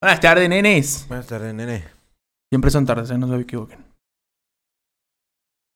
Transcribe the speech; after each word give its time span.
Buenas 0.00 0.20
tardes, 0.20 0.48
nenes. 0.48 1.06
Buenas 1.08 1.26
tardes, 1.26 1.54
nene. 1.54 1.84
Siempre 2.52 2.70
son 2.70 2.86
tardes, 2.86 3.10
¿eh? 3.10 3.18
no 3.18 3.26
se 3.28 3.40
equivoquen. 3.40 3.84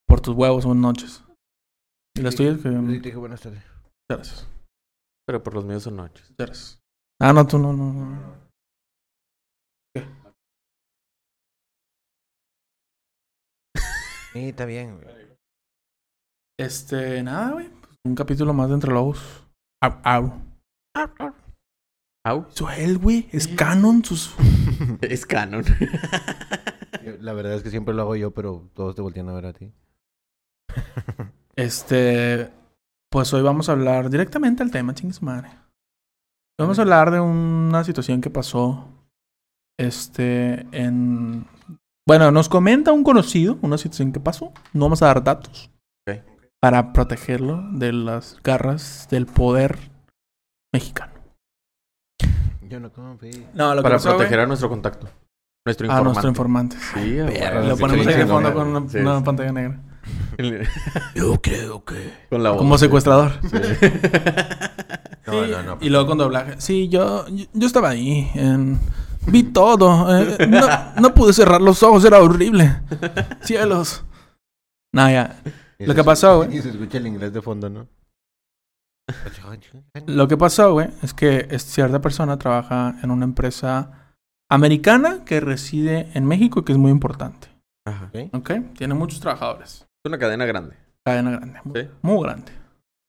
Por 0.07 0.21
tus 0.21 0.35
huevos 0.37 0.63
son 0.63 0.81
noches. 0.81 1.25
¿Y 2.17 2.23
las 2.23 2.37
tuyas? 2.37 2.57
Que... 2.59 2.69
Sí, 2.69 2.69
Muchas 2.69 3.03
te 3.03 3.09
dije 3.09 3.17
buenas 3.17 3.41
tardes. 3.41 3.65
gracias. 4.09 4.49
Pero 5.27 5.43
por 5.43 5.55
los 5.55 5.65
míos 5.65 5.83
son 5.83 5.97
noches. 5.97 6.33
Gracias. 6.39 6.81
Ah, 7.21 7.33
no, 7.33 7.47
tú 7.47 7.59
no, 7.59 7.73
no, 7.73 7.93
no. 7.93 8.43
Sí, 14.33 14.49
está 14.49 14.65
bien, 14.65 14.99
güey. 15.01 15.37
Este, 16.59 17.23
nada, 17.23 17.53
güey. 17.53 17.71
Un 18.05 18.15
capítulo 18.15 18.53
más 18.55 18.69
de 18.69 18.75
Entre 18.75 18.91
Lobos. 18.93 19.47
Au, 19.83 20.01
au. 20.05 20.33
Au. 20.97 21.32
Él, 22.77 22.99
güey. 22.99 23.29
Es 23.33 23.49
canon. 23.49 24.05
Sus... 24.05 24.35
Es 25.01 25.27
canon. 25.27 25.65
La 27.21 27.33
verdad 27.33 27.55
es 27.55 27.63
que 27.63 27.71
siempre 27.71 27.95
lo 27.95 28.03
hago 28.03 28.17
yo, 28.17 28.31
pero 28.33 28.71
todos 28.75 28.95
te 28.95 29.03
voltean 29.03 29.29
a 29.29 29.33
ver 29.33 29.47
a 29.47 29.53
ti. 29.53 29.73
Este, 31.55 32.51
pues 33.11 33.35
hoy 33.35 33.43
vamos 33.43 33.69
a 33.69 33.73
hablar 33.73 34.09
directamente 34.09 34.63
al 34.63 34.71
tema, 34.71 34.95
chingue 34.95 35.13
su 35.13 35.23
madre. 35.23 35.51
Vamos 36.59 36.79
a 36.79 36.83
hablar 36.83 37.11
de 37.11 37.21
una 37.21 37.85
situación 37.85 38.23
que 38.23 38.31
pasó, 38.31 38.89
este, 39.79 40.67
en... 40.73 41.47
Bueno, 42.07 42.31
nos 42.31 42.49
comenta 42.49 42.93
un 42.93 43.05
conocido 43.05 43.59
una 43.61 43.77
situación 43.77 44.13
que 44.13 44.21
pasó. 44.21 44.53
No 44.73 44.87
vamos 44.87 45.03
a 45.03 45.07
dar 45.07 45.23
datos. 45.23 45.71
Ok. 46.09 46.23
Para 46.59 46.95
protegerlo 46.95 47.63
de 47.73 47.93
las 47.93 48.43
garras 48.43 49.07
del 49.11 49.27
poder 49.27 49.79
mexicano. 50.73 51.12
Yo 52.73 52.81
no 52.81 52.91
confío. 52.91 53.31
No, 53.53 53.75
lo 53.75 53.83
Para 53.83 53.99
proteger 53.99 54.41
a 54.41 54.47
nuestro 54.47 54.69
contacto. 54.71 55.07
Nuestro 55.67 55.85
a 55.85 55.89
informante. 55.89 56.05
nuestro 56.05 56.29
informante. 56.31 56.77
Sí, 56.95 57.19
a. 57.21 57.61
Lo 57.61 57.77
ponemos 57.77 58.07
ahí 58.07 58.15
de 58.17 58.27
fondo 58.27 58.55
con 58.55 58.69
una, 58.75 58.89
sí, 58.91 58.97
una 58.99 59.19
sí. 59.19 59.25
pantalla 59.25 59.53
negra. 59.53 59.79
Yo 61.15 61.41
creo 61.43 61.85
que. 61.85 62.13
Con 62.31 62.43
la 62.43 62.51
voz. 62.51 62.59
Como 62.59 62.79
secuestrador. 62.79 63.33
Sí. 63.43 63.57
No, 65.25 65.45
Sí, 65.45 65.51
no, 65.53 65.63
no. 65.63 65.79
Y 65.81 65.89
luego 65.89 66.09
con 66.09 66.19
doblaje. 66.19 66.55
Sí, 66.59 66.89
yo, 66.89 67.27
yo, 67.29 67.45
yo 67.53 67.67
estaba 67.67 67.91
ahí. 67.91 68.29
en- 68.35 68.81
Vi 69.27 69.45
todo. 69.45 70.19
eh, 70.19 70.49
no, 70.49 70.67
no 71.01 71.15
pude 71.15 71.33
cerrar 71.33 71.61
los 71.61 71.81
ojos, 71.85 72.05
era 72.05 72.19
horrible. 72.21 72.81
Cielos. 73.41 74.05
No, 74.93 75.09
ya. 75.09 75.37
Lo 75.79 75.95
que 75.95 76.03
pasó, 76.03 76.39
güey. 76.39 76.57
Y 76.57 76.61
se 76.61 76.71
escucha 76.71 76.99
el 76.99 77.07
inglés 77.07 77.33
de 77.33 77.41
fondo, 77.41 77.71
¿no? 77.71 77.87
Lo 80.07 80.29
que 80.29 80.37
pasó, 80.37 80.73
güey, 80.73 80.89
es 81.03 81.13
que 81.15 81.47
es- 81.51 81.65
cierta 81.65 82.01
persona 82.01 82.39
trabaja 82.39 82.95
en 83.03 83.11
una 83.11 83.25
empresa 83.25 83.91
americana 84.51 85.25
que 85.25 85.41
reside 85.41 86.09
en 86.15 86.25
México 86.27 86.61
y 86.61 86.65
que 86.65 86.73
es 86.73 86.79
muy 86.79 86.91
importante. 86.91 87.49
Ajá. 87.87 88.11
Es 88.13 88.31
¿Ok? 88.33 88.51
Tiene 88.77 88.95
muchos 88.95 89.21
trabajadores. 89.21 89.87
una 90.07 90.19
cadena 90.19 90.45
grande. 90.47 90.77
Cadena 91.05 91.31
grande. 91.33 91.61
Muy, 91.65 91.81
Sí. 91.83 91.89
muy 92.03 92.23
grande. 92.23 92.53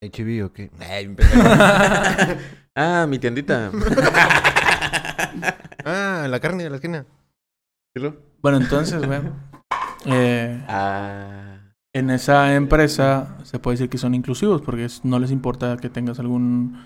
HB 0.02 0.46
o 0.46 0.54
qué? 0.54 0.72
Ay, 0.80 1.16
Ah, 2.76 3.06
mi 3.08 3.20
tiendita. 3.20 3.70
ah, 5.86 6.26
la 6.30 6.40
carne 6.40 6.64
de 6.64 6.70
la 6.72 6.76
esquina. 6.78 7.06
Bueno, 8.42 8.58
entonces, 8.58 9.06
güey. 9.06 9.22
eh, 10.08 10.64
Ah. 10.68 11.53
En 11.96 12.10
esa 12.10 12.56
empresa 12.56 13.38
se 13.44 13.60
puede 13.60 13.76
decir 13.78 13.90
que 13.90 13.98
son 13.98 14.16
inclusivos 14.16 14.62
porque 14.62 14.88
no 15.04 15.20
les 15.20 15.32
importa 15.32 15.78
que 15.78 15.90
tengas 15.90 16.20
algún 16.20 16.84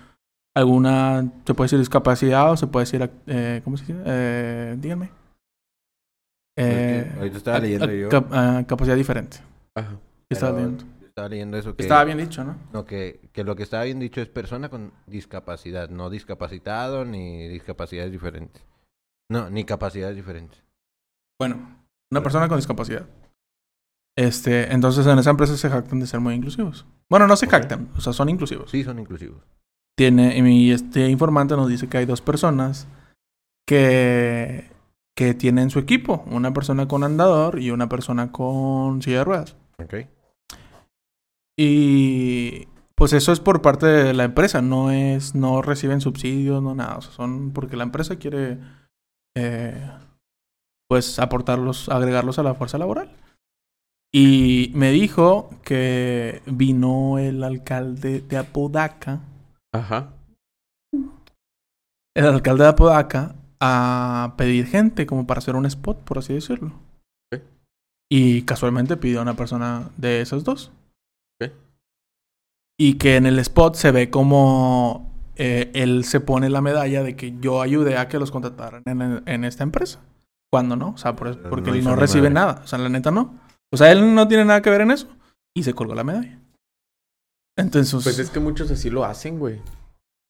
alguna 0.54 1.30
se 1.46 1.54
puede 1.54 1.66
decir 1.66 1.78
discapacidad 1.78 2.50
o 2.52 2.56
se 2.56 2.66
puede 2.66 2.84
decir 2.84 3.10
eh, 3.26 3.60
cómo 3.64 3.76
se 3.76 3.86
dice 3.86 4.02
eh, 4.04 4.76
díganme 4.78 5.10
eh, 6.58 7.12
ahorita 7.16 7.36
estaba 7.36 7.58
leyendo 7.60 7.86
a- 7.86 7.92
yo. 7.92 8.08
cap- 8.08 8.66
capacidad 8.66 8.96
diferente 8.96 9.38
Ajá. 9.74 9.92
¿Qué 10.28 10.34
estaba 10.34 10.52
leyendo 10.58 10.84
Estaba 11.06 11.28
leyendo 11.28 11.56
eso 11.56 11.74
que. 11.76 11.82
estaba 11.82 12.04
bien 12.04 12.18
dicho 12.18 12.44
no 12.44 12.56
No, 12.72 12.84
que, 12.84 13.20
que 13.32 13.44
lo 13.44 13.54
que 13.56 13.62
estaba 13.62 13.84
bien 13.84 13.98
dicho 14.00 14.20
es 14.20 14.28
persona 14.28 14.68
con 14.68 14.92
discapacidad, 15.06 15.88
no 15.88 16.10
discapacitado 16.10 17.04
ni 17.04 17.48
discapacidades 17.48 18.12
diferentes. 18.12 18.62
No, 19.30 19.50
ni 19.50 19.64
capacidades 19.64 20.16
diferentes. 20.16 20.62
bueno 21.40 21.78
una 22.10 22.22
persona 22.22 22.48
con 22.48 22.58
discapacidad 22.58 23.06
este 24.18 24.72
entonces 24.72 25.06
en 25.06 25.18
esa 25.18 25.30
empresa 25.30 25.56
se 25.56 25.70
jactan 25.70 26.00
de 26.00 26.06
ser 26.06 26.20
muy 26.20 26.34
inclusivos 26.34 26.86
bueno 27.08 27.26
no 27.26 27.36
se 27.36 27.46
jactan 27.46 27.88
o 27.96 28.00
sea 28.00 28.12
son 28.12 28.28
inclusivos 28.28 28.70
Sí, 28.70 28.84
son 28.84 28.98
inclusivos. 28.98 29.42
tiene 29.96 30.36
y 30.38 30.72
este 30.72 31.08
informante 31.08 31.56
nos 31.56 31.68
dice 31.68 31.88
que 31.88 31.98
hay 31.98 32.06
dos 32.06 32.20
personas 32.20 32.86
que 33.66 34.70
que 35.18 35.34
tienen 35.34 35.68
su 35.68 35.80
equipo, 35.80 36.22
una 36.30 36.52
persona 36.52 36.86
con 36.86 37.02
andador 37.02 37.58
y 37.58 37.72
una 37.72 37.88
persona 37.88 38.30
con 38.30 39.02
silla 39.02 39.18
de 39.18 39.24
ruedas. 39.24 39.56
Ok. 39.82 40.06
Y 41.58 42.68
pues 42.94 43.12
eso 43.12 43.32
es 43.32 43.40
por 43.40 43.60
parte 43.60 43.86
de 43.86 44.14
la 44.14 44.22
empresa, 44.22 44.62
no 44.62 44.92
es 44.92 45.34
no 45.34 45.60
reciben 45.60 46.00
subsidios, 46.00 46.62
no 46.62 46.76
nada, 46.76 46.98
o 46.98 47.02
sea, 47.02 47.10
son 47.10 47.50
porque 47.50 47.76
la 47.76 47.82
empresa 47.82 48.14
quiere 48.14 48.58
eh, 49.36 49.90
pues 50.88 51.18
aportarlos, 51.18 51.88
agregarlos 51.88 52.38
a 52.38 52.44
la 52.44 52.54
fuerza 52.54 52.78
laboral. 52.78 53.10
Y 54.12 54.72
me 54.74 54.90
dijo 54.90 55.50
que 55.62 56.40
vino 56.46 57.18
el 57.18 57.44
alcalde 57.44 58.20
de 58.20 58.36
Apodaca 58.38 59.20
Ajá. 59.74 60.12
el 62.16 62.24
alcalde 62.26 62.64
de 62.64 62.70
Apodaca 62.70 63.34
a 63.60 64.34
pedir 64.38 64.66
gente 64.66 65.04
como 65.06 65.26
para 65.26 65.38
hacer 65.38 65.56
un 65.56 65.66
spot, 65.66 65.98
por 66.04 66.18
así 66.18 66.32
decirlo. 66.34 66.72
Y 68.10 68.42
casualmente 68.42 68.96
pidió 68.96 69.18
a 69.18 69.22
una 69.22 69.34
persona 69.34 69.90
de 69.98 70.22
esos 70.22 70.42
dos. 70.42 70.72
Y 72.80 72.94
que 72.94 73.16
en 73.16 73.26
el 73.26 73.38
spot 73.40 73.74
se 73.74 73.90
ve 73.90 74.08
como 74.08 75.12
eh, 75.36 75.70
él 75.74 76.04
se 76.04 76.20
pone 76.20 76.48
la 76.48 76.60
medalla 76.62 77.02
de 77.02 77.16
que 77.16 77.36
yo 77.40 77.60
ayudé 77.60 77.98
a 77.98 78.08
que 78.08 78.18
los 78.20 78.30
contrataran 78.30 78.82
en, 78.86 79.22
en 79.26 79.44
esta 79.44 79.64
empresa. 79.64 80.00
Cuando 80.50 80.76
no, 80.76 80.90
o 80.90 80.96
sea, 80.96 81.14
por- 81.16 81.36
porque 81.50 81.70
no 81.70 81.76
él 81.76 81.84
no 81.84 81.96
recibe 81.96 82.30
nada. 82.30 82.60
O 82.64 82.66
sea, 82.68 82.78
la 82.78 82.88
neta 82.88 83.10
no. 83.10 83.34
O 83.72 83.76
sea, 83.76 83.92
él 83.92 84.14
no 84.14 84.26
tiene 84.28 84.44
nada 84.44 84.62
que 84.62 84.70
ver 84.70 84.80
en 84.82 84.90
eso. 84.90 85.08
Y 85.54 85.62
se 85.62 85.74
colgó 85.74 85.94
la 85.94 86.04
medalla. 86.04 86.38
Entonces, 87.56 88.02
Pues 88.04 88.18
es 88.18 88.30
que 88.30 88.40
muchos 88.40 88.70
así 88.70 88.88
lo 88.90 89.04
hacen, 89.04 89.38
güey. 89.38 89.60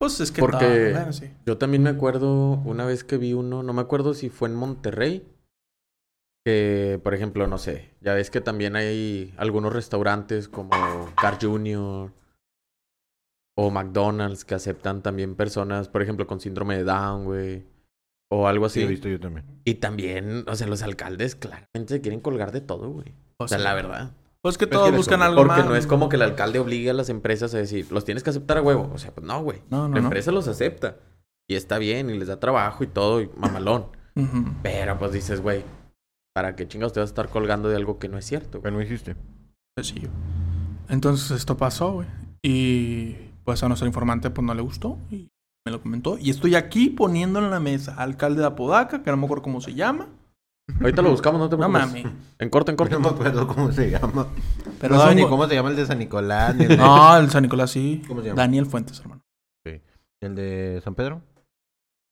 pues 0.00 0.20
es 0.20 0.30
que 0.32 0.40
porque- 0.40 0.90
no, 0.92 0.98
bueno, 0.98 1.12
sí. 1.12 1.30
Yo 1.44 1.58
también 1.58 1.82
me 1.82 1.90
acuerdo 1.90 2.52
una 2.64 2.84
vez 2.86 3.02
que 3.04 3.16
vi 3.18 3.32
uno, 3.32 3.62
no 3.62 3.72
me 3.72 3.80
acuerdo 3.82 4.14
si 4.14 4.30
fue 4.30 4.48
en 4.48 4.54
Monterrey, 4.54 5.26
que 6.46 7.00
por 7.02 7.14
ejemplo, 7.14 7.46
no 7.48 7.58
sé, 7.58 7.90
ya 8.00 8.14
ves 8.14 8.30
que 8.30 8.40
también 8.40 8.76
hay 8.76 9.34
algunos 9.36 9.72
restaurantes 9.72 10.48
como 10.48 11.12
Car 11.20 11.38
Junior 11.42 12.12
o 13.56 13.70
McDonald's 13.70 14.44
que 14.44 14.54
aceptan 14.54 15.02
también 15.02 15.34
personas, 15.34 15.88
por 15.88 16.00
ejemplo, 16.00 16.26
con 16.28 16.38
síndrome 16.40 16.76
de 16.76 16.84
Down, 16.84 17.24
güey, 17.24 17.66
o 18.30 18.46
algo 18.48 18.68
Sí, 18.68 18.80
así. 18.80 18.86
he 18.86 18.90
visto 18.90 19.08
yo 19.08 19.18
también. 19.20 19.44
y 19.64 19.74
también, 19.74 20.44
o 20.48 20.54
sea, 20.56 20.66
los 20.66 20.82
alcaldes 20.82 21.34
claramente 21.34 21.94
se 21.94 22.00
quieren 22.00 22.20
colgar 22.20 22.52
de 22.52 22.60
todo, 22.60 22.90
güey. 22.90 23.08
O 23.10 23.36
Pues 23.38 23.50
sea, 23.50 23.58
sí. 23.58 23.64
la 23.64 23.74
verdad. 23.74 24.12
Pues 24.42 24.56
que 24.58 24.66
Pues 24.66 24.78
todos 24.80 24.94
buscan 24.94 25.20
algo 25.22 25.42
Porque 25.42 25.60
más. 25.62 25.66
no 25.66 25.74
es 25.76 25.86
como 25.86 26.08
que 26.08 26.16
el 26.16 26.22
alcalde 26.22 26.58
obligue 26.60 26.90
a 26.90 26.94
las 26.94 27.08
empresas 27.08 27.52
a 27.54 27.58
decir, 27.58 27.90
los 27.90 28.04
tienes 28.04 28.22
que 28.22 28.30
aceptar 28.30 28.58
a 28.58 28.62
huevo. 28.62 28.90
O 28.94 28.98
sea, 28.98 29.12
pues 29.14 29.26
no, 29.26 29.42
güey. 29.42 29.60
No, 29.70 29.88
no, 29.88 29.94
La 29.94 30.00
no. 30.00 30.06
empresa 30.06 30.30
los 30.30 30.46
acepta. 30.48 30.96
Y 31.48 31.54
está 31.56 31.78
bien, 31.78 32.08
y 32.10 32.18
les 32.18 32.28
da 32.28 32.38
trabajo 32.38 32.84
y 32.84 32.86
todo, 32.86 33.20
y 33.22 33.30
mamalón. 33.36 33.86
Pero 34.62 34.98
pues 34.98 35.12
dices, 35.12 35.40
güey, 35.40 35.62
¿para 36.34 36.54
qué 36.56 36.68
chingados 36.68 36.92
te 36.92 37.00
vas 37.00 37.08
a 37.08 37.12
estar 37.12 37.28
colgando 37.30 37.68
de 37.68 37.76
algo 37.76 37.98
que 37.98 38.08
no 38.08 38.18
es 38.18 38.24
cierto? 38.26 38.60
güey? 38.60 38.70
¿Qué 38.72 38.76
no 38.76 38.82
hiciste? 38.82 39.16
Sencillo. 39.76 40.10
Entonces 40.88 41.30
esto 41.30 41.56
pasó, 41.56 41.92
güey. 41.92 42.08
Y 42.42 43.16
pues 43.44 43.62
a 43.62 43.68
nuestro 43.68 43.86
informante 43.86 44.30
pues 44.30 44.46
no 44.46 44.54
le 44.54 44.62
gustó 44.62 44.98
y 45.10 45.28
me 45.68 45.76
lo 45.76 45.82
comentó. 45.82 46.18
Y 46.18 46.30
estoy 46.30 46.54
aquí 46.54 46.88
poniendo 46.90 47.38
en 47.38 47.50
la 47.50 47.60
mesa 47.60 47.92
al 47.94 48.10
alcalde 48.10 48.40
de 48.40 48.46
Apodaca, 48.46 49.02
que 49.02 49.10
no 49.10 49.16
me 49.16 49.24
acuerdo 49.24 49.42
cómo 49.42 49.60
se 49.60 49.74
llama. 49.74 50.08
Ahorita 50.80 51.00
lo 51.02 51.10
buscamos, 51.10 51.40
no 51.40 51.48
te 51.48 51.56
No 51.56 51.66
preocupes. 51.70 52.04
mames. 52.04 52.18
En 52.38 52.50
corto, 52.50 52.70
en 52.70 52.76
corto. 52.76 52.94
No 52.98 53.00
me 53.00 53.14
acuerdo 53.14 53.46
cómo 53.46 53.72
se 53.72 53.90
llama. 53.90 54.26
Pero 54.80 54.94
no 54.96 55.02
es 55.02 55.08
sé 55.08 55.14
ni 55.14 55.22
cómo 55.26 55.46
se 55.48 55.54
llama 55.54 55.70
el 55.70 55.76
de 55.76 55.86
San 55.86 55.98
Nicolás, 55.98 56.54
ni 56.56 56.64
el 56.64 56.68
de, 56.70 56.76
No, 56.76 57.16
el 57.16 57.30
San 57.30 57.42
Nicolás 57.42 57.70
sí. 57.70 58.02
¿Cómo 58.06 58.20
se 58.20 58.28
llama? 58.28 58.42
Daniel 58.42 58.66
Fuentes, 58.66 59.00
hermano. 59.00 59.22
el 60.20 60.34
de 60.34 60.80
San 60.84 60.94
Pedro. 60.94 61.22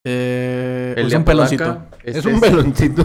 Eh, 0.06 0.94
El 0.97 1.06
es 1.06 1.11
de 1.12 1.17
un 1.19 1.25
peloncito. 1.25 1.64
Apodaca 1.64 1.97
Es, 2.05 2.17
este 2.17 2.32
un 2.32 2.41
veloncito. 2.41 3.05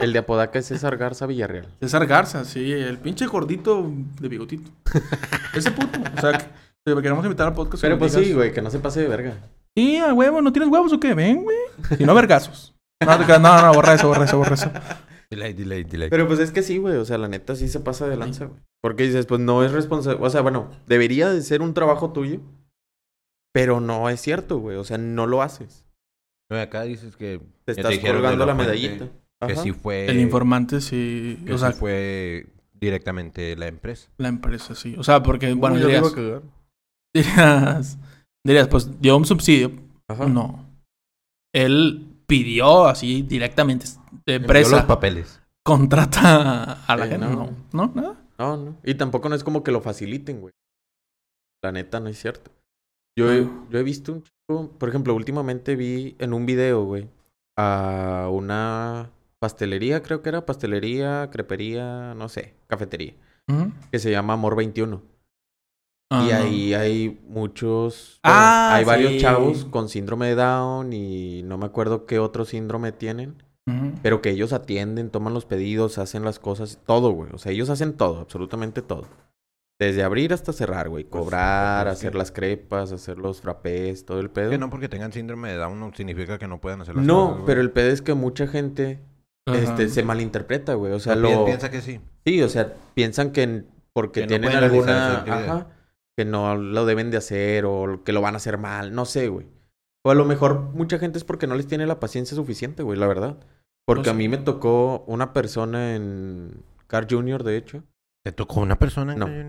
El 0.00 0.12
de 0.12 0.18
Apodaca 0.18 0.58
es 0.58 0.66
César 0.66 0.96
Garza 0.96 1.26
Villarreal. 1.26 1.68
César 1.80 2.06
Garza, 2.06 2.44
sí. 2.44 2.72
El 2.72 2.98
pinche 2.98 3.26
gordito 3.26 3.88
de 4.20 4.28
bigotito. 4.28 4.70
Ese 5.54 5.70
puto. 5.70 5.98
O 6.16 6.20
sea, 6.20 6.32
que 6.38 6.44
que 6.84 6.94
queremos 7.00 7.24
invitar 7.24 7.46
al 7.46 7.54
podcast. 7.54 7.80
Pero 7.82 7.96
pues 7.98 8.12
digas- 8.12 8.26
sí, 8.26 8.34
güey, 8.34 8.52
que 8.52 8.60
no 8.60 8.70
se 8.70 8.80
pase 8.80 9.00
de 9.02 9.08
verga. 9.08 9.34
Sí, 9.76 9.96
a 9.96 10.12
huevo, 10.12 10.42
¿no 10.42 10.52
tienes 10.52 10.70
huevos 10.70 10.92
o 10.92 11.00
qué? 11.00 11.14
Ven, 11.14 11.44
güey. 11.44 11.56
Si 11.96 12.04
no, 12.04 12.14
vergazos. 12.14 12.74
No, 13.04 13.18
no, 13.38 13.62
no, 13.62 13.72
borra 13.72 13.94
eso, 13.94 14.08
borra 14.08 14.24
eso, 14.24 14.38
borra 14.38 14.54
eso. 14.54 14.70
delay, 15.30 15.54
delay, 15.54 15.84
delay. 15.84 16.10
Pero 16.10 16.26
pues 16.26 16.38
es 16.38 16.52
que 16.52 16.62
sí, 16.62 16.78
güey. 16.78 16.96
O 16.96 17.04
sea, 17.04 17.18
la 17.18 17.28
neta 17.28 17.56
sí 17.56 17.68
se 17.68 17.80
pasa 17.80 18.06
de 18.06 18.16
lanza, 18.16 18.46
güey. 18.46 18.60
Porque 18.82 19.04
dices, 19.04 19.26
pues 19.26 19.40
no 19.40 19.64
es 19.64 19.72
responsable. 19.72 20.24
O 20.24 20.30
sea, 20.30 20.42
bueno, 20.42 20.70
debería 20.86 21.30
de 21.30 21.40
ser 21.42 21.62
un 21.62 21.74
trabajo 21.74 22.12
tuyo. 22.12 22.40
Pero 23.52 23.80
no 23.80 24.08
es 24.08 24.20
cierto, 24.20 24.58
güey. 24.58 24.76
O 24.76 24.84
sea, 24.84 24.98
no 24.98 25.26
lo 25.26 25.42
haces. 25.42 25.84
No, 26.50 26.58
Acá 26.58 26.82
dices 26.82 27.16
que... 27.16 27.40
Te 27.64 27.72
estás 27.72 27.98
colgando 27.98 28.46
la 28.46 28.54
medallita. 28.54 29.08
Que 29.46 29.52
Ajá. 29.52 29.62
sí 29.62 29.72
fue... 29.72 30.06
El 30.06 30.20
informante 30.20 30.80
sí. 30.80 31.40
que 31.44 31.52
o 31.52 31.58
sí 31.58 31.64
sea, 31.64 31.72
fue 31.72 32.46
directamente 32.74 33.56
la 33.56 33.68
empresa. 33.68 34.10
la 34.18 34.28
empresa 34.28 34.74
sí. 34.74 34.94
O 34.98 35.04
sea, 35.04 35.22
porque, 35.22 35.52
bueno, 35.54 35.76
dirías, 35.76 36.06
a 36.06 36.14
cagar. 36.14 36.42
dirías, 37.14 37.98
dirías, 38.44 38.68
pues 38.68 39.00
dio 39.00 39.16
un 39.16 39.24
subsidio. 39.24 39.72
Ajá. 40.08 40.26
No. 40.26 40.64
Él 41.54 42.06
pidió 42.26 42.86
así 42.86 43.22
directamente. 43.22 43.86
Envió 44.26 44.36
empresa. 44.36 44.76
los 44.76 44.84
papeles. 44.86 45.40
Contrata 45.64 46.72
a 46.86 46.96
la 46.96 47.06
gente. 47.06 47.26
no. 47.26 47.36
No. 47.36 47.50
No, 47.72 47.92
nada. 47.94 48.16
No, 48.38 48.56
no. 48.56 48.76
Y 48.82 48.94
tampoco 48.94 49.28
no 49.28 49.34
es 49.34 49.44
como 49.44 49.62
que 49.62 49.70
lo 49.72 49.80
faciliten, 49.80 50.40
güey. 50.40 50.52
La 51.62 51.70
neta 51.72 52.00
no 52.00 52.08
es 52.08 52.18
cierto. 52.20 52.50
Yo 53.16 53.30
he, 53.32 53.42
Ah. 53.44 53.66
yo 53.70 53.78
he 53.78 53.82
visto 53.82 54.12
un 54.12 54.22
chico, 54.22 54.70
por 54.78 54.88
ejemplo, 54.88 55.14
últimamente 55.14 55.76
vi 55.76 56.16
en 56.18 56.32
un 56.32 56.46
video, 56.46 56.82
güey, 56.84 57.08
a 57.58 58.28
una 58.32 59.10
pastelería, 59.38 60.02
creo 60.02 60.22
que 60.22 60.30
era 60.30 60.46
pastelería, 60.46 61.28
crepería, 61.30 62.14
no 62.14 62.28
sé, 62.28 62.54
cafetería, 62.68 63.14
que 63.90 63.98
se 63.98 64.10
llama 64.10 64.32
Amor 64.32 64.56
21. 64.56 65.02
Ah, 66.12 66.24
y 66.26 66.30
no. 66.30 66.36
ahí 66.36 66.74
hay 66.74 67.20
muchos, 67.28 68.20
Ah, 68.22 68.74
hay 68.74 68.84
varios 68.84 69.16
chavos 69.20 69.64
con 69.66 69.88
síndrome 69.88 70.26
de 70.28 70.34
Down 70.36 70.92
y 70.92 71.42
no 71.44 71.58
me 71.58 71.66
acuerdo 71.66 72.06
qué 72.06 72.18
otro 72.18 72.44
síndrome 72.44 72.92
tienen. 72.92 73.42
Pero 74.02 74.20
que 74.20 74.30
ellos 74.30 74.52
atienden, 74.52 75.08
toman 75.10 75.34
los 75.34 75.44
pedidos, 75.46 75.96
hacen 75.98 76.24
las 76.24 76.40
cosas, 76.40 76.80
todo, 76.84 77.12
güey. 77.12 77.30
O 77.32 77.38
sea, 77.38 77.52
ellos 77.52 77.70
hacen 77.70 77.92
todo, 77.94 78.18
absolutamente 78.20 78.82
todo. 78.82 79.04
Desde 79.78 80.02
abrir 80.02 80.32
hasta 80.32 80.52
cerrar, 80.52 80.88
güey. 80.88 81.04
Pues, 81.04 81.22
Cobrar, 81.24 81.86
pues, 81.86 81.98
sí. 81.98 82.06
hacer 82.06 82.16
las 82.16 82.32
crepas, 82.32 82.90
hacer 82.92 83.18
los 83.18 83.40
frappés, 83.40 84.04
todo 84.04 84.18
el 84.20 84.30
pedo. 84.30 84.50
Que 84.50 84.58
no 84.58 84.68
porque 84.68 84.88
tengan 84.88 85.12
síndrome 85.12 85.50
de 85.50 85.56
Down 85.58 85.78
no 85.78 85.92
significa 85.94 86.38
que 86.38 86.48
no 86.48 86.60
puedan 86.60 86.80
hacer 86.82 86.96
las 86.96 87.04
No, 87.04 87.20
cosas, 87.20 87.34
güey. 87.34 87.46
pero 87.46 87.60
el 87.60 87.70
pedo 87.70 87.90
es 87.90 88.02
que 88.02 88.14
mucha 88.14 88.46
gente 88.48 89.00
este, 89.46 89.88
se 89.88 90.02
malinterpreta, 90.02 90.74
güey. 90.74 90.92
O 90.92 91.00
sea, 91.00 91.14
lo... 91.14 91.44
Piensa 91.44 91.70
que 91.70 91.80
sí. 91.80 92.00
Sí, 92.26 92.42
o 92.42 92.48
sea, 92.48 92.74
piensan 92.94 93.30
que 93.30 93.64
porque 93.92 94.26
Que 94.26 94.38
no 94.38 94.48
tienen 94.48 94.64
alguna... 94.64 95.18
Ajá. 95.22 95.66
Que 96.16 96.24
no 96.24 96.56
lo 96.56 96.84
deben 96.86 97.10
de 97.10 97.16
hacer 97.16 97.64
o 97.64 98.02
que 98.04 98.12
lo 98.12 98.20
van 98.20 98.34
a 98.34 98.36
hacer 98.38 98.58
mal. 98.58 98.94
No 98.94 99.04
sé, 99.04 99.28
güey. 99.28 99.46
O 100.04 100.10
a 100.10 100.14
lo 100.14 100.24
mejor 100.24 100.60
mucha 100.74 100.98
gente 100.98 101.18
es 101.18 101.24
porque 101.24 101.46
no 101.46 101.54
les 101.54 101.66
tiene 101.66 101.86
la 101.86 102.00
paciencia 102.00 102.34
suficiente, 102.36 102.82
güey, 102.82 102.98
la 102.98 103.06
verdad. 103.06 103.38
Porque 103.86 104.04
sé. 104.04 104.10
a 104.10 104.14
mí 104.14 104.28
me 104.28 104.38
tocó 104.38 105.04
una 105.06 105.32
persona 105.32 105.94
en 105.96 106.62
Car 106.86 107.06
Junior, 107.08 107.42
de 107.44 107.56
hecho. 107.56 107.82
¿Te 108.24 108.32
tocó 108.32 108.60
una 108.60 108.78
persona? 108.78 109.14
No. 109.16 109.26
güey? 109.26 109.46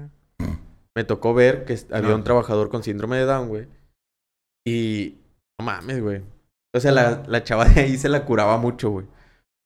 Me 0.95 1.03
tocó 1.03 1.33
ver 1.33 1.65
que 1.65 1.77
había 1.91 2.09
No. 2.09 2.15
un 2.15 2.23
trabajador 2.23 2.69
con 2.69 2.83
síndrome 2.83 3.17
de 3.17 3.25
Down, 3.25 3.47
güey. 3.49 3.67
Y 4.65 5.17
no 5.59 5.65
mames, 5.65 6.01
güey. 6.01 6.21
O 6.75 6.79
sea, 6.79 6.91
la, 6.91 7.23
la 7.27 7.43
chava 7.43 7.65
de 7.65 7.81
ahí 7.81 7.97
se 7.97 8.09
la 8.09 8.25
curaba 8.25 8.57
mucho, 8.57 8.89
güey. 8.89 9.05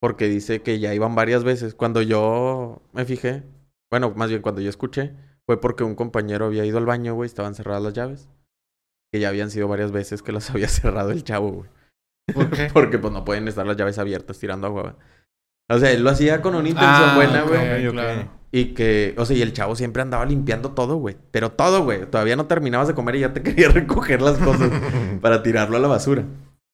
Porque 0.00 0.26
dice 0.28 0.62
que 0.62 0.78
ya 0.78 0.94
iban 0.94 1.14
varias 1.14 1.44
veces. 1.44 1.74
Cuando 1.74 2.02
yo 2.02 2.82
me 2.92 3.04
fijé, 3.04 3.42
bueno, 3.90 4.12
más 4.16 4.30
bien 4.30 4.42
cuando 4.42 4.60
yo 4.60 4.70
escuché, 4.70 5.14
fue 5.48 5.60
porque 5.60 5.82
un 5.82 5.94
compañero 5.94 6.44
había 6.46 6.66
ido 6.66 6.76
al 6.76 6.84
baño, 6.86 7.14
güey, 7.14 7.26
estaban 7.26 7.54
cerradas 7.54 7.82
las 7.82 7.94
llaves. 7.94 8.28
Que 9.10 9.20
ya 9.20 9.30
habían 9.30 9.50
sido 9.50 9.66
varias 9.68 9.90
veces 9.90 10.22
que 10.22 10.32
las 10.32 10.50
había 10.50 10.68
cerrado 10.68 11.10
el 11.10 11.24
chavo, 11.24 11.50
güey. 11.50 11.70
¿Por 12.34 12.50
qué? 12.50 12.68
Porque 12.72 12.98
pues 12.98 13.12
no 13.12 13.24
pueden 13.24 13.48
estar 13.48 13.66
las 13.66 13.76
llaves 13.78 13.98
abiertas 13.98 14.38
tirando 14.38 14.66
agua, 14.66 14.82
güey. 14.82 14.94
O 15.70 15.78
sea, 15.78 15.90
él 15.90 16.02
lo 16.02 16.10
hacía 16.10 16.40
con 16.42 16.54
una 16.54 16.68
intención 16.68 17.10
Ah, 17.10 17.14
buena, 17.16 17.42
güey. 17.42 17.86
ok. 17.86 17.92
claro. 17.92 18.38
Y 18.50 18.72
que, 18.74 19.14
o 19.18 19.24
sea, 19.26 19.36
y 19.36 19.42
el 19.42 19.52
chavo 19.52 19.76
siempre 19.76 20.00
andaba 20.02 20.24
limpiando 20.24 20.72
todo, 20.72 20.96
güey. 20.96 21.16
Pero 21.30 21.52
todo, 21.52 21.84
güey. 21.84 22.06
Todavía 22.10 22.36
no 22.36 22.46
terminabas 22.46 22.88
de 22.88 22.94
comer 22.94 23.16
y 23.16 23.20
ya 23.20 23.32
te 23.34 23.42
quería 23.42 23.68
recoger 23.68 24.22
las 24.22 24.38
cosas 24.38 24.70
para 25.20 25.42
tirarlo 25.42 25.76
a 25.76 25.80
la 25.80 25.88
basura. 25.88 26.24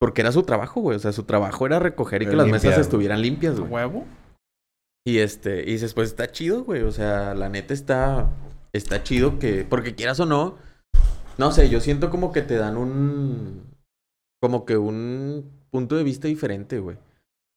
Porque 0.00 0.21
era 0.21 0.31
su 0.32 0.43
trabajo, 0.44 0.81
güey. 0.81 0.97
O 0.97 1.00
sea, 1.00 1.12
su 1.12 1.25
trabajo 1.25 1.67
era 1.67 1.79
recoger 1.81 2.23
y 2.23 2.26
que 2.26 2.37
las 2.37 2.47
mesas 2.49 2.79
estuvieran 2.79 3.23
limpias, 3.23 3.59
güey. 3.59 3.71
¿Huevo? 3.73 4.05
Y 5.06 5.19
este, 5.19 5.62
y 5.62 5.73
dices, 5.73 5.93
pues 5.94 6.09
está 6.11 6.31
chido, 6.31 6.62
güey. 6.65 6.82
O 6.82 6.93
sea, 6.93 7.35
la 7.35 7.49
neta 7.49 7.75
está, 7.75 8.31
está 8.75 9.03
chido 9.03 9.38
que, 9.38 9.65
porque 9.65 9.94
quieras 9.94 10.21
o 10.21 10.26
no, 10.26 10.56
no 11.38 11.50
sé, 11.53 11.69
yo 11.71 11.81
siento 11.81 12.11
como 12.11 12.32
que 12.32 12.43
te 12.43 12.56
dan 12.56 12.76
un, 12.76 13.65
como 14.43 14.65
que 14.67 14.76
un 14.76 15.50
punto 15.71 15.97
de 15.97 16.05
vista 16.05 16.29
diferente, 16.29 16.79
güey. 16.79 16.99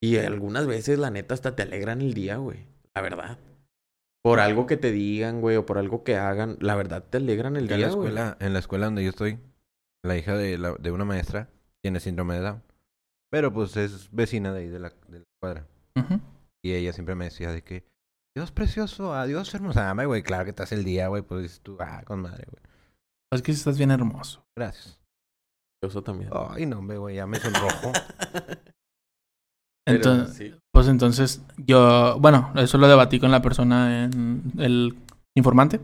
Y 0.02 0.18
algunas 0.18 0.68
veces, 0.68 1.00
la 1.00 1.10
neta, 1.10 1.34
hasta 1.34 1.56
te 1.56 1.64
alegran 1.64 2.02
el 2.02 2.14
día, 2.14 2.38
güey. 2.38 2.66
La 2.96 3.02
verdad. 3.02 3.38
Por 4.24 4.40
algo 4.40 4.66
que 4.68 4.78
te 4.78 4.92
digan, 4.92 5.42
güey, 5.42 5.56
o 5.58 5.66
por 5.66 5.78
algo 5.78 6.04
que 6.04 6.16
hagan, 6.18 6.58
la 6.60 6.76
verdad 6.76 7.04
te 7.04 7.18
alegran 7.18 7.56
el 7.56 7.72
en 7.72 7.82
la 7.82 7.88
güey. 7.90 8.08
escuela, 8.08 8.38
en 8.40 8.54
la 8.54 8.60
escuela 8.60 8.86
donde 8.86 9.04
yo 9.04 9.10
estoy, 9.10 9.40
la 10.04 10.18
hija 10.18 10.36
de, 10.36 10.58
la- 10.58 10.76
de 10.76 10.92
una 10.92 11.06
maestra 11.06 11.50
tiene 11.82 12.00
síndrome 12.00 12.36
de 12.36 12.42
Down. 12.42 12.64
Pero 13.32 13.52
pues 13.54 13.76
es 13.78 14.10
vecina 14.12 14.54
de 14.54 14.60
ahí 14.62 14.68
de 14.70 14.80
la, 14.80 14.94
de 15.08 15.20
la 15.20 15.26
cuadra. 15.42 15.68
Y 16.64 16.74
ella 16.74 16.94
siempre 16.94 17.16
me 17.16 17.26
decía 17.26 17.52
de 17.52 17.62
que, 17.64 17.84
Dios 18.38 18.52
precioso, 18.52 19.16
adiós 19.16 19.52
hermosa. 19.56 19.82
Dame, 19.82 20.06
güey, 20.06 20.22
claro 20.22 20.44
que 20.44 20.52
estás 20.52 20.72
el 20.72 20.84
día, 20.84 21.08
güey. 21.08 21.24
Pues 21.24 21.60
tú, 21.62 21.76
ah, 21.80 22.04
con 22.06 22.22
madre, 22.22 22.46
güey. 22.48 22.62
Es 23.34 23.42
que 23.42 23.52
estás 23.52 23.80
bien 23.80 23.90
hermoso. 23.90 24.46
Gracias. 24.56 25.00
Eso 25.84 26.04
también. 26.04 26.30
Ay, 26.32 26.68
no, 26.68 26.78
hombre, 26.78 27.00
güey, 27.00 27.16
ya 27.16 27.26
me 27.26 27.40
sonrojo. 27.40 27.94
Pero, 29.86 29.96
Entonces, 29.98 30.36
sí. 30.36 30.54
pues 30.72 30.88
entonces 30.88 31.42
yo, 31.58 32.20
bueno, 32.20 32.52
eso 32.58 32.78
lo 32.78 32.88
debatí 32.88 33.20
con 33.20 33.32
la 33.32 33.42
persona 33.42 34.04
en 34.04 34.44
el 34.60 34.96
informante. 35.36 35.80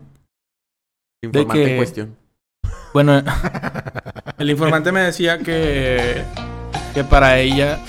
Informante 1.24 1.64
que- 1.64 1.70
en 1.72 1.76
cuestión. 1.76 2.16
Bueno, 2.92 3.20
el 4.38 4.50
informante 4.50 4.92
me 4.92 5.00
decía 5.00 5.38
que 5.38 6.22
que 6.92 7.02
para 7.02 7.40
ella 7.40 7.80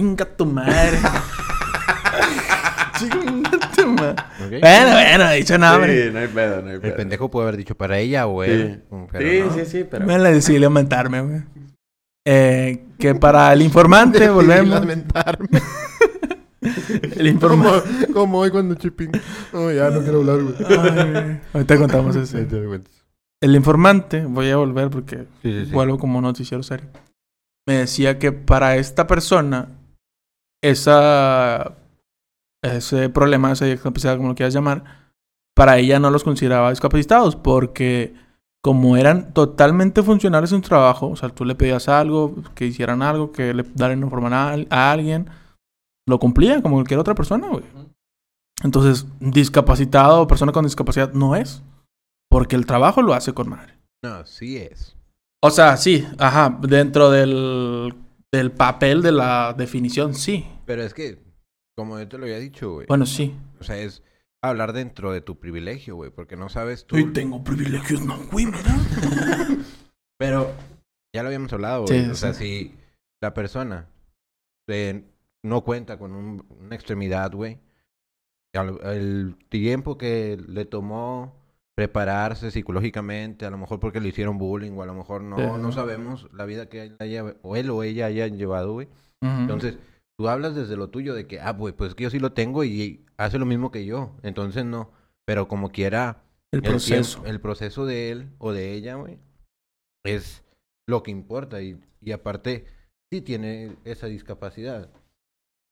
Inga 0.00 0.24
tu 0.24 0.46
madre. 0.46 0.98
Chinga 2.98 3.50
tu 3.76 3.86
madre. 3.88 4.22
¿Ok? 4.44 4.50
Bueno, 4.60 4.90
bueno, 4.92 5.30
he 5.30 5.36
dicho 5.36 5.58
nada. 5.58 5.86
Sí, 5.86 6.10
no 6.12 6.18
hay 6.18 6.28
pedo, 6.28 6.62
no 6.62 6.68
hay 6.70 6.74
El 6.82 6.92
pendejo 6.94 7.30
puede 7.30 7.48
haber 7.48 7.56
dicho 7.58 7.74
para 7.74 7.98
ella 7.98 8.26
o 8.26 8.42
él. 8.42 8.82
Sí. 8.90 8.96
pero 9.12 9.30
Sí, 9.30 9.40
no. 9.40 9.54
sí, 9.64 9.70
sí, 9.70 9.84
pero... 9.90 10.06
Me 10.06 10.18
la 10.18 10.30
decidí 10.30 10.58
lamentarme, 10.58 11.20
güey. 11.20 11.42
Eh, 12.26 12.84
que 12.98 13.14
para 13.14 13.52
el 13.52 13.62
informante, 13.62 14.28
volvemos. 14.30 14.80
lamentarme. 14.80 15.48
El 17.16 17.26
informante. 17.26 18.06
como, 18.08 18.14
como 18.14 18.38
hoy 18.40 18.50
cuando 18.50 18.74
Chipín. 18.74 19.10
No, 19.52 19.72
ya 19.72 19.88
no 19.88 20.00
quiero 20.02 20.18
hablar, 20.18 20.40
güey. 20.42 21.40
Ahorita 21.54 21.78
contamos 21.78 22.16
eso. 22.16 22.36
El 23.40 23.56
informante, 23.56 24.24
voy 24.26 24.50
a 24.50 24.56
volver 24.56 24.90
porque 24.90 25.16
Sí, 25.42 25.52
sí, 25.52 25.64
sí. 25.66 25.72
vuelvo 25.72 25.98
como 25.98 26.20
noticiero 26.20 26.62
serio. 26.62 26.86
Me 27.66 27.78
decía 27.78 28.18
que 28.18 28.32
para 28.32 28.76
esta 28.76 29.06
persona, 29.06 29.68
esa, 30.62 31.76
ese 32.62 33.08
problema, 33.08 33.52
esa 33.52 33.66
discapacidad, 33.66 34.16
como 34.16 34.28
lo 34.28 34.34
quieras 34.34 34.54
llamar, 34.54 34.84
para 35.54 35.78
ella 35.78 35.98
no 35.98 36.10
los 36.10 36.24
consideraba 36.24 36.70
discapacitados 36.70 37.36
porque 37.36 38.14
como 38.62 38.96
eran 38.96 39.32
totalmente 39.32 40.02
funcionales 40.02 40.52
en 40.52 40.62
su 40.62 40.68
trabajo, 40.68 41.08
o 41.08 41.16
sea, 41.16 41.30
tú 41.30 41.44
le 41.44 41.54
pedías 41.54 41.88
algo, 41.88 42.34
que 42.54 42.66
hicieran 42.66 43.02
algo, 43.02 43.32
que 43.32 43.54
le 43.54 43.64
daran 43.74 44.02
información 44.02 44.34
a, 44.34 44.66
a 44.70 44.92
alguien, 44.92 45.30
lo 46.06 46.18
cumplían 46.18 46.60
como 46.60 46.76
cualquier 46.76 47.00
otra 47.00 47.14
persona, 47.14 47.48
güey. 47.48 47.64
Entonces, 48.62 49.06
discapacitado 49.20 50.20
o 50.20 50.26
persona 50.26 50.52
con 50.52 50.64
discapacidad 50.64 51.12
no 51.14 51.36
es, 51.36 51.62
porque 52.28 52.56
el 52.56 52.66
trabajo 52.66 53.00
lo 53.00 53.14
hace 53.14 53.32
con 53.32 53.48
madre. 53.48 53.78
No, 54.02 54.26
sí 54.26 54.58
es. 54.58 54.96
O 55.42 55.50
sea, 55.50 55.78
sí, 55.78 56.06
ajá, 56.18 56.58
dentro 56.60 57.10
del, 57.10 57.94
del 58.32 58.52
papel 58.52 59.02
de 59.02 59.12
la 59.12 59.54
definición, 59.56 60.14
sí. 60.14 60.46
Pero 60.66 60.82
es 60.82 60.94
que, 60.94 61.18
como 61.76 61.98
yo 61.98 62.08
te 62.08 62.18
lo 62.18 62.24
había 62.24 62.38
dicho, 62.38 62.72
güey. 62.74 62.86
Bueno, 62.86 63.06
sí. 63.06 63.34
O 63.60 63.64
sea, 63.64 63.76
es 63.78 64.02
hablar 64.42 64.72
dentro 64.72 65.12
de 65.12 65.20
tu 65.20 65.38
privilegio, 65.38 65.96
güey. 65.96 66.10
Porque 66.10 66.36
no 66.36 66.48
sabes 66.48 66.86
tú. 66.86 66.96
Hoy 66.96 67.12
tengo 67.12 67.42
privilegios, 67.42 68.04
no, 68.04 68.18
güey, 68.30 68.46
mira. 68.46 68.60
Pero 70.18 70.52
ya 71.14 71.22
lo 71.22 71.28
habíamos 71.28 71.52
hablado, 71.52 71.86
Sí, 71.86 71.94
güey. 71.94 72.10
o 72.10 72.14
sea, 72.14 72.34
sí. 72.34 72.44
si 72.44 72.74
la 73.22 73.34
persona 73.34 73.88
eh, 74.68 75.02
no 75.44 75.62
cuenta 75.64 75.98
con 75.98 76.12
un- 76.12 76.46
una 76.60 76.76
extremidad, 76.76 77.32
güey, 77.32 77.58
el 78.54 79.36
tiempo 79.48 79.96
que 79.96 80.36
le 80.48 80.64
tomó 80.64 81.39
prepararse 81.84 82.50
psicológicamente, 82.50 83.46
a 83.46 83.50
lo 83.50 83.56
mejor 83.56 83.80
porque 83.80 84.00
le 84.00 84.08
hicieron 84.08 84.36
bullying, 84.36 84.72
o 84.72 84.82
a 84.82 84.86
lo 84.86 84.92
mejor 84.92 85.22
no, 85.22 85.36
Sí. 85.38 85.62
no 85.62 85.72
sabemos 85.72 86.28
la 86.34 86.44
vida 86.44 86.68
que 86.68 86.82
él, 86.82 86.96
haya- 86.98 87.36
o 87.40 87.56
él 87.56 87.70
o 87.70 87.82
ella 87.82 88.04
hayan 88.04 88.36
llevado, 88.36 88.74
güey. 88.74 88.88
Entonces, 89.22 89.78
tú 90.18 90.28
hablas 90.28 90.54
desde 90.54 90.76
lo 90.76 90.90
tuyo 90.90 91.14
de 91.14 91.26
que, 91.26 91.40
ah, 91.40 91.52
güey, 91.52 91.72
pues 91.74 91.88
es 91.90 91.94
que 91.94 92.02
yo 92.02 92.10
sí 92.10 92.18
lo 92.18 92.32
tengo 92.34 92.64
y 92.64 93.06
hace 93.16 93.38
lo 93.38 93.46
mismo 93.46 93.70
que 93.70 93.86
yo. 93.86 94.14
Entonces, 94.22 94.66
no. 94.66 94.90
Pero 95.26 95.48
como 95.48 95.70
quiera, 95.72 96.22
el 96.52 96.58
el 96.58 96.62
proceso. 96.70 97.20
tiempo- 97.20 97.30
el 97.30 97.40
proceso 97.40 97.86
de 97.86 98.10
él 98.10 98.28
o 98.38 98.52
de 98.52 98.74
ella, 98.74 98.96
güey, 98.96 99.18
es 100.04 100.44
lo 100.86 101.02
que 101.02 101.10
importa. 101.10 101.62
Y, 101.62 101.80
y 102.02 102.12
aparte, 102.12 102.66
sí 103.10 103.22
tiene 103.22 103.74
esa 103.84 104.06
discapacidad. 104.06 104.90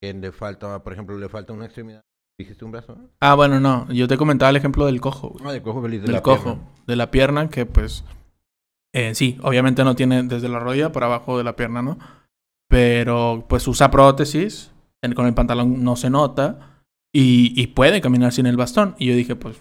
Que 0.03 0.15
le 0.15 0.33
falta, 0.33 0.83
por 0.83 0.93
ejemplo, 0.95 1.19
le 1.19 1.29
falta 1.29 1.53
una 1.53 1.67
extremidad. 1.67 2.03
¿Dijiste 2.39 2.65
un 2.65 2.71
brazo? 2.71 2.97
Ah, 3.21 3.35
bueno, 3.35 3.59
no. 3.59 3.91
Yo 3.93 4.07
te 4.07 4.17
comentaba 4.17 4.51
el 4.51 4.57
ejemplo 4.57 4.87
del 4.87 5.01
cojo, 5.01 5.31
güey. 5.31 5.45
Ah, 5.45 5.53
del 5.53 5.63
cojo 5.63 5.83
feliz 5.83 6.01
de 6.03 6.07
del 6.07 6.15
la 6.15 6.23
cojo, 6.23 6.43
pierna. 6.55 6.63
de 6.87 6.97
la 6.97 7.11
pierna, 7.11 7.51
que 7.51 7.67
pues 7.67 8.05
eh, 8.95 9.15
sí, 9.17 9.39
obviamente 9.43 9.83
no 9.83 9.97
tiene 9.97 10.23
desde 10.23 10.49
la 10.49 10.61
rodilla 10.61 10.93
para 10.93 11.07
abajo 11.07 11.37
de 11.37 11.45
la 11.45 11.57
pierna, 11.57 11.83
¿no? 11.83 11.99
Pero 12.69 13.45
pues 13.49 13.67
usa 13.67 13.91
prótesis, 13.91 14.71
en- 15.03 15.15
con 15.15 15.27
el 15.27 15.35
pantalón 15.35 15.83
no 15.83 15.97
se 15.97 16.11
nota 16.11 16.83
y, 17.13 17.61
y 17.61 17.69
puede 17.69 18.01
caminar 18.01 18.33
sin 18.33 18.47
el 18.47 18.57
bastón. 18.57 18.95
Y 18.99 19.07
yo 19.07 19.15
dije, 19.17 19.35
pues, 19.35 19.57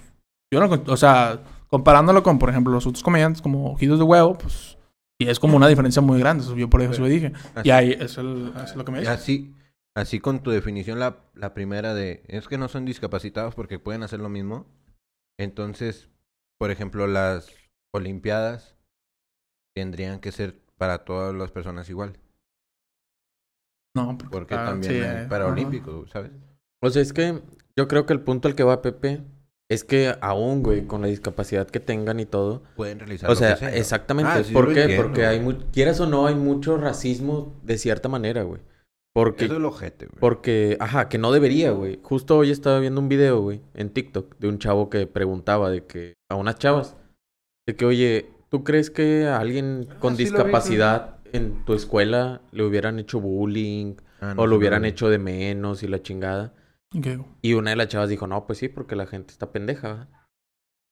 yo 0.53 0.59
no, 0.65 0.81
o 0.87 0.97
sea, 0.97 1.39
comparándolo 1.69 2.21
con, 2.21 2.37
por 2.37 2.49
ejemplo, 2.49 2.71
los 2.73 2.85
otros 2.85 3.01
comediantes 3.03 3.41
como 3.41 3.71
Ojitos 3.71 3.97
de 3.97 4.05
Huevo, 4.05 4.37
pues, 4.37 4.77
y 5.19 5.27
es 5.27 5.39
como 5.39 5.57
una 5.57 5.67
diferencia 5.67 6.01
muy 6.01 6.19
grande, 6.19 6.45
yo 6.55 6.69
por 6.69 6.81
eso 6.83 7.01
lo 7.01 7.07
dije. 7.07 7.33
Así- 7.55 7.67
Y 7.69 7.71
ahí, 7.71 7.91
eso 7.93 8.03
es, 8.03 8.17
el- 8.19 8.49
eso 8.55 8.63
es 8.65 8.75
lo 8.75 8.85
que 8.85 8.91
me 8.91 8.97
y 8.99 9.01
dice. 9.01 9.11
así, 9.13 9.53
así 9.97 10.19
con 10.19 10.43
tu 10.43 10.51
definición, 10.51 10.99
la, 10.99 11.17
la 11.33 11.53
primera 11.53 11.93
de... 11.93 12.23
Es 12.27 12.47
que 12.47 12.57
no 12.57 12.67
son 12.67 12.85
discapacitados 12.85 13.55
porque 13.55 13.79
pueden 13.79 14.03
hacer 14.03 14.19
lo 14.19 14.29
mismo. 14.29 14.67
Entonces, 15.39 16.09
por 16.59 16.71
ejemplo, 16.71 17.07
las 17.07 17.53
Olimpiadas 17.93 18.75
tendrían 19.75 20.19
que 20.19 20.31
ser 20.31 20.59
para 20.77 21.05
todas 21.05 21.33
las 21.33 21.51
personas 21.51 21.89
igual. 21.89 22.19
No, 23.95 24.17
Porque 24.29 24.53
ah, 24.55 24.65
también 24.65 24.93
sí, 24.93 24.99
hay 24.99 25.15
eh, 25.25 25.27
¿sabes? 26.11 26.31
O 26.83 26.89
sea, 26.91 27.01
es 27.01 27.13
que 27.13 27.41
yo 27.75 27.87
creo 27.87 28.05
que 28.05 28.13
el 28.13 28.21
punto 28.21 28.47
al 28.47 28.55
que 28.55 28.63
va 28.63 28.83
Pepe 28.83 29.23
es 29.69 29.83
que 29.83 30.15
aún, 30.21 30.61
güey, 30.61 30.85
con 30.85 31.01
la 31.01 31.07
discapacidad 31.07 31.67
que 31.67 31.79
tengan 31.79 32.19
y 32.19 32.25
todo. 32.25 32.61
Pueden 32.75 32.99
realizar 32.99 33.29
O 33.29 33.33
lo 33.33 33.39
sea, 33.39 33.53
que 33.55 33.59
sea. 33.61 33.75
exactamente. 33.75 34.31
Ah, 34.31 34.43
sí, 34.43 34.53
¿Por 34.53 34.67
lo 34.67 34.73
qué? 34.73 34.81
entiendo, 34.81 35.03
Porque 35.07 35.25
hay, 35.25 35.39
mu- 35.39 35.71
quieras 35.71 35.99
o 35.99 36.05
no, 36.05 36.27
hay 36.27 36.35
mucho 36.35 36.77
racismo 36.77 37.59
de 37.63 37.77
cierta 37.79 38.07
manera, 38.07 38.43
güey. 38.43 38.61
Porque, 39.17 39.45
Eso 39.45 39.55
es 39.55 39.59
lo 39.59 39.69
ojete, 39.69 40.05
güey. 40.05 40.19
porque, 40.19 40.77
ajá, 40.79 41.09
que 41.09 41.17
no 41.17 41.31
debería, 41.31 41.71
güey. 41.71 41.99
Justo 42.03 42.37
hoy 42.37 42.51
estaba 42.51 42.77
viendo 42.77 43.01
un 43.01 43.09
video, 43.09 43.41
güey, 43.41 43.63
en 43.73 43.89
TikTok, 43.89 44.37
de 44.37 44.47
un 44.47 44.59
chavo 44.59 44.91
que 44.91 45.07
preguntaba 45.07 45.71
de 45.71 45.87
que, 45.87 46.13
a 46.29 46.35
unas 46.35 46.59
chavas, 46.59 46.95
de 47.65 47.75
que, 47.75 47.85
oye, 47.85 48.29
¿tú 48.49 48.63
crees 48.63 48.91
que 48.91 49.25
a 49.25 49.39
alguien 49.39 49.87
con 49.99 50.13
Ah, 50.13 50.17
sí 50.17 50.23
vi, 50.23 50.29
discapacidad 50.29 51.17
en 51.33 51.65
tu 51.65 51.73
escuela 51.73 52.43
le 52.51 52.63
hubieran 52.63 52.99
hecho 52.99 53.19
bullying 53.19 53.95
Ah, 54.21 54.35
no, 54.35 54.43
o 54.43 54.45
lo 54.45 54.55
hubieran 54.55 54.85
hecho 54.85 55.09
de 55.09 55.17
menos 55.17 55.81
y 55.81 55.87
la 55.87 55.99
chingada? 56.03 56.53
Y 57.41 57.53
una 57.55 57.71
de 57.71 57.75
las 57.75 57.87
chavas 57.87 58.09
dijo, 58.09 58.27
no, 58.27 58.45
pues 58.45 58.59
sí, 58.59 58.69
porque 58.69 58.95
la 58.95 59.07
gente 59.07 59.31
está 59.31 59.51
pendeja. 59.51 59.87
¿verdad?". 59.87 60.09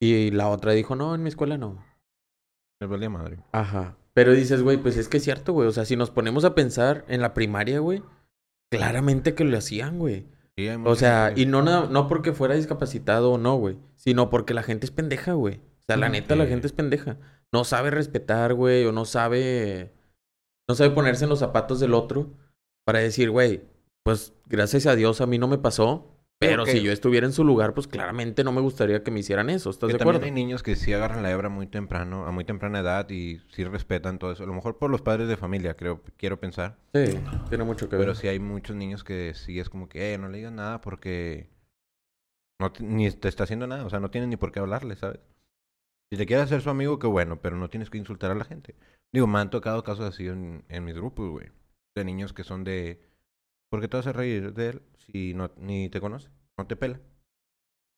Y 0.01 0.31
la 0.31 0.49
otra 0.49 0.71
dijo, 0.71 0.95
no, 0.95 1.13
en 1.13 1.21
mi 1.21 1.29
escuela 1.29 1.59
no. 1.59 1.85
Me 2.81 2.87
valía 2.87 3.11
madre. 3.11 3.37
Ajá. 3.51 3.97
Pero 4.13 4.31
dices, 4.33 4.63
güey, 4.63 4.77
pues 4.77 4.97
es 4.97 5.09
que 5.09 5.17
es 5.17 5.23
cierto, 5.23 5.53
güey. 5.53 5.67
O 5.67 5.71
sea, 5.71 5.85
si 5.85 5.95
nos 5.95 6.09
ponemos 6.09 6.43
a 6.43 6.55
pensar 6.55 7.05
en 7.07 7.21
la 7.21 7.33
primaria, 7.35 7.79
güey, 7.79 8.01
claramente 8.77 9.35
que 9.35 9.43
lo 9.43 9.57
hacían, 9.57 9.99
güey. 9.99 10.25
Sí, 10.57 10.69
O 10.69 10.95
sea, 10.95 11.33
y 11.35 11.45
no, 11.45 11.61
no 11.61 12.07
porque 12.07 12.31
fuera 12.31 12.55
discapacitado 12.55 13.31
o 13.33 13.37
no, 13.37 13.57
güey, 13.57 13.77
sino 13.95 14.29
porque 14.29 14.53
la 14.53 14.63
gente 14.63 14.85
es 14.85 14.91
pendeja, 14.91 15.33
güey. 15.33 15.55
O 15.55 15.85
sea, 15.87 15.97
la 15.97 16.09
neta, 16.09 16.35
la 16.35 16.47
gente 16.47 16.65
es 16.67 16.73
pendeja. 16.73 17.17
No 17.51 17.63
sabe 17.63 17.91
respetar, 17.91 18.53
güey, 18.53 18.85
o 18.85 18.91
no 18.91 19.05
sabe. 19.05 19.93
No 20.67 20.75
sabe 20.75 20.91
ponerse 20.91 21.25
en 21.25 21.29
los 21.29 21.39
zapatos 21.39 21.79
del 21.79 21.93
otro 21.93 22.33
para 22.85 22.99
decir, 22.99 23.29
güey, 23.29 23.61
pues 24.03 24.33
gracias 24.47 24.85
a 24.85 24.95
Dios 24.95 25.21
a 25.21 25.27
mí 25.27 25.37
no 25.37 25.47
me 25.47 25.57
pasó. 25.57 26.14
Pero 26.47 26.65
si 26.65 26.81
yo 26.81 26.91
estuviera 26.91 27.25
en 27.25 27.33
su 27.33 27.43
lugar, 27.43 27.73
pues 27.73 27.87
claramente 27.87 28.43
no 28.43 28.51
me 28.51 28.61
gustaría 28.61 29.03
que 29.03 29.11
me 29.11 29.19
hicieran 29.19 29.49
eso. 29.49 29.69
¿Estás 29.69 29.87
Que 29.89 29.93
de 29.93 29.99
también 29.99 30.15
acuerdo? 30.15 30.25
hay 30.25 30.31
niños 30.31 30.63
que 30.63 30.75
sí 30.75 30.93
agarran 30.93 31.23
la 31.23 31.31
hebra 31.31 31.49
muy 31.49 31.67
temprano, 31.67 32.25
a 32.25 32.31
muy 32.31 32.43
temprana 32.45 32.79
edad 32.79 33.09
y 33.09 33.41
sí 33.51 33.63
respetan 33.63 34.19
todo 34.19 34.31
eso. 34.31 34.43
A 34.43 34.47
lo 34.47 34.53
mejor 34.53 34.77
por 34.77 34.89
los 34.89 35.01
padres 35.01 35.27
de 35.27 35.37
familia, 35.37 35.75
creo, 35.75 36.01
quiero 36.17 36.39
pensar. 36.39 36.77
Sí, 36.93 37.19
tiene 37.49 37.63
mucho 37.63 37.89
que 37.89 37.95
ver. 37.95 38.05
Pero 38.05 38.15
sí 38.15 38.27
hay 38.27 38.39
muchos 38.39 38.75
niños 38.75 39.03
que 39.03 39.33
sí 39.35 39.59
es 39.59 39.69
como 39.69 39.89
que, 39.89 40.13
eh, 40.13 40.17
no 40.17 40.29
le 40.29 40.37
digas 40.37 40.53
nada 40.53 40.81
porque 40.81 41.49
no 42.59 42.71
te- 42.71 42.83
ni 42.83 43.09
te 43.11 43.27
está 43.27 43.43
haciendo 43.43 43.67
nada. 43.67 43.85
O 43.85 43.89
sea, 43.89 43.99
no 43.99 44.09
tienes 44.11 44.29
ni 44.29 44.37
por 44.37 44.51
qué 44.51 44.59
hablarle, 44.59 44.95
¿sabes? 44.95 45.19
Si 46.11 46.17
te 46.17 46.25
quieres 46.25 46.45
hacer 46.45 46.61
su 46.61 46.69
amigo, 46.69 46.99
qué 46.99 47.07
bueno, 47.07 47.41
pero 47.41 47.57
no 47.57 47.69
tienes 47.69 47.89
que 47.89 47.97
insultar 47.97 48.31
a 48.31 48.35
la 48.35 48.45
gente. 48.45 48.75
Digo, 49.13 49.27
me 49.27 49.39
han 49.39 49.49
tocado 49.49 49.83
casos 49.83 50.05
así 50.05 50.27
en, 50.27 50.63
en 50.69 50.83
mis 50.85 50.95
grupos, 50.95 51.29
güey. 51.29 51.47
De 51.95 52.05
niños 52.05 52.33
que 52.33 52.43
son 52.43 52.63
de... 52.63 53.01
¿Por 53.69 53.81
qué 53.81 53.87
te 53.87 53.97
vas 53.97 54.07
a 54.07 54.13
reír 54.13 54.53
de 54.53 54.69
él 54.69 54.81
si 55.05 55.33
no, 55.33 55.51
ni 55.57 55.89
te 55.89 56.01
conoce? 56.01 56.29
No 56.57 56.67
te 56.67 56.75
pela. 56.75 56.99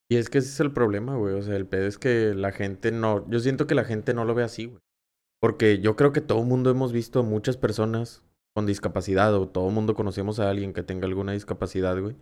Y 0.09 0.15
es 0.17 0.29
que 0.29 0.37
ese 0.37 0.49
es 0.49 0.59
el 0.59 0.71
problema, 0.71 1.15
güey. 1.15 1.35
O 1.35 1.41
sea, 1.41 1.55
el 1.55 1.67
pedo 1.67 1.85
es 1.85 1.97
que 1.97 2.33
la 2.33 2.51
gente 2.51 2.91
no. 2.91 3.29
Yo 3.29 3.39
siento 3.39 3.67
que 3.67 3.75
la 3.75 3.83
gente 3.83 4.13
no 4.13 4.25
lo 4.25 4.35
ve 4.35 4.43
así, 4.43 4.65
güey. 4.65 4.81
Porque 5.39 5.79
yo 5.79 5.95
creo 5.95 6.13
que 6.13 6.21
todo 6.21 6.41
el 6.41 6.47
mundo 6.47 6.69
hemos 6.69 6.91
visto 6.91 7.19
a 7.19 7.23
muchas 7.23 7.57
personas 7.57 8.23
con 8.55 8.65
discapacidad 8.65 9.35
o 9.35 9.47
todo 9.47 9.67
el 9.67 9.73
mundo 9.73 9.93
conocemos 9.93 10.39
a 10.39 10.49
alguien 10.49 10.73
que 10.73 10.81
tenga 10.81 11.05
alguna 11.05 11.33
discapacidad, 11.33 11.99
güey. 11.99 12.15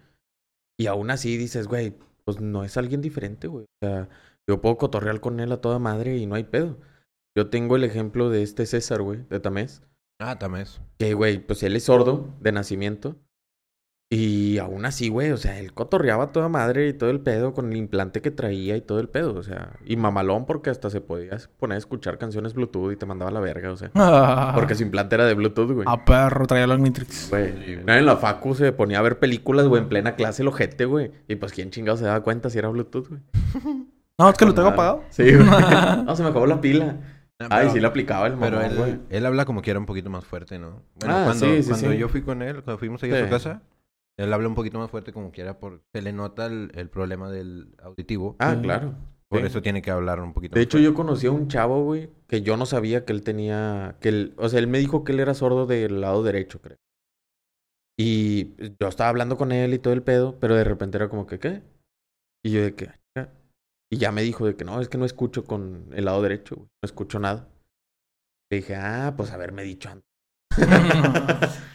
Y 0.77 0.87
aún 0.87 1.09
así 1.09 1.37
dices, 1.37 1.67
güey, 1.67 1.95
pues 2.25 2.41
no 2.41 2.63
es 2.63 2.75
alguien 2.75 3.01
diferente, 3.01 3.47
güey. 3.47 3.65
O 3.65 3.85
sea, 3.85 4.09
yo 4.47 4.59
puedo 4.59 4.77
cotorrear 4.77 5.21
con 5.21 5.39
él 5.39 5.51
a 5.51 5.61
toda 5.61 5.79
madre 5.79 6.17
y 6.17 6.25
no 6.25 6.35
hay 6.35 6.43
pedo. 6.43 6.77
Yo 7.37 7.49
tengo 7.49 7.75
el 7.75 7.83
ejemplo 7.83 8.29
de 8.29 8.43
este 8.43 8.65
César, 8.65 9.01
güey, 9.01 9.23
de 9.29 9.39
Tamés. 9.39 9.81
Ah, 10.19 10.39
tamés. 10.39 10.81
Que, 10.97 11.13
güey, 11.13 11.45
pues 11.45 11.61
él 11.63 11.75
es 11.75 11.83
sordo 11.83 12.33
de 12.39 12.51
nacimiento. 12.51 13.17
Y 14.11 14.59
aún 14.59 14.85
así, 14.85 15.09
güey, 15.09 15.31
o 15.31 15.37
sea, 15.37 15.57
él 15.57 15.73
cotorreaba 15.73 16.31
toda 16.31 16.47
madre 16.47 16.87
y 16.87 16.93
todo 16.93 17.09
el 17.09 17.19
pedo 17.21 17.53
con 17.55 17.71
el 17.71 17.77
implante 17.77 18.21
que 18.21 18.29
traía 18.29 18.77
y 18.77 18.81
todo 18.81 18.99
el 18.99 19.09
pedo, 19.09 19.33
o 19.33 19.41
sea, 19.41 19.71
y 19.83 19.95
mamalón 19.97 20.45
porque 20.45 20.69
hasta 20.69 20.91
se 20.91 21.01
podía 21.01 21.37
poner 21.57 21.75
a 21.75 21.79
escuchar 21.79 22.19
canciones 22.19 22.53
Bluetooth 22.53 22.91
y 22.93 22.97
te 22.97 23.07
mandaba 23.07 23.31
la 23.31 23.39
verga, 23.39 23.71
o 23.71 23.75
sea, 23.77 23.89
porque 24.55 24.75
su 24.75 24.83
implante 24.83 25.15
era 25.15 25.25
de 25.25 25.33
Bluetooth, 25.33 25.71
güey. 25.71 25.85
A 25.89 26.05
perro, 26.05 26.45
traía 26.45 26.67
la 26.67 26.75
Omnitrix. 26.75 27.31
Güey, 27.31 27.79
en 27.87 28.05
la 28.05 28.15
facu 28.17 28.53
se 28.53 28.71
ponía 28.71 28.99
a 28.99 29.01
ver 29.01 29.17
películas, 29.17 29.65
güey, 29.67 29.81
en 29.81 29.89
plena 29.89 30.15
clase 30.15 30.43
el 30.43 30.49
ojete, 30.49 30.85
güey. 30.85 31.11
Y 31.27 31.35
pues 31.37 31.51
quién 31.51 31.71
chingado 31.71 31.97
se 31.97 32.05
daba 32.05 32.21
cuenta 32.21 32.51
si 32.51 32.59
era 32.59 32.69
Bluetooth, 32.69 33.07
güey. 33.09 33.21
No, 34.17 34.29
es 34.29 34.37
que 34.37 34.45
lo 34.45 34.53
tengo 34.53 34.69
apagado. 34.69 35.03
Sí, 35.09 35.23
güey. 35.35 35.45
No, 36.05 36.15
se 36.15 36.23
me 36.23 36.29
acabó 36.29 36.45
la 36.45 36.61
pila. 36.61 36.99
Ah, 37.39 37.47
Ay, 37.49 37.59
pero- 37.63 37.71
sí 37.73 37.79
le 37.81 37.87
aplicaba 37.87 38.27
el 38.27 38.35
Pero 38.35 38.57
mamón, 38.61 38.77
güey. 38.77 38.91
él, 38.91 39.01
él 39.09 39.25
habla 39.25 39.43
como 39.43 39.61
que 39.61 39.71
era 39.71 39.79
un 39.79 39.85
poquito 39.85 40.09
más 40.09 40.23
fuerte, 40.23 40.57
¿no? 40.57 40.83
Bueno, 41.01 41.17
Ah, 41.17 41.23
cuando, 41.25 41.45
sí, 41.47 41.63
sí, 41.63 41.69
cuando 41.69 41.91
sí. 41.91 41.97
yo 41.97 42.07
fui 42.07 42.21
con 42.21 42.41
él, 42.41 42.61
cuando 42.63 42.77
fuimos 42.77 43.03
ahí 43.03 43.11
a 43.11 43.23
su 43.25 43.29
casa, 43.29 43.61
él 44.17 44.33
habla 44.33 44.47
un 44.47 44.55
poquito 44.55 44.79
más 44.79 44.89
fuerte 44.89 45.11
como 45.13 45.31
quiera 45.31 45.59
por... 45.59 45.83
Se 45.93 46.01
le 46.01 46.13
nota 46.13 46.45
el, 46.45 46.71
el 46.75 46.89
problema 46.89 47.29
del 47.29 47.75
auditivo. 47.81 48.35
Ah, 48.39 48.57
claro. 48.61 48.95
por 49.29 49.41
sí. 49.41 49.47
eso 49.47 49.61
tiene 49.61 49.81
que 49.81 49.91
hablar 49.91 50.21
un 50.21 50.33
poquito 50.33 50.55
De 50.55 50.61
más 50.61 50.65
hecho, 50.65 50.79
yo 50.79 50.93
conocí 50.93 51.27
a 51.27 51.31
un 51.31 51.47
chavo, 51.47 51.83
güey, 51.83 52.09
que 52.27 52.41
yo 52.41 52.57
no 52.57 52.65
sabía 52.65 53.05
que 53.05 53.13
él 53.13 53.23
tenía, 53.23 53.97
que 53.99 54.09
él, 54.09 54.33
o 54.37 54.47
sea, 54.49 54.59
él 54.59 54.67
me 54.67 54.79
dijo 54.79 55.03
que 55.03 55.11
él 55.11 55.19
era 55.19 55.33
sordo 55.33 55.65
del 55.65 56.01
lado 56.01 56.23
derecho, 56.23 56.61
creo. 56.61 56.77
Y 57.97 58.55
yo 58.79 58.87
estaba 58.87 59.09
hablando 59.09 59.37
con 59.37 59.51
él 59.51 59.73
y 59.73 59.79
todo 59.79 59.93
el 59.93 60.03
pedo, 60.03 60.37
pero 60.39 60.55
de 60.55 60.63
repente 60.65 60.97
era 60.97 61.09
como 61.09 61.25
que, 61.27 61.39
¿qué? 61.39 61.63
Y 62.45 62.51
yo 62.51 62.61
de 62.61 62.75
que, 62.75 62.89
"Ah". 63.17 63.29
y 63.91 63.97
ya 63.97 64.11
me 64.11 64.21
dijo 64.21 64.45
de 64.45 64.55
que 64.55 64.65
no, 64.65 64.81
es 64.81 64.89
que 64.89 64.97
no 64.97 65.05
escucho 65.05 65.45
con 65.45 65.89
el 65.93 66.05
lado 66.05 66.21
derecho, 66.21 66.55
güey, 66.55 66.67
no 66.83 66.85
escucho 66.85 67.19
nada. 67.19 67.47
Le 68.51 68.57
dije, 68.57 68.75
ah, 68.75 69.13
pues 69.17 69.31
haberme 69.31 69.63
dicho 69.63 69.89
antes. 69.89 70.05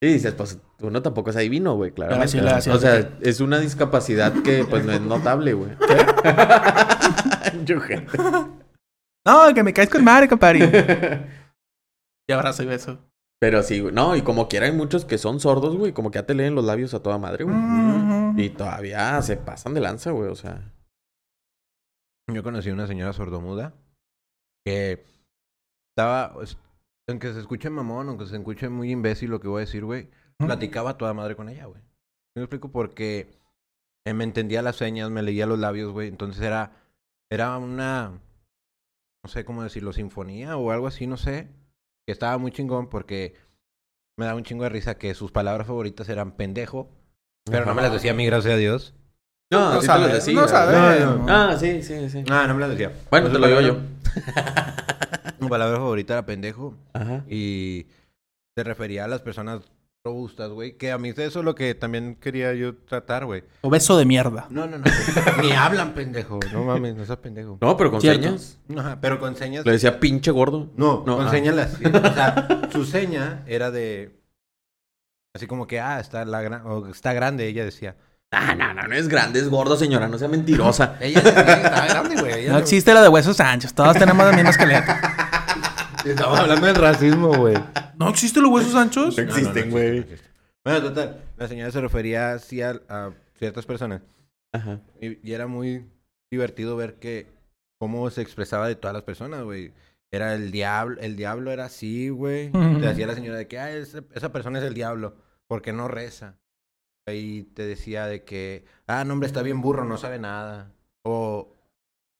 Y 0.00 0.12
dices, 0.12 0.32
pues 0.34 0.60
uno 0.80 1.02
tampoco 1.02 1.30
es 1.30 1.36
adivino, 1.36 1.74
güey, 1.74 1.90
claro. 1.90 2.16
Ah, 2.20 2.28
sí, 2.28 2.38
o 2.38 2.78
sea, 2.78 3.18
es 3.20 3.40
una 3.40 3.58
discapacidad 3.58 4.32
que 4.42 4.64
pues 4.64 4.84
no 4.84 4.92
es 4.92 5.00
notable, 5.00 5.54
güey. 5.54 5.72
Yo, 7.64 7.80
gente. 7.80 8.16
No, 9.26 9.52
que 9.54 9.62
me 9.64 9.72
caes 9.72 9.90
con 9.90 10.04
madre, 10.04 10.28
compadre. 10.28 11.26
Y 12.28 12.32
abrazo 12.32 12.62
y 12.62 12.66
beso. 12.66 12.98
Pero 13.40 13.62
sí, 13.62 13.80
güey. 13.80 13.92
No, 13.92 14.14
y 14.16 14.22
como 14.22 14.48
quiera 14.48 14.66
hay 14.66 14.72
muchos 14.72 15.04
que 15.04 15.18
son 15.18 15.40
sordos, 15.40 15.76
güey. 15.76 15.92
Como 15.92 16.10
que 16.10 16.18
ya 16.18 16.26
te 16.26 16.34
leen 16.34 16.54
los 16.54 16.64
labios 16.64 16.94
a 16.94 17.02
toda 17.02 17.18
madre, 17.18 17.44
güey. 17.44 17.56
Mm. 17.56 18.38
Y 18.38 18.50
todavía 18.50 19.20
se 19.22 19.36
pasan 19.36 19.74
de 19.74 19.80
lanza, 19.80 20.10
güey. 20.10 20.30
O 20.30 20.34
sea. 20.34 20.72
Yo 22.32 22.42
conocí 22.42 22.70
a 22.70 22.74
una 22.74 22.86
señora 22.86 23.12
sordomuda 23.12 23.74
que 24.64 25.04
estaba... 25.90 26.34
pues, 27.08 27.14
Aunque 27.14 27.32
se 27.32 27.40
escuche 27.40 27.70
mamón, 27.70 28.08
aunque 28.08 28.26
se 28.26 28.36
escuche 28.36 28.68
muy 28.68 28.90
imbécil 28.90 29.30
lo 29.30 29.40
que 29.40 29.48
voy 29.48 29.58
a 29.62 29.64
decir, 29.66 29.84
güey, 29.84 30.08
platicaba 30.38 30.90
a 30.90 30.98
toda 30.98 31.14
madre 31.14 31.34
con 31.36 31.48
ella, 31.48 31.66
güey. 31.66 31.80
Me 32.36 32.42
explico 32.42 32.70
porque 32.70 33.26
eh, 34.06 34.14
me 34.14 34.24
entendía 34.24 34.62
las 34.62 34.76
señas, 34.76 35.10
me 35.10 35.22
leía 35.22 35.46
los 35.46 35.58
labios, 35.58 35.92
güey. 35.92 36.08
Entonces 36.08 36.42
era, 36.42 36.72
era 37.30 37.56
una, 37.58 38.10
no 39.24 39.30
sé 39.30 39.44
cómo 39.44 39.62
decirlo, 39.62 39.92
sinfonía 39.92 40.56
o 40.56 40.70
algo 40.70 40.86
así, 40.86 41.06
no 41.06 41.16
sé. 41.16 41.48
Que 42.06 42.12
estaba 42.12 42.38
muy 42.38 42.52
chingón 42.52 42.88
porque 42.88 43.34
me 44.18 44.24
daba 44.26 44.36
un 44.38 44.44
chingo 44.44 44.64
de 44.64 44.70
risa 44.70 44.96
que 44.98 45.14
sus 45.14 45.32
palabras 45.32 45.66
favoritas 45.66 46.08
eran 46.08 46.32
pendejo. 46.32 46.88
Pero 47.50 47.64
no 47.64 47.74
me 47.74 47.82
las 47.82 47.92
decía 47.92 48.10
a 48.12 48.14
mí, 48.14 48.26
gracias 48.26 48.54
a 48.54 48.58
Dios. 48.58 48.94
No, 49.50 49.74
No 49.74 49.80
sí 49.80 49.86
te 49.86 49.92
lo 49.94 50.00
sabe, 50.00 50.12
decía. 50.12 50.34
no 50.34 50.40
güey. 50.42 50.50
sabe. 50.50 51.00
No, 51.00 51.16
no. 51.16 51.26
Ah, 51.28 51.56
sí, 51.58 51.82
sí, 51.82 52.08
sí. 52.10 52.22
Ah, 52.30 52.46
no 52.46 52.54
me 52.54 52.60
las 52.60 52.70
decía. 52.70 52.92
Bueno, 53.10 53.30
te 53.32 53.38
lo 53.38 53.46
digo 53.46 53.60
yo. 53.62 53.78
Su 55.40 55.48
palabra 55.48 55.78
favorita 55.78 56.14
era 56.14 56.26
pendejo. 56.26 56.74
Ajá. 56.92 57.24
Y 57.28 57.86
se 58.56 58.64
refería 58.64 59.04
a 59.04 59.08
las 59.08 59.20
personas 59.20 59.60
robustas, 60.04 60.50
güey. 60.50 60.76
Que 60.76 60.92
a 60.92 60.98
mí 60.98 61.10
eso 61.10 61.22
es 61.40 61.44
lo 61.44 61.54
que 61.54 61.74
también 61.74 62.16
quería 62.16 62.54
yo 62.54 62.76
tratar, 62.76 63.24
güey. 63.26 63.44
Obeso 63.62 63.96
de 63.96 64.04
mierda. 64.04 64.46
No, 64.50 64.66
no, 64.66 64.78
no. 64.78 64.84
Ni 65.42 65.52
hablan 65.52 65.94
pendejo. 65.94 66.40
No 66.52 66.64
mames, 66.64 66.94
no 66.94 67.04
seas 67.04 67.18
pendejo. 67.18 67.58
No, 67.60 67.76
pero 67.76 67.90
con 67.90 68.00
Cierto. 68.00 68.22
señas. 68.22 68.58
Ajá, 68.76 68.98
pero 69.00 69.18
con 69.20 69.36
señas. 69.36 69.64
Le 69.64 69.72
decía 69.72 70.00
pinche 70.00 70.30
gordo. 70.30 70.70
No, 70.76 71.04
No, 71.06 71.16
con 71.16 71.26
ah. 71.26 71.30
señas 71.30 71.54
las. 71.54 71.74
O 71.80 72.14
sea, 72.14 72.68
su 72.72 72.84
seña 72.84 73.42
era 73.46 73.70
de. 73.70 74.18
Así 75.34 75.46
como 75.46 75.66
que, 75.66 75.78
ah, 75.78 76.00
está, 76.00 76.24
la 76.24 76.42
gran... 76.42 76.66
o 76.66 76.88
está 76.88 77.12
grande, 77.12 77.46
ella 77.46 77.64
decía. 77.64 77.96
Ah, 78.30 78.54
no, 78.54 78.74
no, 78.74 78.86
no 78.86 78.94
es 78.94 79.08
grande, 79.08 79.40
es 79.40 79.48
gordo, 79.48 79.76
señora, 79.76 80.06
no 80.08 80.18
sea 80.18 80.28
mentirosa. 80.28 80.96
Ella 81.00 81.20
decía 81.20 81.44
que 81.44 81.52
estaba 81.52 81.86
grande, 81.86 82.20
güey. 82.20 82.40
Ella 82.40 82.52
No 82.52 82.58
existe 82.58 82.92
la 82.92 83.02
de 83.02 83.08
huesos 83.08 83.36
Sánchez. 83.36 83.72
Todos 83.72 83.96
tenemos 83.96 84.24
la 84.26 84.32
misma 84.32 84.50
esqueleto. 84.50 84.92
Estamos 86.10 86.38
hablando 86.38 86.66
del 86.66 86.76
racismo, 86.76 87.36
güey. 87.36 87.56
¿No 87.98 88.08
existe 88.08 88.40
los 88.40 88.50
huesos 88.50 88.74
anchos? 88.74 89.16
No 89.16 89.22
existen, 89.22 89.70
güey. 89.70 90.06
Bueno, 90.64 90.82
total. 90.82 91.22
La 91.36 91.48
señora 91.48 91.70
se 91.70 91.80
refería 91.80 92.32
así 92.32 92.62
a, 92.62 92.80
a 92.88 93.12
ciertas 93.34 93.66
personas. 93.66 94.02
Ajá. 94.52 94.80
Y, 95.00 95.28
y 95.28 95.32
era 95.32 95.46
muy 95.46 95.84
divertido 96.30 96.76
ver 96.76 96.94
que 96.94 97.26
cómo 97.78 98.08
se 98.10 98.22
expresaba 98.22 98.68
de 98.68 98.76
todas 98.76 98.94
las 98.94 99.02
personas, 99.02 99.42
güey. 99.42 99.72
Era 100.10 100.34
el 100.34 100.50
diablo, 100.50 100.98
el 101.00 101.16
diablo 101.16 101.50
era 101.50 101.66
así, 101.66 102.08
güey. 102.08 102.50
Te 102.50 102.58
decía 102.80 103.06
la 103.06 103.14
señora 103.14 103.36
de 103.36 103.46
que, 103.46 103.58
ah, 103.58 103.70
esa, 103.70 104.02
esa 104.14 104.32
persona 104.32 104.58
es 104.58 104.64
el 104.64 104.74
diablo, 104.74 105.16
porque 105.46 105.72
no 105.72 105.88
reza. 105.88 106.38
Y 107.06 107.44
te 107.44 107.66
decía 107.66 108.06
de 108.06 108.24
que, 108.24 108.64
ah, 108.86 109.04
no, 109.04 109.14
hombre, 109.14 109.26
está 109.26 109.42
bien 109.42 109.60
burro, 109.60 109.84
no 109.84 109.98
sabe 109.98 110.18
nada. 110.18 110.72
O, 111.02 111.54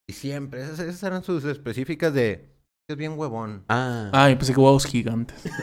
y 0.07 0.13
siempre, 0.13 0.61
esas, 0.61 0.79
esas 0.79 1.03
eran 1.03 1.23
sus 1.23 1.43
específicas 1.45 2.13
de, 2.13 2.49
es 2.93 2.97
bien 2.97 3.17
huevón. 3.17 3.63
Ah. 3.69 4.09
Ay, 4.13 4.35
pensé 4.35 4.53
que 4.53 4.59
huevos 4.59 4.85
gigantes. 4.85 5.43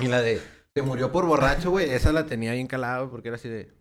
Y 0.00 0.08
la 0.08 0.20
de, 0.20 0.40
se 0.74 0.82
murió 0.82 1.12
por 1.12 1.26
borracho, 1.26 1.70
güey, 1.70 1.90
esa 1.90 2.12
la 2.12 2.26
tenía 2.26 2.52
bien 2.54 2.66
calada, 2.66 3.08
porque 3.08 3.28
era 3.28 3.36
así 3.36 3.48
de... 3.48 3.72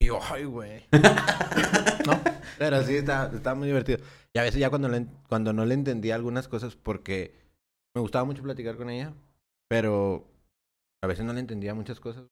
Y 0.00 0.06
yo, 0.06 0.18
ay, 0.30 0.44
güey. 0.44 0.84
¿No? 2.06 2.20
Pero 2.58 2.82
sí, 2.82 2.96
estaba, 2.96 3.34
estaba 3.34 3.54
muy 3.54 3.68
divertido. 3.68 3.98
Y 4.34 4.38
a 4.38 4.42
veces 4.42 4.60
ya 4.60 4.68
cuando, 4.68 4.88
le, 4.88 5.06
cuando 5.28 5.52
no 5.52 5.64
le 5.64 5.74
entendía 5.74 6.16
algunas 6.16 6.48
cosas, 6.48 6.76
porque 6.76 7.34
me 7.94 8.02
gustaba 8.02 8.24
mucho 8.24 8.42
platicar 8.42 8.76
con 8.76 8.90
ella, 8.90 9.14
pero 9.68 10.28
a 11.02 11.06
veces 11.06 11.24
no 11.24 11.32
le 11.32 11.40
entendía 11.40 11.72
muchas 11.74 11.98
cosas. 12.00 12.24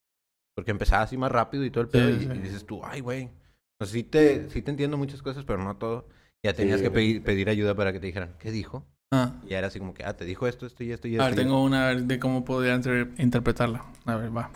Porque 0.55 0.73
empezaba 0.73 1.05
así 1.05 1.17
más 1.17 1.33
rápido 1.33 1.65
y 1.65 1.71
todo 1.71 1.83
el 1.83 1.89
pedo, 1.89 2.09
Sí, 2.11 2.17
y, 2.17 2.27
sí. 2.27 2.33
y 2.35 2.39
dices 2.39 2.67
tú, 2.67 2.85
ay, 2.85 3.01
güey. 3.01 3.31
Pues 3.79 3.91
sí 3.91 4.03
te, 4.03 4.51
sí 4.51 4.63
te 4.63 4.71
entiendo 4.71 4.97
muchas 4.97 5.23
cosas, 5.23 5.45
pero 5.45 5.63
no 5.63 5.77
todo. 5.77 6.09
Ya 6.47 6.55
tenías 6.55 6.79
Sí, 6.79 6.85
que 6.85 6.91
pedir, 6.93 7.25
pedir 7.25 7.49
ayuda 7.49 7.75
para 7.75 7.93
que 7.93 7.99
te 7.99 8.07
dijeran, 8.07 8.37
¿qué 8.39 8.53
dijo? 8.53 8.87
Ah. 9.13 9.33
Y 9.45 9.49
ya 9.49 9.59
era 9.59 9.67
así 9.67 9.81
como 9.81 9.95
que, 9.95 10.05
ah, 10.05 10.17
te 10.17 10.25
dijo 10.25 10.47
esto, 10.47 10.65
esto 10.65 10.85
y 10.85 10.93
esto 10.93 11.09
y 11.09 11.15
A 11.15 11.17
esto. 11.19 11.25
ver, 11.25 11.33
y 11.33 11.37
tengo 11.37 11.61
una 11.65 11.87
a 11.87 11.89
ver, 11.95 12.05
de 12.05 12.21
cómo 12.21 12.45
podría 12.45 12.77
inter- 12.77 13.11
interpretarla. 13.19 13.85
A 14.05 14.15
ver, 14.15 14.37
va. 14.37 14.49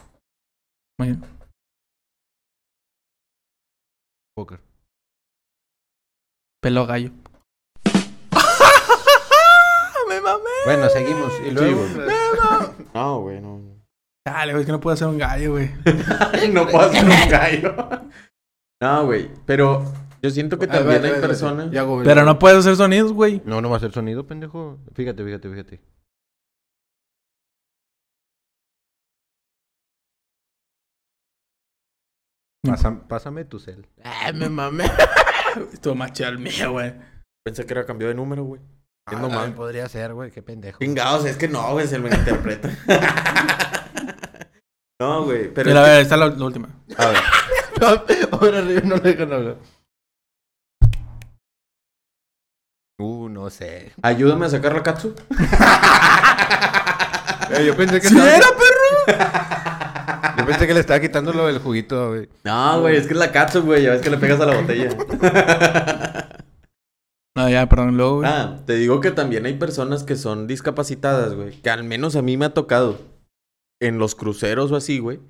Muy 0.98 1.08
bien. 1.08 1.24
Póker. 4.36 4.60
Pelo 6.62 6.86
gallo. 6.86 7.10
¡Me 10.08 10.20
mamé! 10.20 10.44
Bueno, 10.64 10.88
seguimos. 10.90 11.32
Y 11.46 11.50
luego. 11.50 11.80
güey. 11.94 12.08
No, 12.94 13.20
güey, 13.20 13.40
no. 13.40 13.60
Dale, 14.24 14.52
güey, 14.52 14.62
es 14.62 14.66
que 14.66 14.72
no 14.72 14.80
puedo 14.80 14.94
hacer 14.94 15.08
un 15.08 15.18
gallo, 15.18 15.52
güey. 15.52 15.70
no 16.52 16.66
puedo 16.68 16.80
hacer 16.88 17.04
un 17.04 17.28
gallo. 17.30 17.74
No, 18.82 19.04
güey. 19.04 19.30
Pero 19.44 19.84
yo 20.22 20.30
siento 20.30 20.58
que 20.58 20.66
también 20.66 21.04
hay 21.04 21.20
personas. 21.20 21.70
Ya, 21.70 21.82
güey. 21.82 22.04
Pero 22.04 22.24
no 22.24 22.38
puedes 22.38 22.58
hacer 22.58 22.76
sonidos, 22.76 23.12
güey. 23.12 23.40
No, 23.44 23.60
no 23.60 23.70
va 23.70 23.76
a 23.76 23.78
hacer 23.78 23.92
sonido, 23.92 24.26
pendejo. 24.26 24.78
Fíjate, 24.94 25.24
fíjate, 25.24 25.48
fíjate. 25.48 25.80
Pásame, 32.62 33.00
pásame 33.08 33.44
tu 33.46 33.58
cel. 33.58 33.86
Ay, 34.02 34.34
me 34.34 34.48
mamé. 34.48 34.84
Estuvo 35.72 35.94
más 35.94 36.12
chido 36.12 36.28
el 36.28 36.38
mío, 36.38 36.72
güey. 36.72 36.92
Pensé 37.42 37.64
que 37.64 37.72
era 37.72 37.86
cambio 37.86 38.08
de 38.08 38.14
número, 38.14 38.44
güey. 38.44 38.60
Ah, 39.06 39.16
normal. 39.16 39.54
podría 39.54 39.88
ser, 39.88 40.12
güey, 40.12 40.30
qué 40.30 40.42
pendejo. 40.42 40.78
Chingados, 40.78 41.24
es 41.24 41.36
que 41.38 41.48
no, 41.48 41.72
güey, 41.72 41.88
se 41.88 41.98
me 41.98 42.10
interpreta. 42.10 42.70
no, 45.00 45.24
güey. 45.24 45.52
Pero. 45.52 45.70
Mira, 45.70 45.80
a 45.82 45.88
ver, 45.88 46.02
esta 46.02 46.14
es 46.16 46.20
la, 46.20 46.28
la 46.28 46.44
última. 46.44 46.68
A 46.98 47.06
ver. 47.06 47.16
Ahora 48.32 48.58
arriba 48.58 48.82
no 48.84 48.96
le 48.96 49.02
dejan 49.02 49.32
hablar. 49.32 49.56
Uh, 53.00 53.28
no 53.28 53.48
sé. 53.50 53.92
Ayúdame 54.02 54.46
a 54.46 54.50
sacar 54.50 54.74
la 54.74 54.82
katsu. 54.82 55.14
Eh, 57.52 57.64
yo 57.66 57.74
pensé 57.76 58.00
que 58.00 58.06
¡Sí 58.08 58.16
estaba- 58.16 58.36
era, 58.36 58.46
perro! 58.46 60.36
Yo 60.38 60.46
pensé 60.46 60.66
que 60.68 60.74
le 60.74 60.78
estaba 60.80 61.00
quitando 61.00 61.32
lo 61.32 61.48
del 61.48 61.58
juguito, 61.58 62.10
güey. 62.10 62.28
No, 62.44 62.80
güey, 62.80 62.94
es 62.96 63.06
que 63.08 63.12
es 63.14 63.18
la 63.18 63.32
katsu, 63.32 63.62
güey. 63.62 63.82
Ya 63.82 63.90
ves 63.90 64.00
que 64.02 64.08
le 64.10 64.18
pegas 64.18 64.40
a 64.40 64.46
la 64.46 64.56
botella. 64.60 64.90
No, 67.36 67.48
ya, 67.48 67.68
perdón, 67.68 67.96
luego, 67.96 68.16
güey. 68.18 68.28
Ah, 68.30 68.58
te 68.66 68.74
digo 68.74 69.00
que 69.00 69.10
también 69.12 69.46
hay 69.46 69.54
personas 69.54 70.02
que 70.02 70.16
son 70.16 70.46
discapacitadas, 70.48 71.34
güey. 71.34 71.60
Que 71.62 71.70
al 71.70 71.84
menos 71.84 72.16
a 72.16 72.22
mí 72.22 72.36
me 72.36 72.44
ha 72.44 72.54
tocado. 72.54 72.98
En 73.80 73.98
los 73.98 74.14
cruceros 74.16 74.70
o 74.72 74.76
así, 74.76 74.98
güey. 74.98 75.20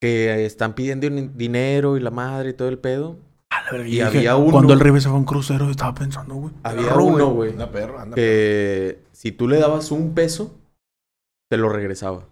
Que 0.00 0.46
están 0.46 0.74
pidiendo 0.74 1.08
dinero 1.34 1.96
y 1.96 2.00
la 2.00 2.10
madre 2.10 2.50
y 2.50 2.54
todo 2.54 2.68
el 2.68 2.78
pedo. 2.78 3.18
A 3.64 3.72
la 3.72 3.78
verga, 3.78 3.88
y 3.88 4.00
había 4.00 4.36
uno- 4.36 4.52
Cuando 4.52 4.72
el 4.74 4.80
River 4.80 5.00
se 5.00 5.08
fue 5.08 5.16
a 5.16 5.20
un 5.20 5.24
crucero, 5.24 5.70
estaba 5.70 5.94
pensando, 5.94 6.34
güey. 6.34 6.54
Había 6.62 6.88
perro, 6.88 7.04
uno, 7.04 7.30
güey. 7.30 7.50
Anda 7.52 7.70
perro, 7.70 7.98
anda 7.98 8.14
perro. 8.14 8.16
Que 8.16 9.02
si 9.12 9.32
tú 9.32 9.48
le 9.48 9.58
dabas 9.58 9.90
un 9.90 10.14
peso, 10.14 10.58
te 11.50 11.56
lo 11.56 11.68
regresaba. 11.68 12.26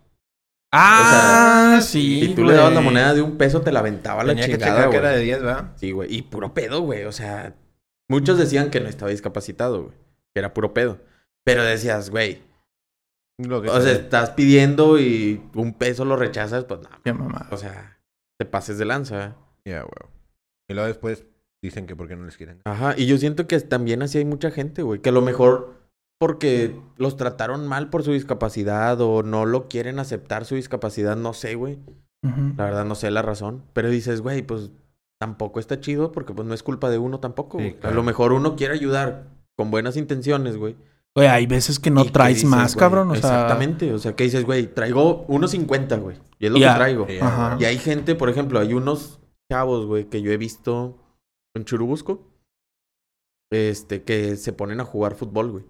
Ah, 0.74 1.80
sí. 1.82 2.20
si 2.28 2.34
tú 2.34 2.44
le 2.44 2.54
dabas 2.54 2.72
la 2.72 2.80
moneda 2.80 3.12
de 3.14 3.20
un 3.22 3.36
peso, 3.36 3.60
te 3.60 3.72
la 3.72 3.80
aventaba 3.80 4.24
la 4.24 4.32
Tenía 4.32 4.46
que 4.46 4.52
chingada, 4.52 4.80
que 4.82 4.86
güey. 4.86 4.98
era 4.98 5.10
de 5.10 5.20
10, 5.20 5.42
¿verdad? 5.42 5.72
Sí, 5.76 5.90
güey. 5.90 6.14
Y 6.14 6.22
puro 6.22 6.54
pedo, 6.54 6.80
güey. 6.80 7.04
O 7.04 7.12
sea, 7.12 7.54
muchos 8.08 8.38
decían 8.38 8.70
que 8.70 8.80
no 8.80 8.88
estaba 8.88 9.10
discapacitado, 9.10 9.82
güey. 9.84 9.94
Que 10.32 10.38
era 10.40 10.54
puro 10.54 10.72
pedo. 10.72 10.98
Pero 11.44 11.62
decías, 11.62 12.08
güey. 12.10 12.42
Lo 13.38 13.60
que 13.60 13.68
O 13.68 13.72
sea, 13.74 13.82
sea. 13.82 13.92
estás 13.92 14.30
pidiendo 14.30 14.98
y 14.98 15.42
un 15.54 15.74
peso 15.74 16.04
lo 16.06 16.16
rechazas, 16.16 16.64
pues 16.64 16.80
no. 16.80 16.88
Qué 17.04 17.12
mamá. 17.12 17.48
O 17.50 17.56
sea, 17.58 17.98
te 18.38 18.46
pases 18.46 18.78
de 18.78 18.84
lanza. 18.86 19.36
Ya, 19.64 19.82
güey. 19.82 20.10
Y 20.72 20.74
luego 20.74 20.88
después 20.88 21.26
dicen 21.62 21.86
que 21.86 21.94
porque 21.94 22.16
no 22.16 22.24
les 22.24 22.36
quieren. 22.36 22.60
Ajá. 22.64 22.94
Y 22.96 23.06
yo 23.06 23.16
siento 23.18 23.46
que 23.46 23.58
también 23.60 24.02
así 24.02 24.18
hay 24.18 24.24
mucha 24.24 24.50
gente, 24.50 24.82
güey. 24.82 25.00
Que 25.00 25.10
a 25.10 25.12
lo 25.12 25.22
mejor 25.22 25.82
porque 26.18 26.76
los 26.96 27.16
trataron 27.16 27.66
mal 27.66 27.90
por 27.90 28.02
su 28.02 28.12
discapacidad 28.12 29.00
o 29.00 29.22
no 29.22 29.44
lo 29.44 29.68
quieren 29.68 29.98
aceptar 29.98 30.44
su 30.44 30.54
discapacidad, 30.54 31.16
no 31.16 31.32
sé, 31.32 31.54
güey. 31.54 31.78
La 32.22 32.64
verdad 32.64 32.84
no 32.84 32.94
sé 32.94 33.10
la 33.10 33.22
razón. 33.22 33.64
Pero 33.72 33.90
dices, 33.90 34.20
güey, 34.20 34.42
pues 34.42 34.70
tampoco 35.18 35.60
está 35.60 35.80
chido 35.80 36.12
porque 36.12 36.32
pues 36.32 36.46
no 36.46 36.54
es 36.54 36.62
culpa 36.62 36.90
de 36.90 36.98
uno 36.98 37.20
tampoco. 37.20 37.58
Sí, 37.58 37.64
güey. 37.64 37.74
claro. 37.74 37.92
A 37.92 37.96
lo 37.96 38.02
mejor 38.02 38.32
uno 38.32 38.56
quiere 38.56 38.74
ayudar 38.74 39.24
con 39.56 39.70
buenas 39.70 39.96
intenciones, 39.96 40.56
güey. 40.56 40.76
Oye, 41.14 41.28
hay 41.28 41.46
veces 41.46 41.78
que 41.78 41.90
no 41.90 42.04
que 42.04 42.10
traes 42.10 42.36
dices, 42.36 42.50
más, 42.50 42.74
güey, 42.74 42.80
cabrón. 42.80 43.10
O 43.10 43.14
sea, 43.16 43.42
Exactamente. 43.42 43.92
O 43.92 43.98
sea, 43.98 44.14
que 44.14 44.24
dices, 44.24 44.44
güey, 44.44 44.66
traigo 44.66 45.26
1.50, 45.26 46.00
güey. 46.00 46.16
Y 46.38 46.46
es 46.46 46.52
lo 46.52 46.58
que 46.58 46.64
traigo. 46.64 47.06
Y 47.58 47.64
hay 47.64 47.78
gente, 47.78 48.14
por 48.14 48.30
ejemplo, 48.30 48.60
hay 48.60 48.72
unos 48.72 49.20
chavos, 49.52 49.86
güey, 49.86 50.04
que 50.08 50.22
yo 50.22 50.30
he 50.32 50.36
visto 50.36 50.98
en 51.56 51.64
Churubusco. 51.64 52.28
Este, 53.52 54.02
que 54.02 54.36
se 54.36 54.52
ponen 54.52 54.80
a 54.80 54.84
jugar 54.84 55.14
fútbol, 55.14 55.50
güey. 55.50 55.64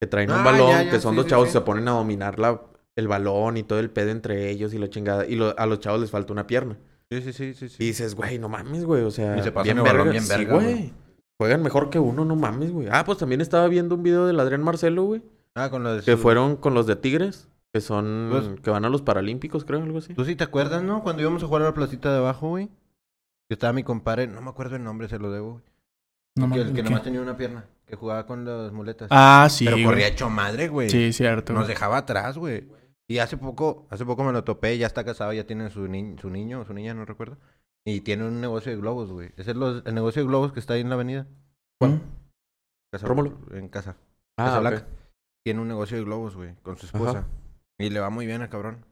Que 0.00 0.06
traen 0.06 0.30
un 0.30 0.38
Ah, 0.38 0.44
balón, 0.44 0.70
ya, 0.70 0.82
ya, 0.84 0.90
que 0.90 1.00
son 1.00 1.12
sí, 1.12 1.16
dos 1.16 1.24
sí, 1.26 1.30
chavos 1.30 1.48
sí. 1.48 1.52
que 1.54 1.58
se 1.58 1.64
ponen 1.64 1.88
a 1.88 1.92
dominar 1.92 2.38
la, 2.38 2.62
el 2.96 3.08
balón 3.08 3.56
y 3.56 3.62
todo 3.64 3.80
el 3.80 3.90
pedo 3.90 4.10
entre 4.10 4.50
ellos 4.50 4.72
y 4.74 4.78
la 4.78 4.88
chingada. 4.88 5.26
Y 5.26 5.34
lo- 5.34 5.58
a 5.58 5.66
los 5.66 5.80
chavos 5.80 6.00
les 6.00 6.10
falta 6.10 6.32
una 6.32 6.46
pierna. 6.46 6.78
Sí, 7.10 7.20
sí, 7.32 7.32
sí, 7.32 7.68
sí. 7.68 7.76
Y 7.82 7.86
dices, 7.86 8.14
güey, 8.14 8.38
no 8.38 8.48
mames, 8.48 8.84
güey. 8.84 9.02
O 9.02 9.10
sea, 9.10 9.36
Y 9.36 9.42
se 9.42 9.48
el 9.48 9.54
balón 9.54 10.10
bien 10.10 10.22
Sí, 10.22 10.28
verga, 10.28 10.54
güey. 10.54 10.64
güey. 10.74 10.92
Juegan 11.40 11.62
mejor 11.62 11.90
que 11.90 11.98
uno, 11.98 12.24
no 12.24 12.36
mames, 12.36 12.70
güey. 12.70 12.88
Ah, 12.90 13.04
pues 13.04 13.18
también 13.18 13.40
estaba 13.40 13.66
viendo 13.66 13.96
un 13.96 14.02
video 14.04 14.26
del 14.26 14.38
Adrián 14.38 14.62
Marcelo, 14.62 15.02
güey. 15.04 15.22
Ah, 15.56 15.70
con 15.70 15.82
lo 15.82 15.94
de 15.96 16.02
Que 16.02 16.16
fueron 16.16 16.56
con 16.56 16.74
los 16.74 16.86
de 16.86 16.94
Tigres. 16.96 17.48
Que 17.72 17.80
son... 17.80 18.28
Pues- 18.30 18.60
que 18.60 18.70
van 18.70 18.84
a 18.84 18.88
los 18.88 19.02
Paralímpicos, 19.02 19.64
creo, 19.64 19.82
algo 19.82 19.98
así. 19.98 20.14
¿Tú 20.14 20.24
sí 20.24 20.36
te 20.36 20.44
acuerdas, 20.44 20.84
no? 20.84 21.02
Cuando 21.02 21.22
íbamos 21.22 21.42
a 21.42 21.46
jugar 21.46 21.62
a 21.62 21.66
la 21.66 21.74
placita 21.74 22.12
de 22.12 22.18
abajo, 22.18 22.50
güey. 22.50 22.70
Que 23.54 23.56
estaba 23.56 23.72
mi 23.72 23.84
compadre, 23.84 24.26
no 24.26 24.40
me 24.40 24.50
acuerdo 24.50 24.74
el 24.74 24.82
nombre, 24.82 25.08
se 25.08 25.16
lo 25.20 25.30
debo, 25.30 25.52
güey. 25.52 25.64
no 26.36 26.52
que 26.52 26.60
el 26.60 26.72
que 26.74 26.82
nomás 26.82 27.04
tenía 27.04 27.20
una 27.20 27.36
pierna, 27.36 27.66
que 27.86 27.94
jugaba 27.94 28.26
con 28.26 28.44
las 28.44 28.72
muletas. 28.72 29.06
Ah, 29.12 29.46
sí. 29.48 29.64
Pero 29.64 29.76
güey. 29.76 29.84
corría 29.86 30.08
hecho 30.08 30.28
madre, 30.28 30.66
güey. 30.66 30.90
Sí, 30.90 31.12
cierto. 31.12 31.52
Nos 31.52 31.62
güey. 31.62 31.74
dejaba 31.74 31.98
atrás, 31.98 32.36
güey. 32.36 32.66
Y 33.08 33.18
hace 33.18 33.36
poco, 33.36 33.86
hace 33.90 34.04
poco 34.04 34.24
me 34.24 34.32
lo 34.32 34.42
topé, 34.42 34.76
ya 34.76 34.88
está 34.88 35.04
casado, 35.04 35.32
ya 35.32 35.46
tiene 35.46 35.70
su, 35.70 35.86
ni 35.86 36.16
su 36.18 36.30
niño 36.30 36.62
o 36.62 36.64
su 36.64 36.74
niña, 36.74 36.94
no 36.94 37.04
recuerdo. 37.04 37.36
Y 37.86 38.00
tiene 38.00 38.24
un 38.26 38.40
negocio 38.40 38.72
de 38.72 38.78
globos, 38.78 39.12
güey. 39.12 39.30
Ese 39.36 39.52
es 39.52 39.56
los- 39.56 39.86
el 39.86 39.94
negocio 39.94 40.22
de 40.22 40.28
globos 40.28 40.52
que 40.52 40.58
está 40.58 40.74
ahí 40.74 40.80
en 40.80 40.88
la 40.88 40.96
avenida. 40.96 41.26
¿Mm? 41.80 41.98
Casa, 42.92 43.06
Rómulo. 43.06 43.38
En 43.52 43.68
casa. 43.68 43.96
Ah, 44.36 44.46
Casa 44.46 44.54
ok. 44.56 44.60
Blanca. 44.62 44.86
Tiene 45.44 45.60
un 45.60 45.68
negocio 45.68 45.96
de 45.96 46.02
globos, 46.04 46.34
güey, 46.34 46.54
con 46.62 46.76
su 46.76 46.86
esposa. 46.86 47.18
Ajá. 47.18 47.26
Y 47.78 47.90
le 47.90 48.00
va 48.00 48.10
muy 48.10 48.26
bien 48.26 48.40
al 48.42 48.48
cabrón. 48.48 48.84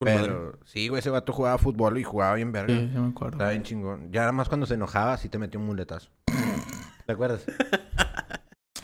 Pero 0.00 0.58
sí, 0.64 0.88
güey, 0.88 1.00
ese 1.00 1.10
vato 1.10 1.32
jugaba 1.32 1.58
fútbol 1.58 1.98
y 1.98 2.04
jugaba 2.04 2.34
bien 2.34 2.52
verga. 2.52 2.74
Sí, 2.74 2.90
ya 2.94 3.00
me 3.00 3.08
acuerdo. 3.08 3.34
Estaba 3.36 3.50
bien 3.50 3.62
chingón. 3.64 4.12
Ya 4.12 4.20
nada 4.20 4.32
más 4.32 4.48
cuando 4.48 4.66
se 4.66 4.74
enojaba, 4.74 5.16
sí 5.16 5.28
te 5.28 5.38
metía 5.38 5.58
un 5.58 5.66
muletazo. 5.66 6.10
¿Te 7.06 7.12
acuerdas? 7.12 7.44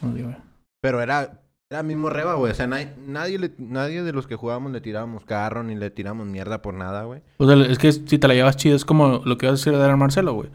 Sí, 0.01 0.23
güey. 0.23 0.37
Pero 0.81 1.01
era, 1.01 1.41
era 1.71 1.83
mismo 1.83 2.11
reba, 2.11 2.35
güey. 2.35 2.53
O 2.53 2.55
sea, 2.55 2.67
nadie, 2.67 2.93
nadie, 3.07 3.39
le- 3.39 3.55
nadie 3.59 4.03
de 4.03 4.13
los 4.13 4.27
que 4.27 4.37
jugábamos 4.37 4.73
le 4.73 4.81
tirábamos 4.81 5.25
carro 5.25 5.63
ni 5.63 5.75
le 5.77 5.91
tirábamos 5.91 6.27
mierda 6.27 6.63
por 6.63 6.75
nada, 6.75 7.05
güey. 7.05 7.23
O 7.39 7.47
sea, 7.47 7.57
es 7.67 7.79
que 7.79 7.93
si 7.93 8.19
te 8.19 8.29
la 8.29 8.35
llevas 8.35 8.57
chido, 8.57 8.75
es 8.77 8.85
como 8.85 9.23
lo 9.25 9.39
que 9.39 9.47
ibas 9.47 9.61
a 9.61 9.71
decir 9.71 9.79
de 9.81 9.97
Marcelo, 9.97 10.35
güey. 10.35 10.51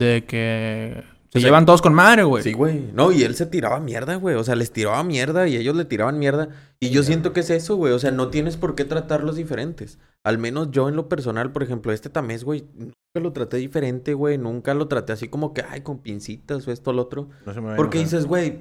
De 0.00 0.24
que 0.24 1.02
Se 1.34 1.38
O 1.38 1.40
sea, 1.40 1.48
llevan 1.48 1.66
todos 1.66 1.82
con 1.82 1.92
madre, 1.94 2.22
güey. 2.22 2.44
Sí, 2.44 2.52
güey. 2.52 2.90
No, 2.94 3.10
y 3.10 3.24
él 3.24 3.34
se 3.34 3.44
tiraba 3.46 3.80
mierda, 3.80 4.14
güey. 4.14 4.36
O 4.36 4.44
sea, 4.44 4.54
les 4.54 4.70
tiraba 4.70 5.02
mierda 5.02 5.48
y 5.48 5.56
ellos 5.56 5.74
le 5.74 5.84
tiraban 5.84 6.16
mierda. 6.18 6.48
Y 6.78 6.90
yo 6.90 7.02
siento 7.02 7.32
que 7.32 7.40
es 7.40 7.50
eso, 7.50 7.74
güey. 7.74 7.92
O 7.92 7.98
sea, 7.98 8.12
no 8.12 8.28
tienes 8.28 8.56
por 8.56 8.76
qué 8.76 8.84
tratarlos 8.84 9.34
diferentes. 9.34 9.98
Al 10.22 10.38
menos 10.38 10.70
yo 10.70 10.88
en 10.88 10.94
lo 10.94 11.08
personal, 11.08 11.50
por 11.50 11.64
ejemplo, 11.64 11.92
este 11.92 12.08
tamés, 12.08 12.44
güey, 12.44 12.64
nunca 12.76 12.94
lo 13.20 13.32
traté 13.32 13.56
diferente, 13.56 14.14
güey. 14.14 14.38
Nunca 14.38 14.74
lo 14.74 14.86
traté 14.86 15.12
así 15.12 15.26
como 15.28 15.52
que, 15.52 15.62
ay, 15.68 15.80
con 15.80 15.98
pincitas 15.98 16.68
o 16.68 16.70
esto 16.70 16.90
o 16.90 16.92
lo 16.92 17.02
otro. 17.02 17.28
No 17.44 17.52
se 17.52 17.60
me 17.60 17.66
va 17.66 17.72
a 17.74 17.76
Porque 17.76 17.98
enojar. 17.98 18.12
dices, 18.12 18.26
güey, 18.28 18.58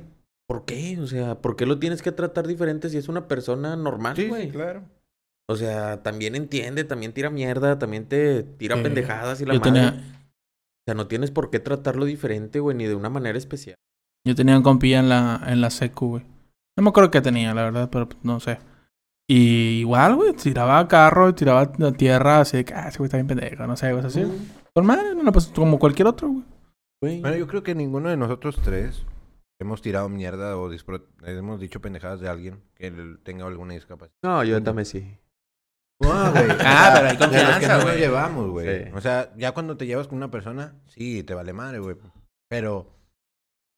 ¿por 0.48 0.66
qué? 0.66 0.98
O 1.00 1.06
sea, 1.06 1.36
¿por 1.42 1.56
qué 1.56 1.68
lo 1.68 1.78
tienes 1.78 2.02
que 2.02 2.12
tratar 2.12 2.48
diferente 2.48 2.90
si 2.90 2.98
es 2.98 3.08
una 3.08 3.28
persona 3.28 3.76
normal, 3.76 4.16
Sí, 4.16 4.28
güey? 4.28 4.48
sí, 4.48 4.50
claro. 4.52 4.82
O 5.48 5.56
sea, 5.58 6.02
también 6.02 6.34
entiende, 6.36 6.86
también 6.86 7.14
tira 7.14 7.30
mierda, 7.30 7.78
también 7.78 8.06
te 8.08 8.42
tira 8.42 8.78
Sí. 8.78 8.82
pendejadas 8.82 9.42
y 9.42 9.46
la 9.46 9.54
Yo 9.54 9.60
madre. 9.60 9.72
tenía, 9.74 10.23
O 10.84 10.86
sea, 10.86 10.96
no 10.96 11.08
tienes 11.08 11.32
por 11.32 11.50
qué 11.50 11.60
tratarlo 11.60 12.04
diferente, 12.06 12.60
güey, 12.60 12.76
ni 12.76 12.86
de 12.86 12.96
una 12.96 13.10
manera 13.10 13.38
especial. 13.38 13.78
yo 14.28 14.36
tenía 14.36 14.58
un 14.58 14.64
compilla 14.64 15.00
en 15.00 15.10
la, 15.10 15.42
en 15.48 15.62
la 15.62 15.70
secu, 15.70 16.10
güey. 16.10 16.26
No 16.78 16.84
me 16.84 16.90
acuerdo 16.90 17.12
qué 17.12 17.22
tenía, 17.22 17.54
la 17.54 17.64
verdad, 17.64 17.90
pero 17.92 18.10
pues, 18.10 18.24
no 18.24 18.40
sé. 18.40 18.60
Y 19.30 19.80
igual, 19.80 20.16
güey, 20.16 20.34
tiraba 20.34 20.86
carro, 20.88 21.34
tiraba 21.34 21.72
tierra, 21.94 22.42
así 22.42 22.58
de 22.58 22.66
que, 22.66 22.74
ah, 22.74 22.90
ese 22.90 22.98
güey 22.98 23.08
está 23.08 23.18
bien 23.18 23.28
pendejo, 23.28 23.66
no 23.66 23.78
sé, 23.78 23.94
güey, 23.94 24.06
así. 24.06 24.24
Con 24.74 24.86
madre, 24.86 25.16
no, 25.16 25.32
pues 25.32 25.48
como 25.48 25.80
cualquier 25.80 26.08
otro, 26.08 26.30
güey. 27.00 27.22
Bueno, 27.22 27.38
yo 27.38 27.48
creo 27.48 27.64
que 27.64 27.76
ninguno 27.76 28.10
de 28.10 28.18
nosotros 28.18 28.60
tres 28.64 29.06
hemos 29.60 29.82
tirado 29.82 30.10
mierda 30.10 30.58
o 30.58 30.70
hemos 31.26 31.60
dicho 31.60 31.82
pendejadas 31.82 32.20
de 32.20 32.30
alguien 32.30 32.62
que 32.76 32.92
tenga 33.24 33.46
alguna 33.46 33.74
discapacidad. 33.74 34.18
No, 34.24 34.44
yo 34.44 34.62
también 34.62 34.86
sí. 34.86 35.18
No, 36.02 36.32
güey. 36.32 36.46
Ah, 36.60 36.92
pero 36.96 37.08
hay 37.10 37.18
que 37.18 37.24
confianza, 37.24 37.78
no 37.78 37.84
güey. 37.84 37.98
llevamos, 38.00 38.50
güey. 38.50 38.84
Sí. 38.86 38.90
O 38.94 39.02
sea, 39.02 39.32
ya 39.38 39.52
cuando 39.54 39.78
te 39.78 39.86
llevas 39.86 40.08
con 40.08 40.18
una 40.18 40.32
persona, 40.32 40.76
sí, 40.88 41.24
te 41.24 41.34
vale 41.34 41.54
madre, 41.54 41.80
güey. 41.80 41.96
Pero 42.50 42.90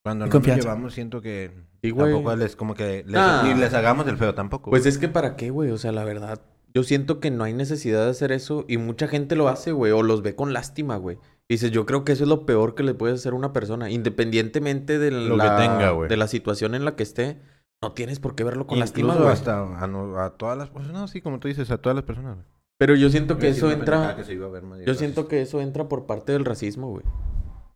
cuando 0.04 0.26
no 0.26 0.32
confianza. 0.32 0.58
nos 0.58 0.66
llevamos, 0.66 0.94
siento 0.94 1.22
que 1.22 1.52
Sí, 1.84 1.94
tampoco 1.94 2.36
les, 2.36 2.56
como 2.56 2.74
que 2.74 3.04
les, 3.06 3.16
Ah. 3.20 3.44
ni 3.46 3.54
les 3.60 3.74
hagamos 3.74 4.08
el 4.08 4.18
feo 4.18 4.34
tampoco. 4.34 4.70
Pues 4.72 4.84
güey. 4.84 4.90
es 4.92 4.98
que 4.98 5.08
para 5.08 5.36
qué, 5.36 5.50
güey. 5.52 5.70
O 5.72 5.78
sea, 5.78 5.92
la 5.92 6.04
verdad, 6.04 6.42
yo 6.74 6.84
siento 6.84 7.20
que 7.20 7.30
no 7.32 7.44
hay 7.44 7.54
necesidad 7.54 8.04
de 8.06 8.12
hacer 8.12 8.32
eso 8.32 8.66
y 8.68 8.78
mucha 8.78 9.08
gente 9.08 9.36
lo 9.36 9.48
hace, 9.50 9.72
güey, 9.72 9.92
o 9.92 10.02
los 10.02 10.22
ve 10.24 10.36
con 10.36 10.52
lástima, 10.54 10.96
güey. 10.98 11.18
Dices, 11.48 11.70
yo 11.70 11.86
creo 11.86 12.04
que 12.04 12.14
eso 12.14 12.24
es 12.24 12.30
lo 12.30 12.46
peor 12.48 12.74
que 12.74 12.82
le 12.82 12.96
puedes 12.96 13.20
hacer 13.20 13.34
a 13.34 13.36
una 13.36 13.54
persona, 13.54 13.92
independientemente 13.92 14.98
de 14.98 15.12
Lo 15.12 15.38
que 15.38 15.44
la, 15.44 15.58
tenga, 15.58 15.92
güey. 15.92 16.10
de 16.10 16.18
la 16.18 16.28
situación 16.28 16.74
en 16.74 16.86
la 16.86 16.96
que 16.96 17.04
esté. 17.04 17.40
No 17.82 17.92
tienes 17.94 18.20
por 18.20 18.36
qué 18.36 18.44
verlo 18.44 18.66
con 18.68 18.80
güey. 19.24 19.34
hasta 19.34 19.84
a, 19.84 19.88
no- 19.88 20.20
a 20.20 20.32
todas 20.38 20.58
las 20.58 20.70
personas, 20.70 21.02
no, 21.02 21.08
sí, 21.08 21.22
como 21.22 21.40
tú 21.40 21.48
dices, 21.48 21.70
a 21.72 21.78
todas 21.78 21.96
las 21.96 22.06
personas. 22.06 22.36
güey. 22.36 22.48
Pero 22.78 22.96
yo 22.96 23.10
siento 23.10 23.38
que 23.38 23.50
eso 23.50 23.72
entra... 23.72 23.96
pendejada 23.98 24.16
que 24.18 24.24
se 24.26 24.34
iba 24.34 24.48
a 24.48 24.50
ver 24.50 24.64
más 24.64 24.80
Yo 24.86 24.94
siento 24.96 25.28
que 25.28 25.42
eso 25.42 25.62
entra 25.62 25.88
por 25.88 26.06
parte 26.06 26.32
del 26.34 26.44
racismo, 26.46 26.90
güey. 26.90 27.06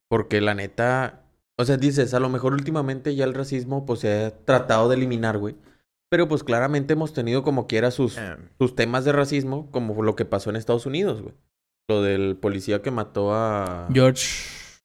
Porque 0.09 0.41
la 0.41 0.55
neta, 0.55 1.21
o 1.57 1.63
sea, 1.63 1.77
dices, 1.77 2.13
a 2.13 2.19
lo 2.19 2.27
mejor 2.29 2.53
últimamente 2.53 3.15
ya 3.15 3.23
el 3.25 3.33
racismo 3.33 3.85
pues 3.85 3.99
se 4.01 4.25
ha 4.25 4.45
tratado 4.45 4.89
de 4.89 4.95
eliminar, 4.95 5.37
güey. 5.37 5.55
Pero 6.09 6.27
pues 6.27 6.43
claramente 6.43 6.93
hemos 6.93 7.13
tenido 7.13 7.43
como 7.43 7.67
quiera 7.67 7.91
sus, 7.91 8.17
Eh, 8.17 8.35
sus 8.57 8.75
temas 8.75 9.05
de 9.05 9.11
racismo, 9.11 9.69
como 9.71 10.01
lo 10.01 10.15
que 10.15 10.25
pasó 10.25 10.49
en 10.49 10.55
Estados 10.55 10.85
Unidos, 10.87 11.21
güey. 11.21 11.35
Lo 11.87 12.01
del 12.01 12.35
policía 12.35 12.81
que 12.81 12.91
mató 12.91 13.33
a... 13.33 13.87
George 13.93 14.27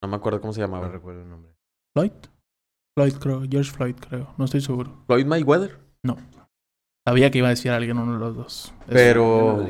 No 0.03 0.09
me 0.09 0.17
acuerdo 0.17 0.41
cómo 0.41 0.53
se 0.53 0.61
no 0.61 0.67
llamaba. 0.67 0.89
recuerdo 0.89 1.23
el 1.23 1.29
nombre. 1.31 1.53
Floyd. 1.95 2.13
Floyd, 2.97 3.15
creo. 3.21 3.43
George 3.51 3.71
Floyd, 3.73 3.95
creo. 4.09 4.33
No 4.39 4.45
estoy 4.45 4.61
seguro. 4.61 4.93
Floyd 5.07 5.27
Mayweather. 5.27 5.79
Sabía 7.07 7.31
que 7.31 7.39
iba 7.39 7.49
a 7.49 7.51
decir 7.51 7.71
alguien 7.71 7.99
uno 7.99 8.15
de 8.15 8.19
los 8.19 8.35
dos. 8.37 8.73
Eso. 8.87 8.89
Pero... 8.89 9.67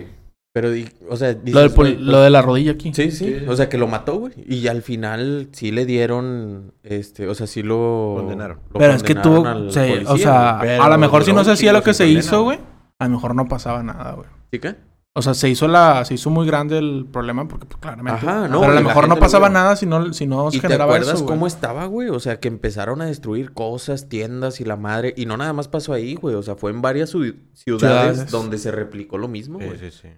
Pero, 0.56 0.70
di- 0.70 0.88
o 1.10 1.16
sea, 1.16 1.34
dices, 1.34 1.52
Lo, 1.52 1.60
del 1.62 1.72
poli- 1.72 1.94
güey, 1.94 2.04
lo 2.04 2.20
de 2.20 2.30
la 2.30 2.40
rodilla 2.42 2.70
aquí. 2.72 2.94
Sí, 2.94 3.10
sí, 3.10 3.40
Sí. 3.40 3.44
o 3.48 3.56
sea, 3.56 3.68
que 3.68 3.76
lo 3.76 3.88
mató, 3.88 4.18
güey. 4.20 4.34
Y 4.46 4.68
al 4.68 4.82
final 4.82 5.48
sí 5.50 5.72
le 5.72 5.84
dieron, 5.84 6.72
este, 6.84 7.26
o 7.26 7.34
sea, 7.34 7.48
sí 7.48 7.64
lo... 7.64 8.14
Condenaron. 8.18 8.60
lo 8.72 8.78
Pero 8.78 8.92
es 8.92 9.02
que 9.02 9.16
tú, 9.16 9.44
al 9.44 9.62
policía, 9.64 10.02
o 10.06 10.16
sea, 10.16 10.60
a 10.60 10.88
lo 10.88 10.96
mejor 10.98 11.24
si 11.24 11.32
no 11.32 11.42
se 11.42 11.50
hacía 11.50 11.72
lo 11.72 11.82
que 11.82 11.92
se 11.92 12.06
hizo, 12.06 12.44
güey, 12.44 12.60
a 13.00 13.04
lo 13.08 13.10
mejor 13.10 13.34
no 13.34 13.46
pasaba 13.48 13.82
nada, 13.82 14.12
güey. 14.12 14.28
¿Sí 14.52 14.60
qué? 14.60 14.76
O 15.16 15.22
sea, 15.22 15.32
se 15.34 15.48
hizo 15.48 15.68
la, 15.68 16.04
se 16.04 16.14
hizo 16.14 16.28
muy 16.28 16.44
grande 16.44 16.76
el 16.76 17.06
problema 17.10 17.46
porque 17.46 17.66
pues, 17.66 17.78
claramente. 17.80 18.26
Ajá, 18.26 18.48
no, 18.48 18.60
pero 18.60 18.72
a 18.72 18.74
lo 18.74 18.80
mejor 18.82 19.08
no 19.08 19.14
lo 19.14 19.20
pasaba 19.20 19.48
nada 19.48 19.76
si 19.76 19.86
no, 19.86 20.12
si 20.12 20.26
no 20.26 20.50
se 20.50 20.56
¿Y 20.56 20.60
te 20.60 20.74
acuerdas 20.74 21.06
eso, 21.08 21.18
güey. 21.18 21.26
cómo 21.26 21.46
estaba, 21.46 21.86
güey? 21.86 22.08
O 22.08 22.18
sea, 22.18 22.40
que 22.40 22.48
empezaron 22.48 23.00
a 23.00 23.06
destruir 23.06 23.52
cosas, 23.52 24.08
tiendas 24.08 24.60
y 24.60 24.64
la 24.64 24.76
madre. 24.76 25.14
Y 25.16 25.26
no 25.26 25.36
nada 25.36 25.52
más 25.52 25.68
pasó 25.68 25.92
ahí, 25.92 26.16
güey. 26.16 26.34
O 26.34 26.42
sea, 26.42 26.56
fue 26.56 26.72
en 26.72 26.82
varias 26.82 27.14
ciu- 27.14 27.36
ciudades, 27.52 28.14
Ciudades. 28.16 28.30
donde 28.32 28.58
se 28.58 28.72
replicó 28.72 29.16
lo 29.16 29.28
mismo, 29.28 29.60
Sí, 29.60 29.66
güey. 29.66 29.78
sí, 29.78 29.90
sí. 29.92 30.08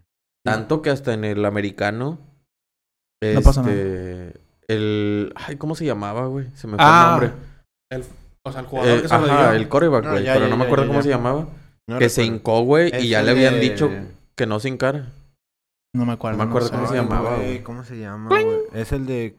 Tanto 0.42 0.80
que 0.80 0.88
hasta 0.90 1.12
en 1.12 1.24
el 1.24 1.44
americano... 1.44 2.18
No 3.22 3.42
pasa 3.42 3.60
nada. 3.62 3.74
este, 3.74 4.40
El... 4.68 5.32
Ay, 5.36 5.56
¿cómo 5.56 5.74
se 5.74 5.84
llamaba, 5.84 6.26
güey? 6.26 6.46
Se 6.54 6.66
me 6.68 6.76
fue 6.76 6.84
Ah, 6.86 7.18
el 7.20 7.28
nombre. 7.28 8.06
O 8.46 8.50
sea, 8.52 8.60
el 8.60 8.66
Eh, 8.66 8.68
jugador 8.70 9.02
que 9.02 9.08
se 9.08 9.18
lo 9.18 9.24
ajá, 9.26 9.50
dio. 9.50 9.60
el 9.60 9.68
coreback, 9.68 10.04
No, 10.04 10.10
güey. 10.12 10.24
ya, 10.24 10.32
pero 10.34 10.46
ya, 10.46 10.50
no 10.50 10.56
me 10.56 10.64
acuerdo 10.64 10.84
ya, 10.84 10.88
cómo 10.88 10.98
ya. 11.00 11.02
se 11.02 11.08
llamaba. 11.10 11.48
No 11.86 11.98
que 11.98 12.08
se 12.08 12.24
hincó, 12.24 12.62
güey. 12.62 12.92
Y 13.04 13.08
ya 13.10 13.20
el 13.20 13.26
le 13.26 13.32
habían 13.32 13.60
dicho 13.60 13.90
que 14.36 14.46
no 14.46 14.60
se 14.60 14.68
hincara. 14.68 15.12
No 15.94 16.04
me 16.04 16.12
acuerdo. 16.12 16.38
No 16.38 16.44
me 16.44 16.50
acuerdo 16.50 16.68
sé. 16.68 16.74
cómo 16.74 16.86
se 16.88 16.94
llamaba. 16.94 17.38
¿Cómo 17.64 17.84
se 17.84 17.98
llama, 17.98 18.28
güey? 18.28 18.46
Es 18.74 18.92
el 18.92 19.06
de 19.06 19.36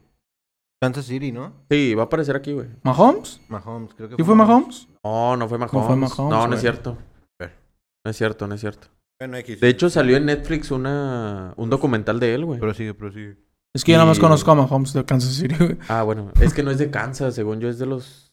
Kansas 0.81 1.05
City, 1.05 1.31
¿no? 1.31 1.53
Sí, 1.69 1.93
va 1.93 2.03
a 2.03 2.05
aparecer 2.05 2.35
aquí, 2.35 2.53
güey. 2.53 2.67
¿Mahomes? 2.83 3.39
Mahomes, 3.47 3.93
creo 3.93 4.09
que 4.09 4.15
¿Sí 4.15 4.23
fue 4.23 4.35
Mahomes? 4.35 4.87
No, 5.03 5.37
no 5.37 5.47
fue 5.47 5.57
Mahomes. 5.57 5.85
fue 5.87 5.95
Mahomes, 5.95 6.17
no, 6.19 6.47
no 6.47 6.55
es 6.55 6.61
cierto. 6.61 6.97
No 7.39 8.11
es 8.11 8.17
cierto, 8.17 8.47
no 8.47 8.55
es 8.55 8.61
cierto. 8.61 8.87
Bueno, 9.19 9.35
X. 9.37 9.59
De 9.59 9.67
hecho, 9.67 9.89
salió 9.89 10.15
en 10.15 10.25
Netflix 10.27 10.71
una, 10.71 11.53
un 11.57 11.69
documental 11.69 12.19
de 12.21 12.33
él, 12.35 12.45
güey. 12.45 12.59
Prosigue, 12.59 12.93
prosigue. 12.93 13.37
Es 13.75 13.83
que 13.83 13.91
yo 13.91 13.97
nada 13.97 14.07
más 14.07 14.17
Y- 14.17 14.21
conozco 14.21 14.49
a 14.51 14.55
Mahomes 14.55 14.93
de 14.93 15.03
Kansas 15.03 15.33
City, 15.33 15.55
güey. 15.59 15.77
Ah, 15.89 16.03
bueno. 16.03 16.31
Es 16.39 16.53
que 16.53 16.63
no 16.63 16.71
es 16.71 16.77
de 16.77 16.89
Kansas, 16.89 17.35
según 17.35 17.59
yo 17.59 17.67
es 17.67 17.77
de 17.79 17.85
los... 17.85 18.31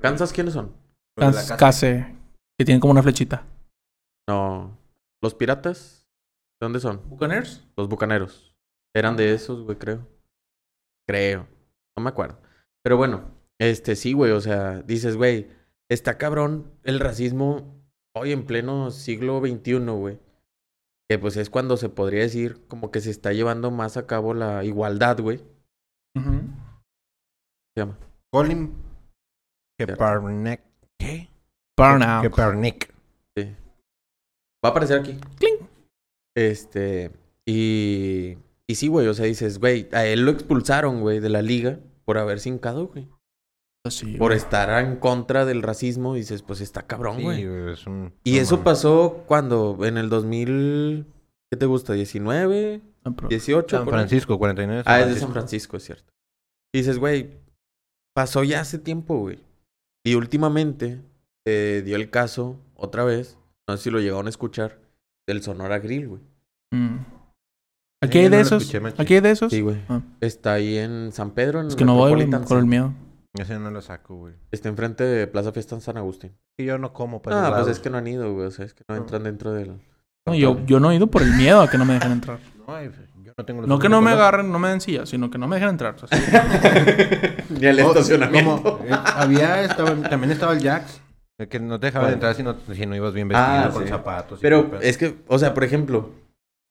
¿Kansas 0.00 0.32
quiénes 0.32 0.54
son? 0.54 0.72
Kansas. 1.16 1.52
Case, 1.58 2.14
que 2.58 2.64
tiene 2.64 2.80
como 2.80 2.90
una 2.92 3.02
flechita. 3.02 3.42
No. 4.28 4.78
¿Los 5.22 5.34
piratas? 5.34 6.06
¿De 6.60 6.66
dónde 6.66 6.80
son? 6.80 7.08
¿Buccaneers? 7.08 7.66
Los 7.76 7.88
bucaneros. 7.88 8.54
Eran 8.94 9.16
de 9.16 9.32
esos, 9.32 9.62
güey, 9.62 9.78
creo. 9.78 10.06
Creo. 11.08 11.48
No 11.96 12.02
me 12.02 12.10
acuerdo. 12.10 12.38
Pero 12.84 12.98
bueno, 12.98 13.30
este 13.58 13.96
sí, 13.96 14.12
güey. 14.12 14.32
O 14.32 14.40
sea, 14.40 14.82
dices, 14.82 15.16
güey, 15.16 15.48
está 15.88 16.18
cabrón 16.18 16.70
el 16.84 17.00
racismo 17.00 17.82
hoy 18.14 18.32
en 18.32 18.44
pleno 18.44 18.90
siglo 18.90 19.40
XXI, 19.40 19.78
güey. 19.78 20.18
Que 21.08 21.18
pues 21.18 21.38
es 21.38 21.48
cuando 21.48 21.78
se 21.78 21.88
podría 21.88 22.20
decir 22.20 22.66
como 22.68 22.90
que 22.90 23.00
se 23.00 23.10
está 23.10 23.32
llevando 23.32 23.70
más 23.70 23.96
a 23.96 24.06
cabo 24.06 24.34
la 24.34 24.62
igualdad, 24.64 25.18
güey. 25.20 25.38
Ujú. 26.14 26.42
Se 27.74 27.80
llama. 27.80 27.98
Colin. 28.30 28.74
¿Qué? 29.78 29.86
Sí. 31.00 31.30
Va 34.64 34.68
a 34.68 34.72
aparecer 34.72 35.00
aquí. 35.00 35.18
Cling. 35.38 35.68
Este. 36.36 37.10
Y. 37.46 38.38
Y 38.66 38.74
sí, 38.74 38.88
güey. 38.88 39.06
O 39.06 39.14
sea, 39.14 39.26
dices, 39.26 39.58
güey, 39.58 39.88
a 39.92 40.04
él 40.06 40.24
lo 40.24 40.30
expulsaron, 40.30 41.00
güey, 41.00 41.20
de 41.20 41.28
la 41.30 41.42
liga 41.42 41.80
por 42.04 42.18
haberse 42.18 42.48
hincado, 42.48 42.88
güey. 42.88 43.08
Sí, 43.88 44.16
Por 44.18 44.30
güey. 44.32 44.36
estar 44.36 44.84
en 44.84 44.96
contra 44.96 45.46
del 45.46 45.62
racismo. 45.62 46.14
Dices, 46.14 46.42
pues 46.42 46.60
está 46.60 46.86
cabrón, 46.86 47.16
Sí, 47.18 47.22
güey. 47.22 47.72
es 47.72 47.86
un... 47.86 48.12
y 48.24 48.34
no 48.36 48.40
eso 48.42 48.62
pasó 48.62 49.24
cuando, 49.26 49.78
en 49.86 49.96
el 49.96 50.10
2000. 50.10 51.06
¿Qué 51.50 51.56
te 51.56 51.64
gusta? 51.64 51.94
¿19? 51.94 52.82
Ah, 53.04 53.12
pero- 53.16 53.28
¿18? 53.30 53.70
San 53.70 53.84
por? 53.86 53.94
Francisco, 53.94 54.38
49. 54.38 54.82
Ah, 54.84 55.00
es 55.00 55.14
de 55.14 55.20
San 55.20 55.32
Francisco, 55.32 55.78
es 55.78 55.84
cierto. 55.84 56.12
Y 56.74 56.78
dices, 56.78 56.98
güey, 56.98 57.38
pasó 58.14 58.44
ya 58.44 58.60
hace 58.60 58.78
tiempo, 58.78 59.18
güey. 59.20 59.38
Y 60.04 60.14
últimamente 60.16 61.00
se 61.46 61.80
dio 61.82 61.96
el 61.96 62.10
caso, 62.10 62.60
otra 62.74 63.04
vez, 63.04 63.38
no 63.68 63.76
sé 63.76 63.84
si 63.84 63.90
lo 63.90 64.00
llegaron 64.00 64.26
a 64.26 64.30
escuchar, 64.30 64.78
del 65.26 65.42
Sonora 65.42 65.78
Grill, 65.78 66.08
güey. 66.08 66.22
Mm. 66.72 66.96
Aquí 68.02 68.18
hay 68.18 68.28
de 68.28 68.40
esos. 68.40 68.62
escuché. 68.72 68.94
Aquí 69.02 69.14
hay 69.14 69.20
de 69.20 69.30
esos. 69.30 69.50
Sí, 69.52 69.60
güey. 69.60 69.76
Ah. 69.88 70.00
Está 70.20 70.54
ahí 70.54 70.78
en 70.78 71.10
San 71.12 71.32
Pedro, 71.32 71.60
en 71.60 71.66
Es 71.68 71.76
que 71.76 71.84
no 71.84 71.94
voy 71.94 72.12
Metropolitan 72.12 72.44
por 72.48 72.58
el 72.58 72.66
miedo. 72.66 72.92
Ese 73.34 73.58
no 73.58 73.70
lo 73.70 73.82
saco, 73.82 74.16
güey. 74.16 74.34
Está 74.50 74.68
enfrente 74.68 75.04
de 75.04 75.26
Plaza 75.26 75.52
Fiesta 75.52 75.74
en 75.74 75.80
San 75.80 75.96
Agustín. 75.96 76.32
Y 76.56 76.64
yo 76.64 76.78
no 76.78 76.92
como 76.92 77.20
para 77.22 77.38
Ah, 77.38 77.48
pues 77.50 77.52
lados. 77.52 77.68
es 77.70 77.78
que 77.80 77.90
no 77.90 77.98
han 77.98 78.06
ido, 78.06 78.32
güey. 78.32 78.46
O 78.46 78.50
sea, 78.50 78.64
es 78.64 78.74
que 78.74 78.84
no 78.88 78.94
No. 78.96 79.00
entran 79.02 79.22
dentro 79.24 79.52
del... 79.52 79.80
No, 80.26 80.34
yo, 80.34 80.64
yo 80.66 80.80
no 80.80 80.90
he 80.90 80.96
ido 80.96 81.06
por 81.08 81.22
el 81.22 81.32
miedo 81.34 81.60
a 81.60 81.68
que 81.68 81.78
no 81.78 81.84
me 81.84 81.94
dejen 81.94 82.12
entrar. 82.12 82.38
No, 82.66 82.74
ay, 82.74 82.90
yo 83.24 83.32
no 83.36 83.44
tengo 83.44 83.60
los 83.62 83.68
No 83.68 83.78
que 83.78 83.88
no 83.88 84.00
me 84.00 84.10
color. 84.10 84.20
agarren, 84.22 84.52
no 84.52 84.58
me 84.58 84.68
den 84.68 84.80
silla, 84.80 85.06
sino 85.06 85.30
que 85.30 85.38
no 85.38 85.46
me 85.48 85.56
dejen 85.56 85.70
entrar. 85.70 85.96
O 86.02 86.06
sea, 86.06 86.18
Ni 87.50 87.66
el 87.66 87.78
estacionamiento. 87.78 88.78
como, 88.78 88.84
eh, 88.84 88.90
había, 88.90 89.62
estaba, 89.64 89.94
también 90.08 90.30
estaba 90.32 90.52
el 90.52 90.62
Jax. 90.62 91.00
Que 91.46 91.60
no 91.60 91.78
te 91.78 91.86
dejaban 91.86 92.06
¿Cuál? 92.08 92.14
entrar 92.14 92.34
si 92.34 92.42
no, 92.42 92.56
si 92.74 92.84
no 92.86 92.96
ibas 92.96 93.14
bien 93.14 93.28
vestido, 93.28 93.46
Ah, 93.48 93.70
con 93.72 93.82
sí. 93.84 93.88
zapatos. 93.88 94.40
y 94.40 94.42
Pero 94.42 94.78
es 94.80 94.98
que, 94.98 95.18
o 95.28 95.38
sea, 95.38 95.54
por 95.54 95.62
ejemplo, 95.64 96.10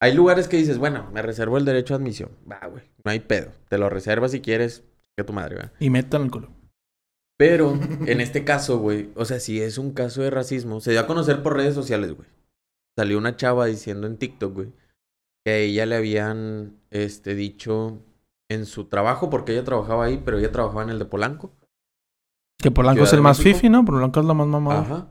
hay 0.00 0.12
lugares 0.14 0.46
que 0.46 0.58
dices, 0.58 0.76
bueno, 0.78 1.08
me 1.12 1.22
reservo 1.22 1.56
el 1.56 1.64
derecho 1.64 1.94
a 1.94 1.96
admisión. 1.96 2.30
Va, 2.50 2.60
güey, 2.66 2.84
no 3.02 3.10
hay 3.10 3.20
pedo. 3.20 3.50
Te 3.68 3.78
lo 3.78 3.88
reservas 3.88 4.32
si 4.32 4.40
quieres, 4.40 4.84
que 5.16 5.24
tu 5.24 5.32
madre, 5.32 5.56
va. 5.56 5.72
y 5.80 5.88
metan 5.90 6.22
el 6.24 6.30
culo. 6.30 6.50
Pero 7.38 7.78
en 8.06 8.20
este 8.20 8.44
caso, 8.44 8.78
güey, 8.78 9.10
o 9.14 9.24
sea, 9.24 9.38
si 9.40 9.62
es 9.62 9.78
un 9.78 9.92
caso 9.92 10.22
de 10.22 10.30
racismo, 10.30 10.80
se 10.80 10.90
dio 10.90 11.00
a 11.00 11.06
conocer 11.06 11.42
por 11.42 11.56
redes 11.56 11.74
sociales, 11.74 12.12
güey. 12.12 12.28
Salió 12.98 13.16
una 13.16 13.36
chava 13.36 13.66
diciendo 13.66 14.06
en 14.08 14.16
TikTok, 14.18 14.52
güey, 14.54 14.72
que 15.46 15.52
a 15.52 15.56
ella 15.56 15.86
le 15.86 15.94
habían, 15.96 16.80
este, 16.90 17.34
dicho 17.36 18.00
en 18.50 18.66
su 18.66 18.86
trabajo, 18.86 19.30
porque 19.30 19.52
ella 19.52 19.62
trabajaba 19.64 20.06
ahí, 20.06 20.20
pero 20.24 20.36
ella 20.38 20.50
trabajaba 20.52 20.82
en 20.82 20.90
el 20.90 20.98
de 20.98 21.04
Polanco. 21.04 21.52
Que 22.60 22.70
Polanco 22.70 23.04
es 23.04 23.12
el 23.12 23.20
más 23.20 23.38
México. 23.38 23.56
fifi, 23.56 23.68
¿no? 23.68 23.84
Polanco 23.84 24.20
es 24.20 24.26
lo 24.26 24.34
más 24.34 24.46
mamado. 24.46 24.80
Ajá. 24.80 25.08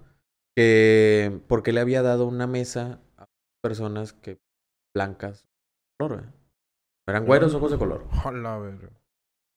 Que 0.56 1.42
porque 1.48 1.72
le 1.72 1.80
había 1.80 2.02
dado 2.02 2.26
una 2.28 2.48
mesa 2.48 3.00
a 3.18 3.26
personas 3.62 4.14
que 4.14 4.40
blancas, 4.96 5.48
color, 6.00 6.24
¿eh? 6.24 6.34
eran 7.08 7.26
güeros, 7.26 7.54
ojos 7.54 7.72
de 7.72 7.78
color. 7.78 8.08
Hola, 8.26 8.58
verga. 8.58 8.90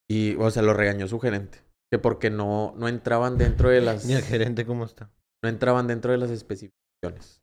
Y, 0.09 0.37
o 0.37 0.51
sea, 0.51 0.63
lo 0.63 0.75
regañó 0.75 1.09
su 1.09 1.19
gerente. 1.19 1.59
Que 1.91 1.99
porque 1.99 2.31
no, 2.31 2.75
no 2.77 2.87
entraban 2.87 3.39
dentro 3.39 3.71
de 3.71 3.81
las. 3.81 4.09
¿Y 4.09 4.13
el 4.13 4.23
gerente 4.23 4.65
cómo 4.65 4.85
está? 4.85 5.11
no 5.43 5.49
entraban 5.49 5.87
dentro 5.87 6.13
de 6.13 6.19
las 6.19 6.31
especificaciones 6.31 7.43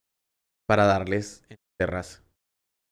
para 0.68 0.86
darles 0.86 1.44
en 1.50 1.58
terraza. 1.80 2.24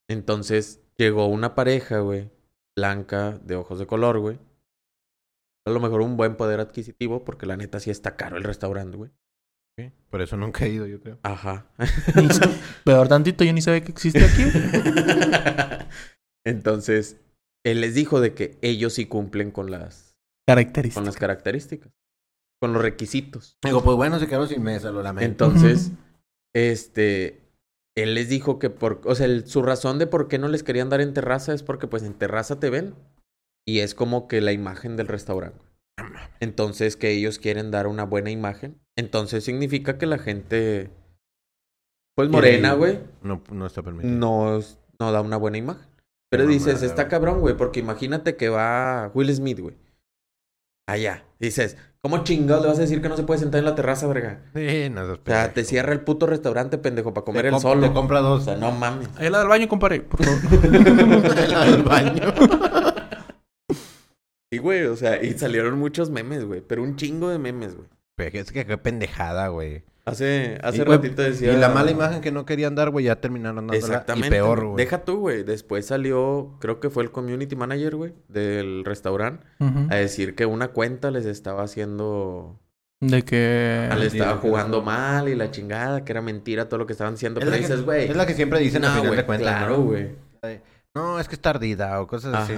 Entonces 0.10 0.82
llegó 0.98 1.28
una 1.28 1.56
pareja, 1.56 2.00
güey, 2.00 2.32
blanca, 2.76 3.38
de 3.44 3.56
ojos 3.56 3.80
de 3.80 3.88
color, 3.88 4.20
güey. 4.20 4.40
A 5.68 5.72
lo 5.72 5.80
mejor 5.80 6.02
un 6.02 6.16
buen 6.18 6.36
poder 6.38 6.60
adquisitivo, 6.60 7.24
porque 7.26 7.46
la 7.46 7.58
neta 7.58 7.80
sí 7.80 7.90
está 7.90 8.16
caro 8.16 8.38
el 8.38 8.44
restaurante, 8.44 8.98
güey. 8.98 9.12
Sí, 9.78 9.92
Por 10.10 10.22
eso 10.22 10.38
nunca 10.38 10.66
he 10.66 10.70
ido, 10.70 10.86
yo 10.86 11.02
creo. 11.02 11.20
Ajá. 11.24 11.66
Peor 12.86 13.08
tantito, 13.08 13.44
yo 13.44 13.52
ni 13.52 13.62
sabía 13.62 13.82
que 13.84 13.92
existe 13.92 14.24
aquí. 14.24 14.44
Entonces, 16.46 17.20
él 17.66 17.82
les 17.82 17.96
dijo 17.96 18.22
de 18.22 18.34
que 18.34 18.58
ellos 18.62 18.94
sí 18.94 19.06
cumplen 19.06 19.52
con 19.52 19.72
las, 19.72 20.16
Características. 20.48 20.96
con 20.96 21.06
las 21.06 21.16
características, 21.18 21.92
con 22.62 22.74
los 22.74 22.82
requisitos. 22.82 23.58
Digo, 23.64 23.84
pues 23.84 23.98
bueno, 23.98 24.20
se 24.20 24.28
quedó 24.28 24.46
sin 24.48 24.62
mesa, 24.64 24.92
lo 24.92 25.02
lamento. 25.02 25.26
Entonces, 25.46 25.92
este, 26.56 27.42
él 27.98 28.14
les 28.14 28.30
dijo 28.30 28.60
que 28.60 28.70
por, 28.70 29.02
o 29.06 29.16
sea, 29.16 29.26
el- 29.26 29.48
su 29.48 29.64
razón 29.64 29.98
de 30.00 30.08
por 30.08 30.28
qué 30.28 30.38
no 30.38 30.48
les 30.48 30.62
querían 30.64 30.90
dar 30.90 31.02
en 31.02 31.14
terraza 31.14 31.54
es 31.54 31.64
porque 31.64 31.88
pues 31.88 32.04
en 32.04 32.14
terraza 32.14 32.60
te 32.60 32.70
ven 32.70 32.94
y 33.68 33.80
es 33.80 33.96
como 33.96 34.28
que 34.28 34.42
la 34.42 34.52
imagen 34.52 34.96
del 34.98 35.08
restaurante. 35.08 35.60
Entonces, 36.40 36.98
que 36.98 37.12
ellos 37.12 37.40
quieren 37.40 37.72
dar 37.72 37.88
una 37.88 38.04
buena 38.04 38.30
imagen. 38.30 38.80
Entonces 38.98 39.44
significa 39.44 39.98
que 39.98 40.06
la 40.06 40.18
gente, 40.20 40.90
pues 42.16 42.30
morena, 42.30 42.74
güey, 42.74 43.00
No, 43.22 43.42
no 43.52 43.66
está 43.66 43.82
permitido. 43.82 44.14
no, 44.16 44.60
no 45.00 45.12
da 45.12 45.22
una 45.22 45.38
buena 45.38 45.58
imagen. 45.58 45.88
Pero 46.30 46.48
dices, 46.48 46.82
está 46.82 47.08
cabrón, 47.08 47.40
güey, 47.40 47.56
porque 47.56 47.80
imagínate 47.80 48.36
que 48.36 48.50
va 48.50 49.10
Will 49.14 49.34
Smith, 49.34 49.60
güey. 49.60 49.76
Allá. 50.88 51.24
Dices, 51.40 51.78
¿cómo 52.02 52.24
chingados 52.24 52.62
le 52.64 52.70
vas 52.70 52.78
a 52.78 52.82
decir 52.82 53.02
que 53.02 53.10
no 53.10 53.16
se 53.16 53.24
puede 53.24 53.40
sentar 53.40 53.60
en 53.60 53.66
la 53.66 53.76
terraza, 53.76 54.06
verga? 54.08 54.42
Sí, 54.54 54.90
no 54.90 55.04
O 55.04 55.20
sea, 55.26 55.54
te 55.54 55.64
cierra 55.64 55.94
el 55.94 56.02
puto 56.02 56.26
restaurante, 56.28 56.78
pendejo, 56.78 57.14
para 57.14 57.26
comer 57.26 57.46
el 57.48 57.60
solo. 57.60 57.88
Te 57.88 57.94
compra 57.94 58.20
O 58.20 58.24
dos. 58.24 58.44
sea, 58.46 58.56
no 58.58 58.72
mames. 58.72 59.08
Ahí 59.18 59.30
la 59.30 59.40
del 59.40 59.48
baño, 59.48 59.68
compadre. 59.68 60.02
Por 60.02 60.24
favor. 60.24 60.40
La 61.50 61.66
del 61.66 61.84
baño. 61.84 62.34
Sí, 64.56 64.62
güey, 64.62 64.86
o 64.86 64.96
sea, 64.96 65.22
y 65.24 65.34
salieron 65.34 65.78
muchos 65.78 66.10
memes, 66.10 66.46
güey, 66.46 66.62
pero 66.62 66.82
un 66.84 66.96
chingo 66.96 67.30
de 67.30 67.40
memes, 67.40 67.76
güey. 67.76 67.88
Pero 68.16 68.40
es 68.40 68.52
que 68.52 68.66
qué 68.66 68.78
pendejada, 68.78 69.50
güey. 69.50 69.84
Hace, 70.06 70.60
hace 70.62 70.78
Y, 70.78 70.84
ratito 70.84 71.24
decía... 71.24 71.52
Y 71.52 71.58
la 71.58 71.70
mala 71.70 71.90
imagen 71.92 72.22
que 72.22 72.32
no 72.32 72.46
querían 72.46 72.76
dar, 72.76 72.92
güey, 72.92 73.06
ya 73.06 73.20
terminaron 73.20 73.56
dándola. 73.58 73.78
Exactamente. 73.78 74.28
Y 74.28 74.30
peor, 74.30 74.66
güey. 74.66 74.78
Deja 74.78 75.04
tú, 75.04 75.18
güey. 75.18 75.44
Después 75.44 75.88
salió, 75.88 76.58
creo 76.62 76.80
que 76.80 76.90
fue 76.92 77.04
el 77.04 77.12
community 77.12 77.56
manager, 77.56 77.96
güey, 77.96 78.14
del 78.30 78.86
restaurante, 78.86 79.46
a 79.90 79.96
decir 79.96 80.36
que 80.36 80.46
una 80.46 80.70
cuenta 80.70 81.12
les 81.12 81.26
estaba 81.26 81.64
haciendo... 81.64 82.60
De 83.02 83.24
que. 83.24 83.88
le 83.90 83.96
mentira, 84.00 84.06
estaba 84.26 84.38
jugando 84.38 84.82
mal 84.82 85.28
y 85.28 85.36
la 85.36 85.52
chingada, 85.52 86.06
que 86.06 86.14
era 86.14 86.22
mentira 86.22 86.70
todo 86.70 86.78
lo 86.78 86.86
que 86.86 86.94
estaban 86.94 87.16
diciendo. 87.16 87.42
Es 87.42 87.46
Pero 87.46 87.52
la, 87.52 87.58
que, 87.58 87.68
dices, 87.68 87.84
güey... 87.84 88.10
es 88.10 88.16
la 88.16 88.26
que 88.26 88.34
siempre 88.36 88.60
dicen 88.60 88.86
al 88.86 88.92
No, 88.92 88.96
final 88.96 89.08
güey, 89.10 89.18
de 89.18 89.26
cuentas. 89.26 89.58
claro, 89.58 89.78
¿no? 89.78 89.84
güey. 89.84 90.12
No, 90.96 91.20
es 91.20 91.28
que 91.28 91.36
es 91.36 91.42
tardida 91.42 92.00
o 92.00 92.08
cosas 92.08 92.34
así. 92.34 92.54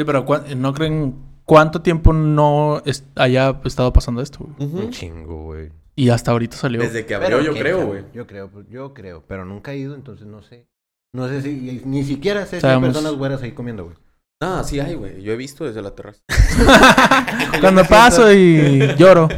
Sí, 0.00 0.04
pero 0.06 0.24
¿cuán- 0.24 0.44
¿no 0.62 0.72
creen 0.72 1.14
cuánto 1.44 1.82
tiempo 1.82 2.14
no 2.14 2.82
haya 3.16 3.60
estado 3.66 3.92
pasando 3.92 4.22
esto? 4.22 4.38
güey? 4.58 4.70
Un 4.86 4.90
chingo, 4.90 5.44
güey. 5.44 5.68
Y 5.94 6.08
hasta 6.08 6.30
ahorita 6.30 6.56
salió. 6.56 6.80
Desde 6.80 7.04
que 7.04 7.14
abrió, 7.14 7.42
yo 7.42 7.52
creo, 7.52 7.86
güey. 7.86 8.04
Yo 8.14 8.26
creo, 8.26 8.48
pues, 8.48 8.66
yo 8.70 8.94
creo. 8.94 9.22
Pero 9.28 9.44
nunca 9.44 9.72
he 9.72 9.76
ido, 9.76 9.94
entonces 9.94 10.26
no 10.26 10.40
sé. 10.40 10.66
No 11.12 11.28
sé 11.28 11.42
si... 11.42 11.82
Ni 11.84 12.02
siquiera 12.02 12.44
sé 12.44 12.48
si 12.48 12.56
hay 12.56 12.60
Sabemos. 12.62 12.88
personas 12.94 13.12
güeras 13.18 13.42
ahí 13.42 13.52
comiendo, 13.52 13.84
güey. 13.84 13.96
Ah, 14.42 14.62
sí 14.64 14.80
hay, 14.80 14.94
güey. 14.94 15.20
Yo 15.22 15.34
he 15.34 15.36
visto 15.36 15.66
desde 15.66 15.82
la 15.82 15.94
terraza. 15.94 16.20
Cuando 17.60 17.84
paso 17.84 18.32
y 18.32 18.94
lloro. 18.96 19.28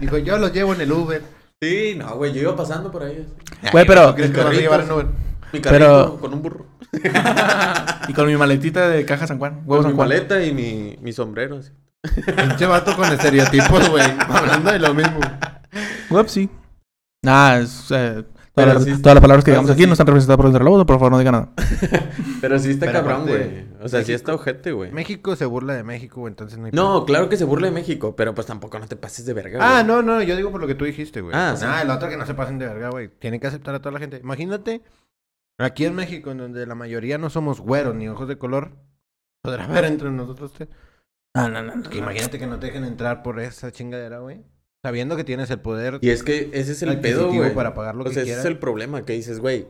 Dijo, 0.00 0.16
yo 0.16 0.38
los 0.38 0.54
llevo 0.54 0.72
en 0.72 0.80
el 0.80 0.90
Uber. 0.92 1.22
Sí, 1.60 1.94
no, 1.98 2.16
güey. 2.16 2.32
Yo 2.32 2.40
iba 2.40 2.56
pasando 2.56 2.90
por 2.90 3.02
ahí. 3.02 3.26
Güey, 3.72 3.86
pero- 3.86 4.08
¿Tú 4.10 4.14
crees 4.14 4.30
que 4.30 4.36
vas 4.38 4.46
a 4.46 4.48
Carritos. 4.50 4.62
llevar 4.62 4.80
en 4.80 4.92
Uber? 4.92 5.06
Mi 5.52 5.60
Pero- 5.60 5.86
carrito 6.02 6.18
con 6.20 6.32
un 6.32 6.42
burro. 6.42 6.66
Y 8.08 8.12
con 8.12 8.26
mi 8.26 8.36
maletita 8.36 8.88
de 8.88 9.04
caja 9.04 9.26
San 9.26 9.38
Juan. 9.38 9.62
Huevo 9.66 9.82
Con 9.82 9.82
San 9.82 9.92
mi 9.92 9.96
Juan. 9.96 10.08
maleta 10.08 10.44
y 10.44 10.52
mi, 10.54 10.96
mi 11.00 11.12
sombrero. 11.12 11.56
así. 11.58 11.70
Pinche 12.24 12.66
vato 12.66 12.94
con 12.96 13.06
estereotipos, 13.12 13.88
güey. 13.90 14.04
Hablando 14.28 14.70
de 14.72 14.78
lo 14.78 14.94
mismo. 14.94 15.18
Whoopsie. 16.10 16.48
Nah, 17.24 17.56
es. 17.58 17.90
eh, 17.90 18.22
Pero 18.54 18.72
todas, 18.72 18.74
las, 18.74 18.84
sí- 18.84 19.02
todas 19.02 19.14
las 19.16 19.22
palabras 19.22 19.44
que 19.44 19.50
digamos 19.50 19.70
aquí 19.70 19.80
sí. 19.82 19.86
no 19.88 19.94
están 19.94 20.06
representadas 20.06 20.36
por 20.36 20.46
el 20.46 20.54
reloj, 20.54 20.86
por 20.86 20.96
favor 20.98 21.10
no 21.12 21.18
digan 21.18 21.32
nada. 21.32 21.48
Pero 22.40 22.58
sí 22.60 22.70
está 22.70 22.86
Pero 22.86 23.00
cabrón, 23.00 23.22
aparte, 23.22 23.38
güey. 23.48 23.66
O 23.82 23.88
sea, 23.88 24.04
sí 24.04 24.12
está 24.12 24.34
ojete, 24.34 24.70
güey. 24.72 24.92
México 24.92 25.34
se 25.34 25.44
burla 25.46 25.74
de 25.74 25.82
México, 25.82 26.20
güey, 26.20 26.30
entonces 26.30 26.58
no 26.58 26.66
hay 26.66 26.72
No, 26.72 27.04
claro 27.06 27.28
que 27.28 27.36
se 27.36 27.44
burla 27.44 27.66
de 27.66 27.72
México, 27.72 28.14
pero 28.14 28.34
pues 28.34 28.46
tampoco 28.46 28.78
no 28.78 28.86
te 28.86 28.94
pases 28.96 29.26
de 29.26 29.32
verga, 29.32 29.58
güey. 29.58 29.68
Ah, 29.68 29.82
no, 29.82 30.00
no, 30.02 30.22
yo 30.22 30.36
digo 30.36 30.52
por 30.52 30.60
lo 30.60 30.66
que 30.68 30.76
tú 30.76 30.84
dijiste, 30.84 31.20
güey. 31.22 31.34
Ah, 31.34 31.50
Ah, 31.54 31.56
sí. 31.56 31.66
el 31.82 31.90
otro 31.90 32.08
que 32.08 32.16
no 32.16 32.24
se 32.24 32.34
pasen 32.34 32.58
de 32.58 32.66
verga, 32.66 32.90
güey. 32.90 33.08
Tienen 33.08 33.40
que 33.40 33.48
aceptar 33.48 33.74
a 33.74 33.80
toda 33.80 33.92
la 33.92 33.98
gente. 33.98 34.20
Imagínate, 34.22 34.82
aquí 35.58 35.84
en 35.84 35.94
México, 35.94 36.30
en 36.30 36.38
donde 36.38 36.66
la 36.66 36.74
mayoría 36.74 37.18
no 37.18 37.30
somos 37.30 37.60
güeros 37.60 37.94
ni 37.94 38.08
ojos 38.08 38.28
de 38.28 38.38
color, 38.38 38.76
podrá 39.42 39.64
haber 39.64 39.84
entre 39.84 40.10
nosotros 40.10 40.52
tres. 40.52 40.68
No, 41.34 41.48
no, 41.48 41.62
no. 41.62 41.76
no. 41.76 41.90
Que 41.90 41.98
imagínate 41.98 42.38
que 42.38 42.46
no 42.46 42.58
te 42.58 42.66
dejen 42.66 42.84
entrar 42.84 43.22
por 43.22 43.40
esa 43.40 43.70
chingadera, 43.70 44.20
güey. 44.20 44.44
Sabiendo 44.84 45.16
que 45.16 45.24
tienes 45.24 45.50
el 45.50 45.60
poder 45.60 45.98
Y 46.00 46.10
es 46.10 46.22
que 46.22 46.50
ese 46.52 46.72
es 46.72 46.82
el 46.82 47.00
pedo, 47.00 47.22
adquisitivo 47.22 47.42
güey. 47.42 47.54
para 47.54 47.74
pagar 47.74 47.94
lo 47.94 48.02
O 48.02 48.04
que 48.06 48.14
sea, 48.14 48.22
ese 48.22 48.28
quieras. 48.30 48.44
es 48.44 48.50
el 48.50 48.58
problema 48.58 49.04
que 49.04 49.14
dices, 49.14 49.40
güey. 49.40 49.66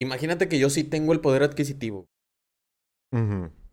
Imagínate 0.00 0.48
que 0.48 0.58
yo 0.58 0.68
sí 0.68 0.84
tengo 0.84 1.12
el 1.12 1.20
poder 1.20 1.42
adquisitivo 1.44 2.08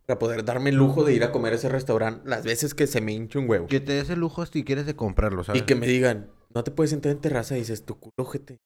para 0.06 0.20
poder 0.20 0.44
darme 0.44 0.70
el 0.70 0.76
lujo 0.76 1.04
de 1.04 1.14
ir 1.14 1.24
a 1.24 1.32
comer 1.32 1.54
a 1.54 1.56
ese 1.56 1.70
restaurante 1.70 2.28
las 2.30 2.44
veces 2.44 2.74
que 2.74 2.88
se 2.88 3.00
me 3.00 3.14
hinche 3.14 3.40
un 3.40 3.50
huevo. 3.50 3.68
Que 3.68 3.80
te 3.80 3.94
des 3.94 4.10
el 4.10 4.20
lujo 4.20 4.46
si 4.46 4.64
quieres 4.64 4.86
de 4.86 4.96
comprarlo, 4.96 5.44
¿sabes? 5.44 5.62
Y 5.62 5.66
que 5.66 5.76
me 5.76 5.88
digan, 5.88 6.30
no 6.54 6.64
te 6.64 6.72
puedes 6.72 6.90
sentar 6.92 7.12
en 7.12 7.20
terraza 7.20 7.56
y 7.56 7.60
dices, 7.60 7.86
tu 7.86 8.00
culo, 8.00 8.26
gente. 8.30 8.60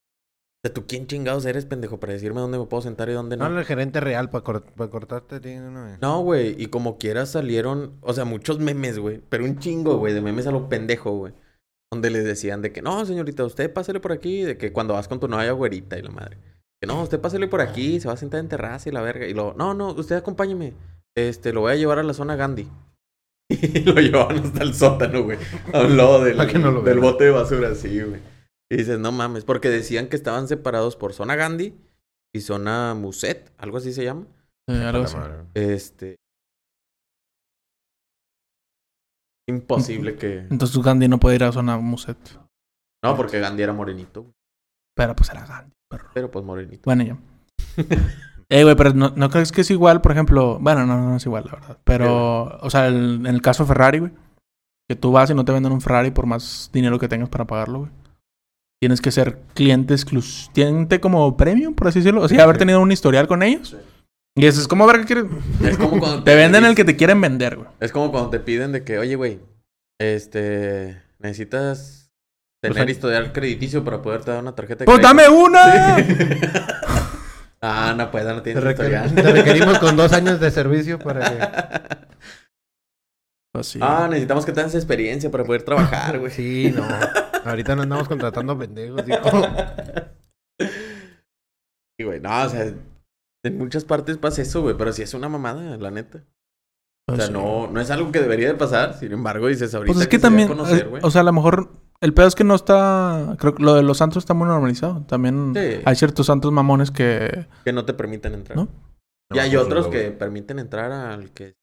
O 0.65 0.69
sea, 0.69 0.73
¿tú 0.73 0.85
quién 0.87 1.07
chingados 1.07 1.45
eres, 1.45 1.65
pendejo, 1.65 1.99
para 1.99 2.13
decirme 2.13 2.39
dónde 2.39 2.57
me 2.57 2.65
puedo 2.65 2.81
sentar 2.81 3.09
y 3.09 3.13
dónde 3.13 3.35
no? 3.35 3.49
No, 3.49 3.59
el 3.59 3.65
gerente 3.65 3.99
real 3.99 4.29
para 4.29 4.43
cortarte 4.43 5.41
tiene 5.41 5.67
una 5.67 5.83
vez. 5.83 6.01
No, 6.01 6.21
güey, 6.21 6.55
y 6.57 6.67
como 6.67 6.97
quiera 6.97 7.25
salieron, 7.25 7.97
o 7.99 8.13
sea, 8.13 8.23
muchos 8.23 8.59
memes, 8.59 8.97
güey, 8.97 9.21
pero 9.27 9.43
un 9.43 9.59
chingo, 9.59 9.97
güey, 9.97 10.13
de 10.13 10.21
memes 10.21 10.47
a 10.47 10.51
lo 10.51 10.69
pendejo, 10.69 11.11
güey. 11.11 11.33
Donde 11.91 12.09
les 12.11 12.23
decían 12.23 12.61
de 12.61 12.71
que, 12.71 12.81
no, 12.81 13.05
señorita, 13.05 13.43
usted 13.43 13.73
pásale 13.73 13.99
por 13.99 14.13
aquí, 14.13 14.43
de 14.43 14.57
que 14.57 14.71
cuando 14.71 14.93
vas 14.93 15.09
con 15.09 15.19
tu 15.19 15.27
novia 15.27 15.51
güerita 15.51 15.99
y 15.99 16.01
la 16.01 16.11
madre. 16.11 16.37
Que 16.81 16.87
no, 16.87 17.03
usted 17.03 17.19
pásale 17.19 17.49
por 17.49 17.59
aquí, 17.59 17.99
se 17.99 18.07
va 18.07 18.13
a 18.13 18.17
sentar 18.17 18.39
en 18.39 18.47
terraza 18.47 18.87
y 18.87 18.93
la 18.93 19.01
verga. 19.01 19.27
Y 19.27 19.33
luego, 19.33 19.53
no, 19.57 19.73
no, 19.73 19.91
usted 19.91 20.15
acompáñeme. 20.15 20.75
Este, 21.13 21.51
lo 21.51 21.61
voy 21.61 21.73
a 21.73 21.75
llevar 21.75 21.99
a 21.99 22.03
la 22.03 22.13
zona 22.13 22.37
Gandhi. 22.37 22.69
Y 23.49 23.81
lo 23.81 23.95
llevaban 23.95 24.37
hasta 24.37 24.63
el 24.63 24.73
sótano, 24.73 25.23
güey. 25.23 25.37
A 25.73 25.81
un 25.81 25.97
lado 25.97 26.23
del, 26.23 26.37
Pa' 26.37 26.45
no 26.45 26.81
del 26.81 26.99
bote 26.99 27.25
de 27.25 27.31
basura, 27.31 27.75
sí, 27.75 28.01
güey. 28.01 28.32
Y 28.73 28.77
dices, 28.77 28.99
no 28.99 29.11
mames, 29.11 29.45
porque 29.45 29.69
decían 29.69 30.07
que 30.07 30.15
estaban 30.15 30.47
separados 30.47 30.95
por 30.95 31.13
zona 31.13 31.35
Gandhi 31.35 31.75
y 32.33 32.41
zona 32.41 32.93
Muset, 32.95 33.51
algo 33.57 33.77
así 33.77 33.93
se 33.93 34.03
llama. 34.03 34.25
Algo 34.67 35.03
así. 35.03 35.17
Este. 35.53 36.15
Imposible 39.47 40.15
que. 40.15 40.39
Entonces 40.49 40.81
Gandhi 40.81 41.07
no 41.07 41.19
puede 41.19 41.35
ir 41.35 41.43
a 41.43 41.51
zona 41.51 41.77
Muset. 41.77 42.17
No, 43.03 43.15
porque 43.17 43.39
Gandhi 43.39 43.63
era 43.63 43.73
morenito, 43.73 44.21
güey. 44.21 44.33
Pero 44.95 45.15
pues 45.15 45.29
era 45.29 45.45
Gandhi, 45.45 45.73
perro. 45.89 46.09
Pero 46.13 46.31
pues 46.31 46.45
morenito. 46.45 46.81
Bueno, 46.85 47.03
ya. 47.03 47.17
Eh, 48.49 48.63
güey, 48.63 48.75
pero 48.75 48.93
no, 48.93 49.09
no 49.15 49.29
crees 49.31 49.51
que 49.51 49.61
es 49.61 49.71
igual, 49.71 50.01
por 50.01 50.11
ejemplo. 50.11 50.59
Bueno, 50.59 50.85
no, 50.85 50.97
no 51.09 51.15
es 51.15 51.25
igual, 51.25 51.45
la 51.45 51.53
verdad. 51.53 51.79
Pero, 51.85 52.57
o 52.59 52.69
sea, 52.69 52.87
el- 52.87 53.15
en 53.21 53.25
el 53.25 53.41
caso 53.41 53.65
Ferrari, 53.65 53.99
güey. 53.99 54.11
Que 54.87 54.95
tú 54.95 55.11
vas 55.11 55.29
y 55.31 55.33
no 55.33 55.43
te 55.43 55.51
venden 55.53 55.71
un 55.71 55.81
Ferrari 55.81 56.11
por 56.11 56.27
más 56.27 56.69
dinero 56.71 56.99
que 56.99 57.07
tengas 57.07 57.29
para 57.29 57.47
pagarlo, 57.47 57.79
güey. 57.79 57.91
Tienes 58.83 58.99
que 58.99 59.11
ser 59.11 59.37
cliente 59.53 59.93
exclusivo. 59.93 60.51
Cliente 60.53 60.99
como 60.99 61.37
premium, 61.37 61.73
por 61.73 61.87
así 61.87 61.99
decirlo. 61.99 62.19
O 62.21 62.27
sea, 62.27 62.43
haber 62.43 62.57
Sí. 62.57 62.59
tenido 62.59 62.81
un 62.81 62.91
historial 62.91 63.29
con 63.29 63.41
ellos. 63.41 63.77
Y 64.35 64.45
eso 64.45 64.59
es 64.59 64.67
como 64.67 64.85
ver 64.85 64.99
que 64.99 65.05
quieres. 65.05 65.23
Es 65.63 65.77
como 65.77 65.99
cuando 65.99 66.21
Te 66.25 66.35
venden 66.35 66.65
el 66.65 66.75
que 66.75 66.83
te 66.83 66.97
quieren 66.97 67.21
vender, 67.21 67.55
güey. 67.55 67.69
Es 67.79 67.93
como 67.93 68.11
cuando 68.11 68.29
te 68.29 68.41
piden 68.41 68.73
de 68.73 68.83
que, 68.83 68.99
oye, 68.99 69.15
güey, 69.15 69.39
este. 70.01 71.01
Necesitas 71.19 72.11
tener 72.61 72.75
sea- 72.83 72.91
historial 72.91 73.31
crediticio 73.31 73.85
para 73.85 74.01
poderte 74.01 74.31
dar 74.31 74.41
una 74.41 74.53
tarjeta 74.53 74.79
de 74.79 74.85
¡Pues 74.85 74.99
crédito. 74.99 75.15
dame 75.15 75.29
una! 75.29 75.95
Sí. 75.95 76.15
ah, 77.61 77.93
no 77.97 78.11
puedo, 78.11 78.33
no 78.33 78.41
tienes 78.41 78.65
historial. 78.65 79.15
te 79.15 79.21
requerimos 79.31 79.79
con 79.79 79.95
dos 79.95 80.11
años 80.11 80.41
de 80.41 80.51
servicio 80.51 80.99
para 80.99 81.29
que... 81.29 81.37
Ah, 83.81 84.07
necesitamos 84.09 84.45
que 84.45 84.51
tengas 84.51 84.73
experiencia 84.73 85.29
para 85.29 85.43
poder 85.43 85.63
trabajar, 85.63 86.17
güey. 86.19 86.31
Sí, 86.31 86.73
no. 86.75 86.83
Ahorita 87.45 87.75
no 87.75 87.83
andamos 87.83 88.07
contratando 88.07 88.57
pendejos, 88.57 89.03
hijo. 89.07 89.41
Sí, 91.99 92.05
güey. 92.05 92.19
No, 92.19 92.43
o 92.43 92.49
sea, 92.49 92.73
en 93.45 93.57
muchas 93.57 93.85
partes 93.85 94.17
pasa 94.17 94.41
eso, 94.41 94.61
güey, 94.63 94.75
pero 94.75 94.91
sí 94.91 95.03
es 95.03 95.13
una 95.13 95.29
mamada, 95.29 95.77
la 95.77 95.91
neta. 95.91 96.23
O 97.07 97.15
sea, 97.15 97.29
no, 97.29 97.67
no 97.67 97.79
es 97.81 97.91
algo 97.91 98.11
que 98.11 98.19
debería 98.19 98.47
de 98.47 98.55
pasar. 98.55 98.97
Sin 98.97 99.11
embargo, 99.11 99.47
dices 99.47 99.75
ahorita 99.75 99.93
Pues 99.93 100.01
es 100.03 100.07
que 100.07 100.17
se 100.17 100.21
también, 100.23 100.47
conocer, 100.47 100.85
eh, 100.85 100.89
güey. 100.89 101.01
o 101.05 101.11
sea, 101.11 101.21
a 101.21 101.25
lo 101.25 101.33
mejor 101.33 101.69
el 102.01 102.13
pedo 102.13 102.27
es 102.27 102.33
que 102.35 102.43
no 102.43 102.55
está, 102.55 103.35
creo 103.37 103.53
que 103.53 103.61
lo 103.61 103.75
de 103.75 103.83
los 103.83 103.97
santos 103.99 104.23
está 104.23 104.33
muy 104.33 104.47
normalizado. 104.47 105.03
También 105.05 105.53
Sí. 105.55 105.81
hay 105.85 105.95
ciertos 105.95 106.25
santos 106.25 106.51
mamones 106.51 106.89
que, 106.89 107.45
que 107.63 107.73
no 107.73 107.85
te 107.85 107.93
permiten 107.93 108.33
entrar. 108.33 108.57
¿no? 108.57 108.69
Y 109.31 109.37
hay 109.39 109.55
otros 109.55 109.87
que 109.87 110.09
permiten 110.11 110.57
entrar 110.59 110.91
al 110.91 111.31
que... 111.31 111.53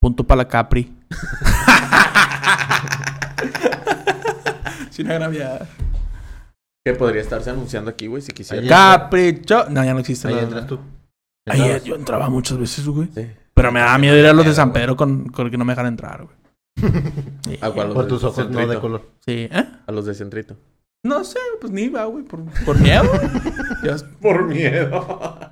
punto 0.00 0.26
para 0.26 0.38
la 0.38 0.48
Capri. 0.48 0.92
Sin 4.90 5.10
agraviar. 5.10 5.66
Que 6.84 6.94
podría 6.94 7.20
estarse 7.20 7.50
anunciando 7.50 7.90
aquí, 7.90 8.06
güey, 8.06 8.22
si 8.22 8.32
quisiera. 8.32 8.66
Capricho. 8.66 9.66
No, 9.68 9.84
ya 9.84 9.92
no 9.92 10.00
existe. 10.00 10.28
Ahí 10.28 10.38
entras 10.38 10.66
tú. 10.66 10.80
Ahí 11.46 11.80
yo 11.84 11.94
entraba 11.94 12.30
muchas 12.30 12.58
veces, 12.58 12.86
güey. 12.86 13.08
Sí. 13.14 13.30
Pero 13.54 13.72
me 13.72 13.80
daba 13.80 13.98
miedo 13.98 14.16
ir 14.16 14.26
a 14.26 14.32
los 14.32 14.46
de 14.46 14.54
San. 14.54 14.72
Pedro 14.72 14.96
con, 14.96 15.28
con 15.28 15.50
que 15.50 15.58
no 15.58 15.64
me 15.64 15.72
dejan 15.72 15.86
entrar, 15.86 16.24
güey. 16.24 16.36
Sí. 17.44 17.58
¿A 17.60 17.70
cuál? 17.70 17.92
Por 17.92 18.06
tus 18.06 18.22
ojos 18.24 18.48
no 18.48 18.66
de 18.66 18.78
color. 18.78 19.10
Sí, 19.24 19.48
¿eh? 19.50 19.68
A 19.86 19.92
los 19.92 20.06
de 20.06 20.14
Centrito. 20.14 20.56
No 21.02 21.24
sé, 21.24 21.38
pues 21.60 21.72
ni 21.72 21.82
iba, 21.82 22.04
güey, 22.04 22.24
por, 22.24 22.44
por 22.64 22.78
miedo. 22.78 23.02
Por 24.20 24.44
miedo. 24.44 25.50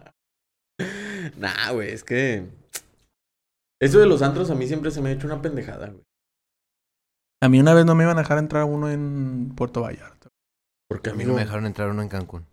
nah, 1.39 1.73
güey, 1.73 1.91
es 1.91 2.05
que... 2.05 2.47
Eso 3.81 3.99
de 4.01 4.07
los 4.07 4.23
antros 4.23 4.51
a 4.51 4.55
mí 4.55 4.67
siempre 4.67 4.91
se 4.91 5.01
me 5.01 5.11
ha 5.11 5.12
hecho 5.12 5.27
una 5.27 5.41
pendejada, 5.41 5.88
güey. 5.88 6.05
A 7.41 7.49
mí 7.49 7.61
una 7.61 7.75
vez 7.75 7.85
no 7.85 7.95
me 7.95 8.05
iban 8.05 8.19
a 8.19 8.23
dejar 8.23 8.38
entrar 8.38 8.64
uno 8.64 8.91
en 8.91 9.53
Puerto 9.55 9.83
Vallarta. 9.83 10.29
Porque 10.88 11.11
A 11.11 11.12
a 11.12 11.17
mí 11.17 11.25
no 11.25 11.35
me 11.35 11.41
dejaron 11.43 11.67
entrar 11.67 11.88
uno 11.91 12.03
en 12.03 12.09
Cancún. 12.09 12.45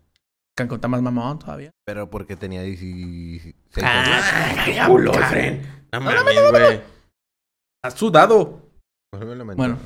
Cancún 0.56 0.76
está 0.76 0.88
más 0.88 1.02
mamón 1.02 1.40
todavía. 1.40 1.72
Pero 1.86 2.10
porque 2.10 2.36
tenía 2.36 2.62
16 2.62 3.56
Ah, 3.84 4.54
años. 4.62 4.76
ya, 4.76 4.88
culo. 4.88 5.12
No 5.12 6.02
mames, 6.02 6.52
güey. 6.52 6.82
Has 7.84 7.94
sudado. 7.96 8.62
Pues. 9.12 9.24
Bueno. 9.56 9.78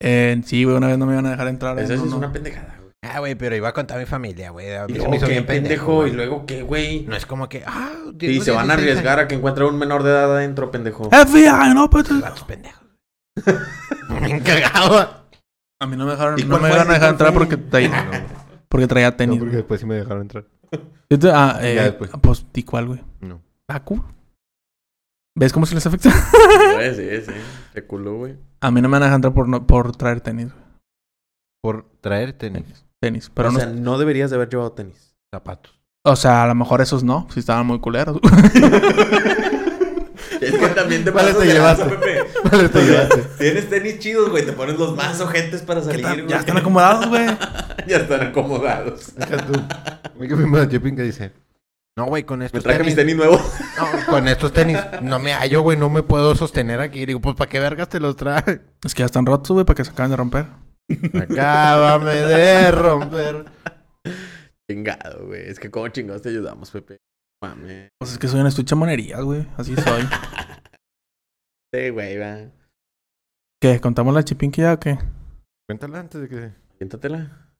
Eh, 0.00 0.40
sí, 0.44 0.64
güey, 0.64 0.76
una 0.76 0.88
vez 0.88 0.98
no 0.98 1.06
me 1.06 1.12
iban 1.12 1.26
a 1.26 1.30
dejar 1.30 1.48
entrar. 1.48 1.78
Esa 1.78 1.94
es 1.94 2.00
una 2.00 2.32
pendejada. 2.32 2.77
Ah, 3.02 3.20
güey, 3.20 3.34
pero 3.36 3.54
iba 3.54 3.68
a 3.68 3.72
contar 3.72 3.96
a 3.96 4.00
mi 4.00 4.06
familia, 4.06 4.50
güey. 4.50 4.66
Y 4.66 4.70
se 4.70 4.94
luego 4.94 5.10
me 5.10 5.16
hizo 5.18 5.26
qué 5.26 5.32
bien 5.32 5.46
pendejo, 5.46 5.94
güey. 5.96 6.10
y 6.10 6.14
luego 6.14 6.44
qué, 6.46 6.62
güey. 6.62 7.02
No 7.02 7.14
es 7.16 7.26
como 7.26 7.48
que, 7.48 7.62
ah, 7.66 7.92
Y 8.20 8.40
se 8.40 8.50
van 8.50 8.70
a 8.70 8.74
arriesgar 8.74 9.20
a 9.20 9.28
que 9.28 9.36
encuentren 9.36 9.68
un 9.68 9.78
menor 9.78 10.02
de 10.02 10.10
edad 10.10 10.34
adentro, 10.36 10.70
pendejo. 10.70 11.04
FBI, 11.10 11.74
no, 11.74 11.88
pues. 11.88 12.08
Gatos 12.20 12.42
pendejos. 12.44 12.84
Bien 14.22 14.40
cagado. 14.40 15.16
A 15.80 15.86
mí 15.86 15.96
no 15.96 16.06
me 16.06 16.10
dejaron, 16.10 16.38
¿Y 16.40 16.42
no 16.44 16.58
me 16.58 16.68
fue? 16.68 16.76
iban 16.76 16.88
a 16.88 16.90
¿Y 16.90 16.94
dejar 16.94 17.10
entrar 17.10 17.32
porque 17.32 17.56
traía, 17.56 18.26
porque 18.68 18.86
traía 18.88 19.16
tenis. 19.16 19.38
güey. 19.38 19.52
después 19.52 19.78
sí 19.80 19.86
me 19.86 19.94
dejaron 19.94 20.22
entrar. 20.22 20.44
Te- 21.08 21.30
ah, 21.32 21.58
eh, 21.62 21.76
Ya 21.76 21.84
después. 21.84 22.10
Pues, 22.20 22.44
¿y 22.52 22.62
cuál, 22.64 22.86
güey? 22.88 23.00
No. 23.20 23.40
¿Taku? 23.66 24.02
¿Ves 25.36 25.52
cómo 25.52 25.66
se 25.66 25.76
les 25.76 25.86
afecta? 25.86 26.10
Sí, 26.10 27.20
sí. 27.24 27.32
Qué 27.72 27.84
culo, 27.86 28.16
güey. 28.16 28.36
A 28.60 28.72
mí 28.72 28.82
no 28.82 28.88
me 28.88 28.94
van 28.94 29.02
a 29.02 29.06
dejar 29.06 29.16
entrar 29.18 29.32
por, 29.34 29.48
no- 29.48 29.66
por 29.68 29.94
traer 29.96 30.20
tenis. 30.20 30.46
güey. 30.52 30.64
Por 31.62 31.86
traer 32.00 32.32
tenis, 32.32 32.64
Tenis. 33.00 33.30
Pero 33.34 33.48
o 33.48 33.52
no. 33.52 33.58
sea, 33.60 33.68
no 33.68 33.98
deberías 33.98 34.30
de 34.30 34.36
haber 34.36 34.48
llevado 34.48 34.72
tenis. 34.72 35.14
zapatos. 35.32 35.72
O 36.04 36.16
sea, 36.16 36.44
a 36.44 36.46
lo 36.46 36.54
mejor 36.54 36.80
esos 36.80 37.02
no, 37.04 37.26
si 37.32 37.40
estaban 37.40 37.66
muy 37.66 37.78
culeros. 37.80 38.18
Es 40.40 40.56
que 40.56 40.68
también 40.68 41.04
te 41.04 41.10
¿Cuáles 41.10 41.34
pasas 41.34 41.48
te 41.48 41.54
lanza, 41.58 41.84
llevaste? 41.84 41.96
Pepe. 41.96 42.48
¿Cuáles 42.48 42.70
te 42.70 42.82
llevaste? 42.84 43.16
Tienes 43.38 43.68
tenis 43.70 43.98
chidos, 43.98 44.30
güey. 44.30 44.46
Te 44.46 44.52
pones 44.52 44.78
los 44.78 44.94
más 44.94 45.20
ojetes 45.20 45.62
para 45.62 45.80
¿Qué 45.80 45.86
salir, 45.86 46.04
güey. 46.24 46.26
ya 46.28 46.36
están 46.38 46.56
acomodados, 46.58 47.08
güey. 47.08 47.26
ya 47.88 47.96
están 47.96 48.22
acomodados. 48.28 49.12
Oye, 50.18 50.28
que 50.28 50.36
fuimos 50.36 50.60
a 50.60 50.64
Shipping 50.66 50.94
que 50.96 51.02
dice, 51.02 51.32
no, 51.96 52.06
güey, 52.06 52.22
con 52.22 52.38
Me 52.38 52.46
estos 52.46 52.62
traje 52.62 52.84
mis 52.84 52.94
tenis, 52.94 53.16
tenis 53.16 53.16
nuevos. 53.16 53.52
no, 54.06 54.12
con 54.12 54.28
estos 54.28 54.52
tenis 54.52 54.78
no 55.02 55.18
me 55.18 55.32
hallo, 55.32 55.62
güey, 55.62 55.76
no 55.76 55.90
me 55.90 56.02
puedo 56.04 56.34
sostener 56.36 56.80
aquí. 56.80 57.04
Digo, 57.04 57.20
pues, 57.20 57.34
¿para 57.34 57.48
qué 57.50 57.58
vergas 57.58 57.88
te 57.88 57.98
los 57.98 58.14
traes? 58.16 58.60
Es 58.84 58.94
que 58.94 59.00
ya 59.00 59.06
están 59.06 59.26
rotos, 59.26 59.50
güey, 59.50 59.64
para 59.66 59.76
que 59.76 59.84
se 59.84 59.90
acaben 59.90 60.10
de 60.12 60.16
romper. 60.16 60.46
Acábame 61.14 62.14
de 62.14 62.70
romper. 62.70 63.44
Chingado, 64.70 65.26
güey. 65.26 65.48
Es 65.48 65.58
que 65.58 65.70
como 65.70 65.88
chingados 65.88 66.22
te 66.22 66.30
ayudamos, 66.30 66.70
Pepe. 66.70 66.98
Mames. 67.42 67.90
Pues 67.98 68.12
es 68.12 68.18
que 68.18 68.28
soy 68.28 68.40
una 68.40 68.48
estuche 68.48 68.74
monerías, 68.74 69.22
güey. 69.22 69.46
Así 69.56 69.74
soy. 69.76 70.02
Sí, 71.70 71.90
güey, 71.90 72.16
va. 72.16 72.50
¿Qué? 73.60 73.78
¿Contamos 73.78 74.14
la 74.14 74.24
chipinque 74.24 74.62
ya 74.62 74.72
o 74.72 74.80
qué? 74.80 74.96
Cuéntala 75.68 76.00
antes 76.00 76.22
de 76.22 76.26
que... 76.26 76.52
Siéntatela. 76.78 77.50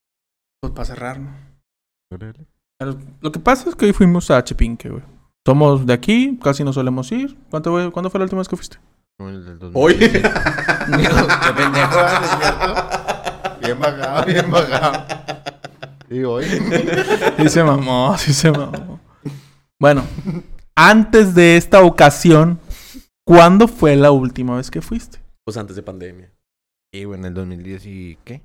Pues 0.62 0.72
para 0.72 0.86
cerrar, 0.86 1.20
¿no? 1.20 1.36
Pero 2.10 2.98
lo 3.20 3.32
que 3.32 3.38
pasa 3.38 3.68
es 3.68 3.76
que 3.76 3.84
hoy 3.84 3.92
fuimos 3.92 4.30
a 4.30 4.42
Chipinque, 4.42 4.88
güey. 4.88 5.02
Somos 5.46 5.84
de 5.84 5.92
aquí, 5.92 6.38
casi 6.42 6.64
no 6.64 6.72
solemos 6.72 7.12
ir. 7.12 7.36
¿Cuánto, 7.50 7.70
güey? 7.70 7.90
¿Cuándo 7.90 8.08
fue 8.08 8.18
la 8.18 8.24
última 8.24 8.40
vez 8.40 8.48
que 8.48 8.56
fuiste? 8.56 8.78
El 9.18 9.44
del 9.44 9.70
Hoy. 9.74 9.94
2017. 9.94 10.28
Digo, 10.96 11.26
qué 11.42 11.52
pendejo, 11.54 11.96
¿no 11.96 12.06
es 12.06 12.30
cierto? 12.30 12.87
Bien 13.68 13.80
bajado, 13.80 14.24
bien 14.26 14.50
bajado. 14.50 15.04
Y 16.08 16.24
hoy. 16.24 16.44
Sí 17.36 17.48
se 17.50 17.62
mamó, 17.62 18.16
sí 18.16 18.32
se 18.32 18.50
mamó. 18.50 18.98
Bueno, 19.78 20.04
antes 20.74 21.34
de 21.34 21.58
esta 21.58 21.82
ocasión, 21.82 22.60
¿cuándo 23.26 23.68
fue 23.68 23.94
la 23.94 24.10
última 24.10 24.56
vez 24.56 24.70
que 24.70 24.80
fuiste? 24.80 25.20
Pues 25.44 25.58
antes 25.58 25.76
de 25.76 25.82
pandemia. 25.82 26.32
Y 26.92 27.04
bueno, 27.04 27.26
en 27.26 27.32
el 27.32 27.34
2010 27.34 27.86
y... 27.86 28.18
¿Qué? 28.24 28.40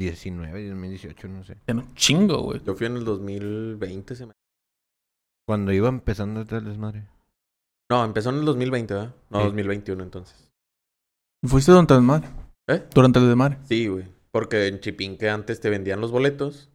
19, 0.00 0.68
2018, 0.70 1.28
no 1.28 1.44
sé. 1.44 1.56
Ya 1.68 1.74
no 1.74 1.86
chingo, 1.94 2.42
güey. 2.42 2.60
Yo 2.64 2.74
fui 2.74 2.88
en 2.88 2.96
el 2.96 3.04
2020, 3.04 4.16
se 4.16 4.26
me... 4.26 4.32
Cuando 5.46 5.72
iba 5.72 5.88
empezando 5.88 6.40
el 6.40 6.64
desmadre. 6.64 7.06
No, 7.88 8.04
empezó 8.04 8.30
en 8.30 8.36
el 8.40 8.44
2020, 8.44 8.92
¿verdad? 8.92 9.14
No, 9.30 9.38
Sí. 9.38 9.44
2021 9.44 10.02
entonces. 10.02 10.50
¿Fuiste 11.46 11.70
durante 11.70 11.94
el 11.94 12.00
desmadre? 12.00 12.28
¿Eh? 12.66 12.84
Durante 12.92 13.18
el 13.20 13.28
desmadre. 13.28 13.58
Sí, 13.68 13.86
güey. 13.86 14.13
Porque 14.34 14.66
en 14.66 14.80
Chipinque 14.80 15.30
antes 15.30 15.60
te 15.60 15.70
vendían 15.70 16.00
los 16.00 16.10
boletos. 16.10 16.68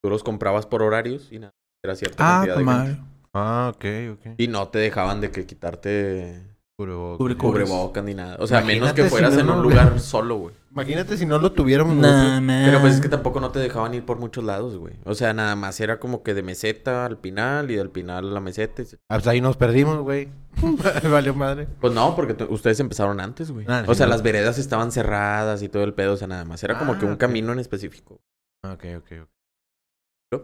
Tú 0.00 0.10
los 0.10 0.22
comprabas 0.22 0.64
por 0.66 0.80
horarios 0.80 1.32
y 1.32 1.40
nada. 1.40 1.50
Era 1.82 1.96
cierta 1.96 2.22
Ah, 2.22 2.40
cantidad 2.46 2.56
de 2.56 2.84
gente. 2.84 3.02
Ah, 3.34 3.72
ok, 3.74 3.84
ok. 4.12 4.26
Y 4.38 4.46
no 4.46 4.68
te 4.68 4.78
dejaban 4.78 5.20
de 5.20 5.32
que 5.32 5.44
quitarte 5.44 6.49
Cubrebocas. 6.86 7.36
Cubrebocas 7.36 8.04
ni 8.04 8.14
nada. 8.14 8.36
O 8.40 8.46
sea, 8.46 8.60
menos 8.62 8.92
que 8.92 9.04
si 9.04 9.08
fueras 9.10 9.34
no, 9.34 9.40
en 9.40 9.50
un 9.50 9.62
lugar 9.62 9.98
solo, 10.00 10.36
güey. 10.36 10.54
Imagínate 10.72 11.16
si 11.16 11.26
no 11.26 11.38
lo 11.38 11.52
tuviéramos. 11.52 11.96
Nah. 11.96 12.40
Pero 12.64 12.80
pues 12.80 12.94
es 12.94 13.00
que 13.00 13.08
tampoco 13.08 13.40
no 13.40 13.50
te 13.50 13.58
dejaban 13.58 13.92
ir 13.94 14.04
por 14.04 14.18
muchos 14.18 14.44
lados, 14.44 14.76
güey. 14.76 14.94
O 15.04 15.14
sea, 15.14 15.32
nada 15.34 15.56
más 15.56 15.78
era 15.80 15.98
como 15.98 16.22
que 16.22 16.32
de 16.32 16.42
meseta 16.42 17.04
al 17.06 17.18
pinal 17.18 17.70
y 17.70 17.74
del 17.74 17.90
pinal 17.90 18.28
a 18.28 18.32
la 18.32 18.40
meseta. 18.40 18.82
y 18.82 18.86
Ah, 19.08 19.16
pues 19.16 19.26
ahí 19.26 19.40
nos 19.40 19.56
perdimos, 19.56 19.98
güey. 20.02 20.28
Valió 21.10 21.34
madre. 21.34 21.66
Pues 21.80 21.92
no, 21.92 22.14
porque 22.16 22.44
ustedes 22.48 22.78
empezaron 22.80 23.20
antes, 23.20 23.50
güey. 23.50 23.66
Ah, 23.68 23.82
o 23.86 23.92
sí, 23.94 23.98
sea, 23.98 24.06
no. 24.06 24.10
las 24.10 24.22
veredas 24.22 24.58
estaban 24.58 24.92
cerradas 24.92 25.62
y 25.62 25.68
todo 25.68 25.84
el 25.84 25.92
pedo. 25.94 26.14
O 26.14 26.16
sea, 26.16 26.28
nada 26.28 26.44
más. 26.44 26.62
Era 26.62 26.78
como 26.78 26.92
Ah, 26.94 26.98
que 26.98 27.04
un 27.06 27.12
ok. 27.12 27.18
camino 27.18 27.52
en 27.52 27.58
específico. 27.58 28.20
Ah, 28.64 28.72
Ok, 28.74 28.84
ok, 28.98 29.12
ok. 29.22 30.42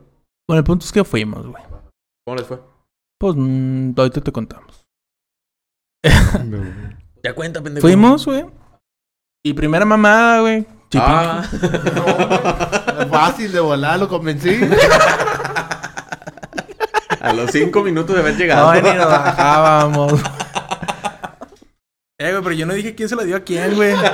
Bueno, 0.49 0.59
el 0.59 0.64
punto 0.64 0.85
es 0.85 0.92
que 0.92 1.03
fuimos, 1.05 1.46
güey. 1.46 1.62
¿Cómo 2.25 2.37
les 2.37 2.46
fue? 2.46 2.61
Pues 3.18 3.35
mm, 3.37 3.94
ahorita 3.96 4.20
te 4.20 4.31
contamos. 4.33 4.86
Ya 7.23 7.35
cuenta, 7.35 7.61
pendejo. 7.62 7.87
Fuimos, 7.87 8.25
güey. 8.25 8.45
Y 9.45 9.53
primera 9.55 9.85
mamada, 9.85 10.40
güey. 10.40 10.66
Chipinque. 10.90 11.07
Ah. 11.12 11.42
Fácil 13.11 13.53
de 13.53 13.61
volar, 13.61 13.99
lo 13.99 14.09
convencí. 14.09 14.59
a 17.21 17.33
los 17.33 17.51
cinco 17.51 17.83
minutos 17.83 18.14
de 18.14 18.23
haber 18.23 18.37
llegado. 18.37 18.73
No, 18.73 18.81
ni 18.81 18.97
nos 18.97 19.07
bajábamos. 19.09 20.12
eh, 22.19 22.31
güey, 22.31 22.42
pero 22.42 22.53
yo 22.53 22.66
no 22.66 22.75
dije 22.75 22.95
quién 22.95 23.09
se 23.09 23.16
la 23.16 23.25
dio 23.25 23.37
a 23.37 23.40
quién, 23.40 23.75
güey. 23.75 23.95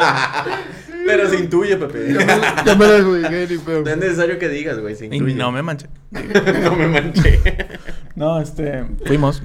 Pero 1.05 1.29
se 1.29 1.35
intuye, 1.37 1.77
Pepe. 1.77 2.15
ya 2.65 2.77
me 2.77 2.87
la 2.87 3.03
jugué, 3.03 3.49
ni 3.51 3.59
pedo. 3.59 3.83
No 3.83 3.91
es 3.91 3.97
necesario 3.97 4.39
que 4.39 4.49
digas, 4.49 4.79
güey. 4.79 4.95
Se 4.95 5.07
Y 5.07 5.09
intuye. 5.17 5.35
no 5.35 5.51
me 5.51 5.61
manché. 5.61 5.89
no 6.13 6.77
me 6.77 6.87
manché. 6.87 7.41
No, 8.15 8.41
este. 8.41 8.85
Fuimos. 9.05 9.43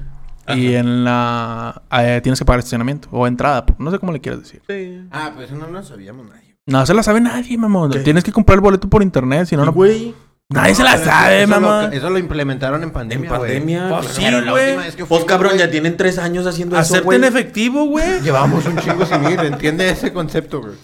Y 0.56 0.76
en 0.76 1.04
la. 1.04 1.82
eh, 1.92 2.20
tienes 2.24 2.40
que 2.40 2.46
pagar 2.46 2.60
estacionamiento. 2.60 3.08
O 3.12 3.28
entrada. 3.28 3.66
No 3.80 3.92
sé 3.92 4.00
cómo 4.00 4.12
le 4.12 4.22
quieres 4.22 4.42
decir. 4.42 4.62
Sí. 4.68 5.08
Ah, 5.12 5.32
pues 5.36 5.52
no 5.52 5.68
lo 5.68 5.84
sabíamos 5.84 6.26
nadie. 6.28 6.56
No 6.66 6.86
se 6.86 6.94
la 6.94 7.04
sabe 7.04 7.22
nadie, 7.22 7.58
mamón. 7.58 7.92
¿Qué? 7.92 8.00
Tienes 8.00 8.24
que 8.24 8.32
comprar 8.32 8.56
el 8.58 8.62
boleto 8.62 8.90
por 8.90 9.02
internet. 9.02 9.48
Si 9.48 9.56
no, 9.56 9.66
no. 9.66 9.74
güey. 9.74 10.14
Nadie 10.50 10.76
se 10.76 10.84
la 10.84 10.94
Pero 10.94 11.04
sabe, 11.06 11.44
eso 11.44 11.54
lo- 11.54 11.60
mamón. 11.62 11.94
Eso 11.94 12.10
lo 12.10 12.18
implementaron 12.20 12.82
en 12.82 12.88
En 12.90 12.94
pandemia, 12.94 13.30
güey. 13.30 13.40
pandemia. 13.42 13.90
Pues 13.90 14.14
Pero 14.18 14.40
sí, 14.40 14.46
la 14.46 14.52
güey. 14.52 14.66
última 14.68 14.84
vez 14.86 14.96
que 14.96 15.06
Pues 15.06 15.26
cabrón, 15.26 15.58
ya 15.58 15.70
tienen 15.70 15.98
tres 15.98 16.18
años 16.18 16.46
haciendo 16.48 16.76
eso, 16.80 16.82
Hacerte 16.96 17.16
en 17.18 17.24
efectivo, 17.26 17.86
güey. 17.86 18.22
Llevábamos 18.22 18.66
un 18.66 18.78
chingo 18.78 19.06
sin 19.06 19.24
ir. 19.30 19.40
Entiende 19.42 19.90
ese 19.90 20.14
concepto, 20.14 20.62
güey. 20.62 20.76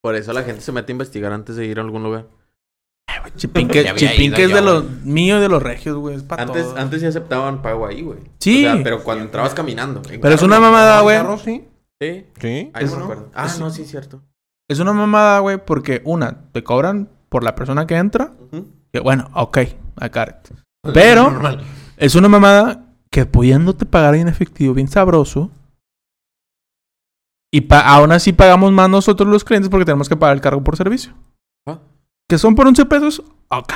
Por 0.00 0.14
eso 0.14 0.32
la 0.32 0.44
gente 0.44 0.60
se 0.60 0.70
mete 0.70 0.92
a 0.92 0.94
investigar 0.94 1.32
antes 1.32 1.56
de 1.56 1.66
ir 1.66 1.78
a 1.78 1.82
algún 1.82 2.04
lugar. 2.04 2.26
Chipinque, 3.36 3.92
Chipinque 3.96 4.44
es 4.44 4.52
de 4.52 4.60
los 4.62 4.84
mío 5.04 5.38
y 5.38 5.40
de 5.40 5.48
los 5.48 5.62
regios, 5.62 5.96
güey. 5.96 6.16
Es 6.16 6.22
para 6.22 6.42
Antes, 6.44 6.64
todo. 6.64 6.76
antes 6.78 7.00
sí 7.00 7.06
aceptaban 7.06 7.62
pago 7.62 7.86
ahí, 7.86 8.02
güey. 8.02 8.18
Sí. 8.40 8.66
O 8.66 8.74
sea, 8.74 8.82
pero 8.82 9.02
cuando 9.04 9.24
entrabas 9.24 9.54
caminando. 9.54 10.02
En 10.10 10.20
Pero 10.20 10.34
es 10.34 10.42
una 10.42 10.60
mamada, 10.60 11.00
güey. 11.02 11.16
¿Carro, 11.18 11.38
sí? 11.38 11.66
Sí. 12.00 12.26
Sí. 12.40 12.70
Ahí 12.74 12.84
no 12.84 12.90
¿cómo 12.90 12.92
me 12.92 12.98
no? 12.98 13.04
acuerdo. 13.04 13.30
Ah, 13.34 13.46
Es- 13.46 13.58
no, 13.58 13.70
sí, 13.70 13.84
cierto. 13.84 14.22
Es 14.68 14.78
una 14.80 14.92
mamada, 14.92 15.38
güey, 15.40 15.64
porque 15.64 16.02
una, 16.04 16.50
te 16.52 16.62
cobran 16.62 17.08
por 17.28 17.42
la 17.42 17.54
persona 17.54 17.86
que 17.86 17.96
entra. 17.96 18.32
Que 18.92 19.00
bueno, 19.00 19.28
ok, 19.34 19.58
it. 19.58 19.74
Pero- 20.94 21.30
Normal. 21.30 21.62
Es 21.96 22.14
una 22.14 22.28
mamada 22.28 22.84
que 23.10 23.26
pudiéndote 23.26 23.86
pagar 23.86 24.14
en 24.14 24.28
efectivo 24.28 24.74
bien 24.74 24.88
sabroso, 24.88 25.50
Y 27.50 27.62
pa- 27.62 27.80
aún 27.80 28.12
así 28.12 28.32
pagamos 28.34 28.70
más 28.72 28.90
nosotros 28.90 29.26
los 29.28 29.42
clientes 29.42 29.70
porque 29.70 29.86
tenemos 29.86 30.08
que 30.08 30.16
pagar 30.16 30.36
el 30.36 30.42
cargo 30.42 30.62
por 30.62 30.76
servicio. 30.76 31.14
Ah. 31.66 31.78
Que 32.28 32.38
son 32.38 32.54
por 32.54 32.66
11 32.66 32.84
pesos, 32.86 33.22
ok. 33.48 33.72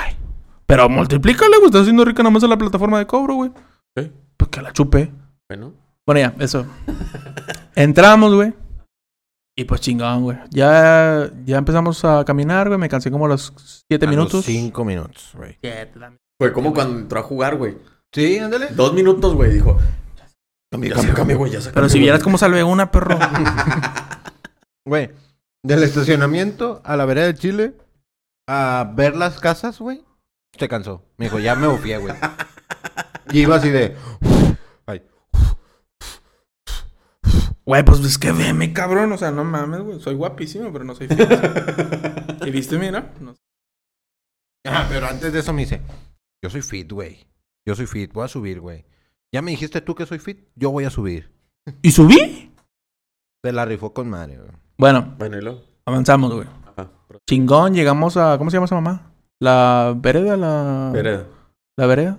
Pero 0.65 0.87
multiplícale, 0.89 1.57
güey. 1.57 1.67
Estás 1.67 1.81
haciendo 1.81 2.05
rica 2.05 2.23
nada 2.23 2.31
más 2.31 2.43
en 2.43 2.49
la 2.49 2.57
plataforma 2.57 2.99
de 2.99 3.07
cobro, 3.07 3.35
güey. 3.35 3.51
Sí. 3.97 4.11
Pues 4.37 4.49
que 4.49 4.61
la 4.61 4.71
chupe. 4.71 5.11
Bueno. 5.49 5.73
Bueno, 6.05 6.19
ya, 6.21 6.33
eso. 6.43 6.65
Entramos, 7.75 8.33
güey. 8.35 8.53
Y 9.55 9.65
pues 9.65 9.81
chingón, 9.81 10.23
güey. 10.23 10.37
Ya, 10.49 11.29
ya 11.45 11.57
empezamos 11.57 12.03
a 12.05 12.23
caminar, 12.25 12.67
güey. 12.67 12.79
Me 12.79 12.89
cansé 12.89 13.11
como 13.11 13.25
a 13.25 13.29
los 13.29 13.53
7 13.89 14.05
A 14.05 14.07
los 14.07 14.15
minutos. 14.15 14.45
cinco 14.45 14.83
minutos, 14.85 15.31
güey. 15.35 15.57
Fue 16.39 16.53
como 16.53 16.73
cuando 16.73 16.99
entró 16.99 17.19
a 17.19 17.23
jugar, 17.23 17.57
güey. 17.57 17.77
Sí, 18.13 18.37
ándale. 18.39 18.67
Dos 18.67 18.93
minutos, 18.93 19.33
güey. 19.33 19.51
Dijo, 19.51 19.79
ya 20.81 21.13
cambia, 21.13 21.35
güey, 21.35 21.51
ya 21.51 21.61
se 21.61 21.71
Pero 21.71 21.87
si 21.87 21.93
güey. 21.93 22.03
vieras 22.03 22.23
cómo 22.23 22.37
salvé 22.37 22.63
una, 22.63 22.91
perro. 22.91 23.17
Güey, 24.85 25.11
del 25.63 25.81
estacionamiento 25.83 26.81
a 26.83 26.97
la 26.97 27.05
vereda 27.05 27.27
de 27.27 27.35
Chile 27.35 27.73
a 28.47 28.91
ver 28.95 29.15
las 29.15 29.39
casas, 29.39 29.79
güey, 29.79 30.03
se 30.57 30.67
cansó. 30.67 31.03
Me 31.17 31.25
dijo, 31.25 31.39
ya 31.39 31.55
me 31.55 31.67
bufié, 31.67 31.97
güey. 31.97 32.13
Y 33.31 33.41
iba 33.41 33.55
así 33.55 33.69
de... 33.69 33.95
Ay. 34.85 35.01
Güey, 37.65 37.83
pues 37.83 37.99
es 38.01 38.17
que 38.17 38.31
veme, 38.31 38.73
cabrón. 38.73 39.11
O 39.13 39.17
sea, 39.17 39.31
no 39.31 39.43
mames, 39.43 39.81
güey. 39.81 39.99
Soy 40.01 40.15
guapísimo, 40.15 40.71
pero 40.71 40.83
no 40.85 40.93
soy 40.95 41.07
fit. 41.07 41.19
¿Y 42.45 42.51
viste, 42.51 42.77
mira? 42.77 43.13
No. 43.19 43.35
Ah, 44.65 44.85
pero 44.89 45.07
antes 45.07 45.31
de 45.33 45.39
eso 45.39 45.53
me 45.53 45.61
dice, 45.63 45.81
yo 46.43 46.49
soy 46.49 46.61
fit, 46.61 46.91
güey. 46.91 47.25
Yo 47.65 47.75
soy 47.75 47.85
fit, 47.87 48.11
voy 48.13 48.25
a 48.25 48.27
subir, 48.27 48.59
güey. 48.59 48.85
Ya 49.33 49.41
me 49.41 49.51
dijiste 49.51 49.81
tú 49.81 49.95
que 49.95 50.05
soy 50.05 50.19
fit, 50.19 50.47
yo 50.55 50.69
voy 50.71 50.83
a 50.83 50.89
subir. 50.89 51.31
¿Y 51.81 51.91
subí? 51.91 52.51
Se 53.43 53.51
la 53.51 53.65
rifó 53.65 53.93
con 53.93 54.09
madre, 54.09 54.37
güey. 54.37 54.51
Bueno, 54.77 55.15
Bueno, 55.17 55.37
y 55.37 55.41
luego. 55.41 55.63
avanzamos, 55.85 56.33
güey. 56.33 56.47
Ajá. 56.75 56.89
Chingón, 57.29 57.73
llegamos 57.73 58.17
a. 58.17 58.37
¿Cómo 58.37 58.49
se 58.49 58.57
llama 58.57 58.65
esa 58.65 58.75
mamá? 58.75 59.11
La 59.39 59.93
vereda, 59.95 60.37
la. 60.37 60.91
Vereda. 60.93 61.25
La 61.77 61.85
vereda. 61.85 62.17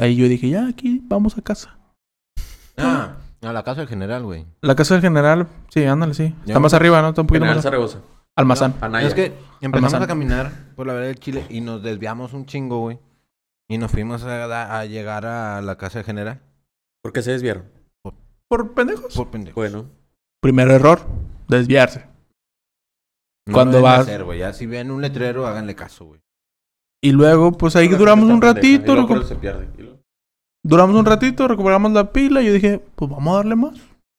Ahí 0.00 0.16
yo 0.16 0.28
dije, 0.28 0.48
ya, 0.48 0.66
aquí, 0.68 1.02
vamos 1.04 1.36
a 1.36 1.42
casa. 1.42 1.76
Ah, 2.76 3.16
a 3.42 3.52
la 3.52 3.62
casa 3.62 3.80
del 3.80 3.88
general, 3.88 4.22
güey. 4.24 4.46
La 4.62 4.74
casa 4.74 4.94
del 4.94 5.02
general, 5.02 5.48
sí, 5.68 5.84
ándale, 5.84 6.14
sí. 6.14 6.34
Está 6.46 6.60
más 6.60 6.74
arriba, 6.74 7.02
¿no? 7.02 7.08
Está 7.10 7.22
un 7.22 7.26
poquito 7.26 7.44
General 7.44 7.56
más. 7.56 7.64
Zaragoza. 7.64 7.98
Almazán. 8.36 8.74
Es 9.02 9.14
que 9.14 9.34
empezamos 9.60 9.92
Almazán. 9.92 10.02
a 10.02 10.06
caminar 10.06 10.52
por 10.76 10.86
la 10.86 10.92
vereda 10.94 11.08
del 11.08 11.18
Chile 11.18 11.44
y 11.50 11.60
nos 11.60 11.82
desviamos 11.82 12.32
un 12.32 12.46
chingo, 12.46 12.78
güey. 12.80 12.98
Y 13.68 13.78
nos 13.78 13.90
fuimos 13.90 14.24
a, 14.24 14.78
a 14.80 14.84
llegar 14.86 15.26
a 15.26 15.60
la 15.60 15.76
casa 15.76 15.98
del 15.98 16.06
general. 16.06 16.40
¿Por 17.02 17.12
qué 17.12 17.22
se 17.22 17.32
desviaron? 17.32 17.64
Por 18.48 18.74
pendejos. 18.74 19.14
Por 19.14 19.28
pendejo. 19.30 19.54
Bueno. 19.60 19.86
Primer 20.40 20.70
error, 20.70 21.00
desviarse. 21.48 22.06
No 23.50 23.54
Cuando 23.54 23.78
lo 23.78 23.84
vas- 23.84 24.00
hacer. 24.00 24.24
Ya 24.38 24.52
si 24.52 24.66
ven 24.66 24.90
un 24.90 25.02
letrero, 25.02 25.46
háganle 25.46 25.74
caso, 25.74 26.04
güey. 26.06 26.20
Y 27.02 27.12
luego, 27.12 27.52
pues 27.52 27.76
ahí 27.76 27.88
duramos 27.88 28.28
un 28.28 28.40
ratito. 28.42 28.94
recu- 28.94 29.22
se 29.24 29.36
pierde. 29.36 29.68
Duramos 30.62 30.94
un 30.96 31.06
ratito, 31.06 31.48
recuperamos 31.48 31.92
la 31.92 32.12
pila 32.12 32.42
y 32.42 32.46
yo 32.46 32.52
dije, 32.52 32.78
pues 32.94 33.10
vamos 33.10 33.32
a 33.32 33.36
darle 33.38 33.56
más. 33.56 33.74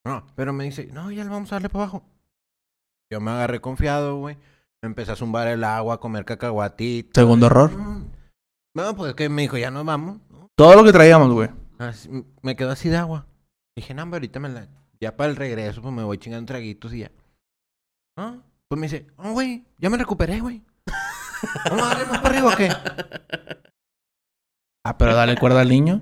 No, 0.05 0.25
pero 0.35 0.51
me 0.53 0.63
dice, 0.63 0.87
no, 0.91 1.11
ya 1.11 1.23
le 1.23 1.29
vamos 1.29 1.51
a 1.51 1.55
darle 1.55 1.69
para 1.69 1.83
abajo. 1.83 2.03
Yo 3.11 3.21
me 3.21 3.29
agarré 3.31 3.61
confiado, 3.61 4.17
güey. 4.17 4.37
Me 4.81 4.87
empecé 4.87 5.11
a 5.11 5.15
zumbar 5.15 5.47
el 5.47 5.63
agua, 5.63 5.95
a 5.95 5.99
comer 5.99 6.25
cacahuatito. 6.25 7.11
Segundo 7.21 7.45
error. 7.45 7.71
Mm. 7.71 8.05
No, 8.75 8.95
pues 8.95 9.13
que 9.13 9.29
me 9.29 9.43
dijo, 9.43 9.57
ya 9.57 9.69
nos 9.69 9.85
vamos. 9.85 10.17
¿no? 10.31 10.47
Todo 10.57 10.75
lo 10.75 10.83
que 10.83 10.91
traíamos, 10.91 11.31
güey. 11.31 11.49
Me 12.41 12.55
quedó 12.55 12.71
así 12.71 12.89
de 12.89 12.97
agua. 12.97 13.27
Dije, 13.75 13.93
no, 13.93 14.01
hombre, 14.03 14.17
ahorita 14.17 14.39
me 14.39 14.49
la... 14.49 14.67
Ya 14.99 15.15
para 15.15 15.29
el 15.29 15.35
regreso, 15.35 15.81
pues 15.81 15.93
me 15.93 16.03
voy 16.03 16.17
chingando 16.17 16.47
traguitos 16.47 16.93
y 16.93 16.99
ya. 16.99 17.11
¿No? 18.17 18.41
Pues 18.71 18.79
me 18.79 18.87
dice, 18.87 19.05
oh, 19.17 19.33
güey, 19.33 19.65
ya 19.79 19.89
me 19.89 19.97
recuperé, 19.97 20.39
güey. 20.39 20.61
¿Vamos 21.69 21.83
a 21.83 21.89
darle 21.89 22.05
más 22.05 22.19
para 22.19 22.29
arriba 22.29 22.53
o 22.53 22.55
qué? 22.55 22.69
Ah, 24.85 24.97
pero 24.97 25.13
dale 25.13 25.35
cuerda 25.35 25.59
al 25.59 25.67
niño. 25.67 25.99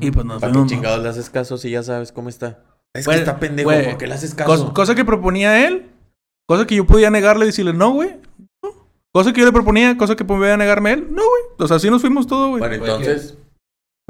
Y 0.00 0.10
pues 0.10 0.26
nos 0.26 0.38
¿Para 0.38 0.52
qué 0.52 0.66
chingados 0.66 1.02
le 1.02 1.08
haces 1.08 1.30
caso 1.30 1.56
si 1.56 1.70
ya 1.70 1.82
sabes 1.82 2.12
cómo 2.12 2.28
está? 2.28 2.62
Es 2.92 3.06
Güey, 3.06 3.16
que 3.16 3.22
está 3.22 3.40
pendejo, 3.40 3.70
güey. 3.70 3.88
¿por 3.88 3.96
qué 3.96 4.06
le 4.06 4.12
haces 4.12 4.34
caso? 4.34 4.50
Cosa, 4.50 4.72
cosa 4.74 4.94
que 4.94 5.06
proponía 5.06 5.66
él, 5.66 5.92
cosa 6.46 6.66
que 6.66 6.74
yo 6.74 6.84
podía 6.86 7.08
negarle 7.08 7.46
y 7.46 7.48
decirle, 7.48 7.72
no, 7.72 7.92
güey. 7.92 8.20
no". 8.62 8.86
Cosa 9.10 9.32
que 9.32 9.40
yo 9.40 9.46
le 9.46 9.52
proponía, 9.52 9.96
cosa 9.96 10.16
que 10.16 10.26
podía 10.26 10.58
negarme 10.58 10.92
él, 10.92 11.08
no, 11.10 11.22
güey. 11.26 11.42
O 11.58 11.66
sea, 11.66 11.78
así 11.78 11.88
nos 11.88 12.02
fuimos 12.02 12.26
todos, 12.26 12.50
güey. 12.50 12.60
Bueno, 12.60 12.74
entonces... 12.74 13.38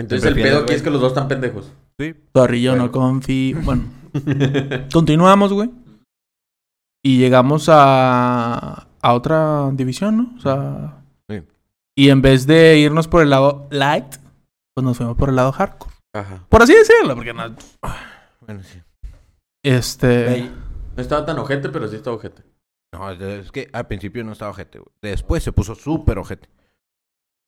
Entonces 0.01 0.27
el 0.27 0.35
pedo 0.35 0.63
aquí 0.65 0.75
es 0.75 0.83
que 0.83 0.91
los 0.91 1.01
dos 1.01 1.13
están 1.13 1.29
pendejos. 1.29 1.71
Sí. 1.97 2.17
Sorry, 2.35 2.61
yo 2.61 2.75
no 2.75 2.91
confío. 2.91 3.61
Bueno, 3.63 3.85
continuamos, 4.93 5.53
güey. 5.53 5.71
Y 7.07 7.19
llegamos 7.19 7.69
a, 7.69 8.89
a 9.03 9.13
otra 9.13 9.71
división, 9.73 10.17
¿no? 10.17 10.35
O 10.39 10.41
sea. 10.41 11.03
Sí. 11.29 11.43
Y 11.95 12.09
en 12.09 12.23
vez 12.23 12.47
de 12.47 12.79
irnos 12.79 13.09
por 13.09 13.23
el 13.23 13.29
lado 13.29 13.69
light, 13.71 14.17
pues 14.75 14.85
nos 14.85 14.97
fuimos 14.97 15.15
por 15.15 15.29
el 15.29 15.37
lado 15.37 15.53
hardcore. 15.53 15.95
Ajá. 16.15 16.47
Por 16.49 16.63
así 16.63 16.73
decirlo, 16.73 17.15
porque 17.15 17.35
no. 17.35 17.55
Bueno, 18.41 18.63
sí. 18.63 18.81
Este. 19.63 20.51
No 20.97 21.03
estaba 21.03 21.27
tan 21.27 21.39
ojete, 21.39 21.69
pero 21.69 21.89
sí 21.89 21.97
estaba 21.97 22.17
ojete. 22.17 22.43
No, 22.93 23.11
es 23.11 23.53
que 23.53 23.69
al 23.73 23.87
principio 23.87 24.25
no 24.25 24.33
estaba 24.33 24.53
ojete, 24.53 24.79
güey. 24.79 24.91
Después 25.03 25.43
se 25.43 25.53
puso 25.53 25.75
súper 25.75 26.19
ojete. 26.19 26.49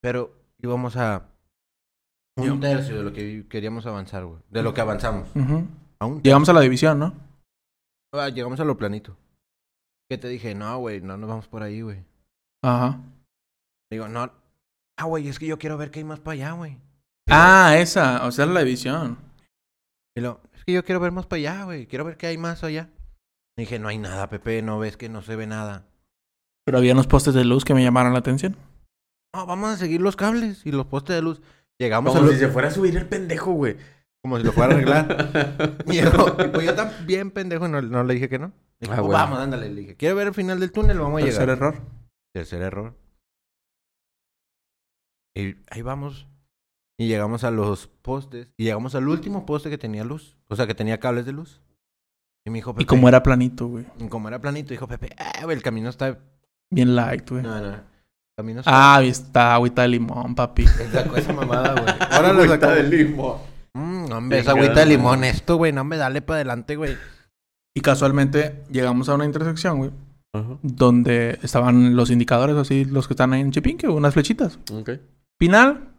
Pero 0.03 0.35
íbamos 0.59 0.97
a 0.97 1.29
un 2.37 2.61
tercio 2.61 2.99
de 2.99 3.03
lo 3.05 3.13
que 3.13 3.47
queríamos 3.49 3.87
avanzar, 3.87 4.27
güey. 4.27 4.41
De 4.51 4.63
lo 4.63 4.75
que 4.75 4.83
avanzamos. 4.83 5.29
A 5.99 6.05
un 6.05 6.21
Llegamos 6.23 6.49
a 6.51 6.53
la 6.53 6.61
división, 6.61 6.99
¿no? 6.99 7.15
Ah, 8.13 8.29
llegamos 8.29 8.61
a 8.61 8.65
lo 8.65 8.77
planito. 8.77 9.17
Que 10.09 10.19
te 10.19 10.29
dije, 10.29 10.55
no, 10.55 10.79
güey, 10.79 11.01
no 11.01 11.17
nos 11.17 11.29
vamos 11.29 11.49
por 11.49 11.63
ahí, 11.63 11.81
güey. 11.83 12.05
Ajá. 12.63 13.01
Digo, 13.91 14.09
no. 14.09 14.31
Ah, 14.99 15.05
güey, 15.05 15.29
es 15.29 15.39
que 15.39 15.47
yo 15.47 15.59
quiero 15.59 15.77
ver 15.77 15.91
qué 15.91 16.01
hay 16.01 16.05
más 16.05 16.21
para 16.21 16.33
allá, 16.35 16.53
güey. 16.53 16.79
Ah, 17.29 17.75
esa. 17.77 18.27
O 18.27 18.33
sea, 18.33 18.47
la 18.47 18.61
división. 18.61 19.19
Y 20.17 20.21
lo, 20.21 20.41
es 20.55 20.65
que 20.65 20.73
yo 20.73 20.85
quiero 20.85 21.01
ver 21.01 21.13
más 21.13 21.27
para 21.27 21.39
allá, 21.39 21.65
güey. 21.65 21.87
Quiero 21.87 22.05
ver 22.05 22.17
qué 22.17 22.29
hay 22.29 22.39
más 22.39 22.63
allá. 22.65 22.89
Dije, 23.59 23.79
no 23.79 23.89
hay 23.89 23.99
nada, 23.99 24.29
Pepe, 24.29 24.63
no 24.63 24.79
ves 24.79 24.97
que 24.97 25.09
no 25.09 25.23
se 25.23 25.35
ve 25.37 25.47
nada. 25.47 25.85
Pero 26.65 26.79
había 26.79 26.93
unos 26.93 27.07
postes 27.07 27.35
de 27.35 27.45
luz 27.45 27.65
que 27.65 27.75
me 27.75 27.83
llamaron 27.83 28.13
la 28.13 28.19
atención. 28.19 28.57
No, 29.35 29.47
vamos 29.47 29.71
a 29.71 29.77
seguir 29.77 30.01
los 30.01 30.17
cables 30.17 30.65
y 30.67 30.73
los 30.73 30.87
postes 30.87 31.17
de 31.17 31.23
luz. 31.23 31.41
Llegamos 31.79 32.13
Como 32.15 32.25
a 32.25 32.27
lo- 32.29 32.33
si 32.33 32.39
se 32.39 32.49
fuera 32.49 32.69
a 32.69 32.71
subir 32.71 32.97
el 32.97 33.07
pendejo, 33.09 33.53
güey. 33.53 33.77
como 34.23 34.39
si 34.39 34.45
lo 34.45 34.53
fuera 34.53 34.73
a 34.73 34.77
arreglar. 34.77 35.77
Y 35.87 35.97
yo, 36.01 36.37
y 36.45 36.49
pues 36.49 36.67
yo 36.67 36.75
tan 36.75 36.91
bien 37.07 37.31
pendejo, 37.31 37.69
no, 37.69 37.81
no 37.83 38.03
le 38.05 38.15
dije 38.15 38.29
que 38.29 38.39
no. 38.39 38.53
Dije, 38.81 38.93
Ah, 38.93 38.97
"Pues 38.97 39.07
bueno. 39.07 39.13
vamos, 39.13 39.39
ándale. 39.39 39.69
Le 39.71 39.81
dije, 39.81 39.97
quiero 39.97 40.17
ver 40.17 40.29
el 40.29 40.35
final 40.35 40.61
del 40.61 40.73
túnel, 40.73 40.99
vamos 40.99 41.21
a 41.23 41.25
Tercer 41.25 41.43
llegar. 41.49 41.57
error. 41.57 41.83
Tercer 42.35 42.63
error. 42.63 42.95
Y 45.35 45.57
ahí 45.71 45.83
vamos. 45.83 46.27
Y 46.99 47.09
llegamos 47.09 47.45
a 47.45 47.51
los 47.51 47.89
postes. 47.89 48.49
Y 48.57 48.65
llegamos 48.65 48.95
al 48.95 49.09
último 49.09 49.45
poste 49.45 49.69
que 49.71 49.79
tenía 49.79 50.05
luz. 50.05 50.37
O 50.49 50.57
sea, 50.57 50.67
que 50.67 50.75
tenía 50.75 50.99
cables 50.99 51.27
de 51.27 51.33
luz. 51.33 51.61
Y 52.47 52.51
me 52.51 52.59
dijo, 52.59 52.73
Pepe. 52.73 52.83
Y 52.85 52.87
como 52.87 53.09
era 53.09 53.23
planito, 53.23 53.67
güey. 53.67 53.87
y 53.99 54.09
como 54.09 54.29
era 54.29 54.41
planito, 54.41 54.71
dijo 54.71 54.87
Pepe, 54.89 55.11
ah, 55.19 55.45
güey, 55.45 55.57
el 55.57 55.63
camino 55.63 55.89
está. 55.91 56.19
Bien 56.71 56.95
light, 56.97 57.29
güey. 57.29 57.43
No, 57.43 57.61
no. 57.61 57.69
El 57.75 57.83
camino 58.37 58.61
está. 58.61 58.71
Ah, 58.73 58.97
ahí 58.97 59.09
está 59.09 59.55
agüita 59.55 59.83
de 59.83 59.89
limón, 59.89 60.35
papi. 60.35 60.67
Sacó 60.93 61.17
esa 61.17 61.33
mamada, 61.33 61.73
güey. 61.73 61.95
Ahora 62.11 62.33
lo 62.33 62.43
Agüita 62.45 62.69
sacó. 62.69 62.73
de 62.75 62.83
limón. 62.85 63.39
Mm, 63.75 64.13
hombre, 64.13 64.39
esa 64.39 64.53
agüita 64.53 64.81
de 64.81 64.87
limón, 64.87 65.25
esto, 65.25 65.57
güey. 65.57 65.73
No 65.73 65.85
me 65.85 65.97
dale 65.97 66.23
para 66.23 66.37
adelante, 66.37 66.77
güey. 66.77 66.97
Y 67.77 67.81
casualmente 67.83 68.65
llegamos 68.71 69.09
a 69.11 69.15
una 69.15 69.27
intersección, 69.27 69.77
güey. 69.79 69.91
Ajá. 70.35 70.59
Donde 70.63 71.39
estaban 71.43 71.95
los 71.95 72.11
indicadores, 72.11 72.57
así, 72.57 72.87
los 72.87 73.07
que 73.07 73.13
están 73.13 73.33
ahí 73.35 73.43
en 73.43 73.53
Chipinque, 73.53 73.87
unas 73.87 74.15
flechitas. 74.15 74.59
Ok. 74.73 74.91
Final, 75.39 75.91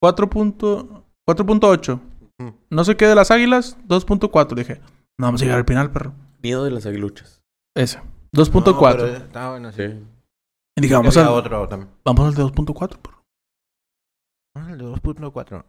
4 0.00 0.30
punto- 0.30 1.04
4.8. 1.28 2.00
Mm. 2.38 2.48
No 2.70 2.84
sé 2.84 2.96
qué 2.96 3.06
de 3.08 3.16
las 3.16 3.32
águilas, 3.32 3.76
2.4. 3.88 4.54
Dije, 4.54 4.80
no 5.18 5.26
vamos 5.26 5.42
a 5.42 5.44
llegar 5.44 5.58
al 5.58 5.66
final, 5.66 5.90
perro. 5.90 6.14
Nido 6.42 6.62
de 6.64 6.70
las 6.70 6.86
aguiluchas. 6.86 7.42
Ese, 7.74 7.98
No, 8.32 8.42
2.4. 8.44 8.96
pero 8.96 9.06
Está 9.16 9.50
bueno, 9.50 9.72
sí. 9.72 9.82
Sí. 9.82 9.94
y 10.76 10.80
dije, 10.80 10.94
vamos, 10.94 11.16
al, 11.16 11.26
otro 11.28 11.66
también. 11.68 11.90
vamos 12.04 12.26
al 12.28 12.34
de 12.34 12.42
2.4, 12.44 12.98
perro. 13.02 13.22
Ah, 14.54 14.68
el 14.70 14.78
de 14.78 14.84
2.4. 14.84 15.64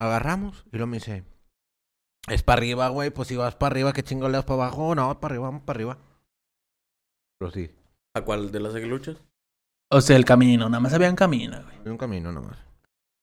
Agarramos 0.00 0.64
y 0.72 0.76
luego 0.76 0.86
me 0.86 0.98
dice, 0.98 1.24
es 2.28 2.42
para 2.42 2.58
arriba, 2.58 2.88
güey. 2.88 3.10
Pues 3.10 3.28
si 3.28 3.36
vas 3.36 3.54
para 3.54 3.72
arriba, 3.72 3.92
¿qué 3.92 4.02
chingo 4.02 4.28
le 4.28 4.34
das 4.34 4.44
para 4.44 4.64
abajo? 4.64 4.94
No, 4.94 5.20
para 5.20 5.32
arriba, 5.32 5.46
vamos 5.48 5.62
para 5.62 5.76
arriba. 5.76 5.98
Pero 7.38 7.50
sí, 7.50 7.70
¿A 8.14 8.20
cuál 8.20 8.52
de 8.52 8.60
las 8.60 8.74
aguiluchas? 8.74 9.16
O 9.90 10.00
sea, 10.00 10.16
el 10.16 10.24
camino, 10.24 10.68
nada 10.68 10.80
más 10.80 10.92
había 10.92 11.08
un 11.08 11.16
camino, 11.16 11.62
güey. 11.62 11.76
hay 11.84 11.90
un 11.90 11.98
camino 11.98 12.30
nomás. 12.30 12.58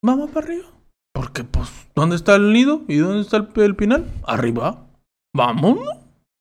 Vamos 0.04 0.32
para 0.32 0.48
arriba. 0.48 0.68
Porque, 1.14 1.44
pues, 1.44 1.70
¿dónde 1.96 2.16
está 2.16 2.36
el 2.36 2.54
nido? 2.54 2.82
¿Y 2.88 2.98
dónde 2.98 3.22
está 3.22 3.38
el, 3.38 3.50
el 3.56 3.76
pinal? 3.76 4.06
Arriba. 4.26 4.88
Vamos, 5.36 5.78
¿no? 5.78 5.92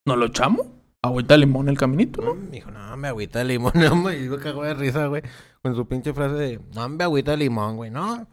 ¿Nos 0.07 0.17
lo 0.17 0.27
echamos? 0.27 0.67
Agüita 1.03 1.35
de 1.35 1.39
limón 1.39 1.69
el 1.69 1.79
caminito, 1.79 2.23
¿no? 2.23 2.35
Me 2.35 2.51
dijo, 2.51 2.71
no, 2.71 2.97
me 2.97 3.09
agüita 3.09 3.41
de 3.41 3.45
limón. 3.47 3.73
No, 3.75 3.97
me 3.97 4.17
dijo 4.17 4.39
cagó 4.39 4.65
de 4.65 4.75
risa, 4.75 5.07
güey. 5.07 5.23
Con 5.63 5.75
su 5.75 5.87
pinche 5.87 6.13
frase 6.13 6.35
de, 6.35 6.61
no, 6.75 6.89
me 6.89 7.05
agüita 7.05 7.33
de 7.33 7.37
limón, 7.39 7.77
güey. 7.77 7.91
No. 7.91 8.27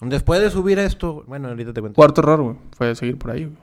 Después 0.00 0.40
de 0.40 0.50
subir 0.50 0.78
esto, 0.78 1.24
bueno, 1.26 1.48
ahorita 1.48 1.72
te 1.72 1.80
cuento. 1.80 1.96
Cuarto 1.96 2.20
error, 2.20 2.42
güey. 2.42 2.56
Fue 2.76 2.94
seguir 2.94 3.18
por 3.18 3.30
ahí, 3.30 3.44
güey. 3.44 3.58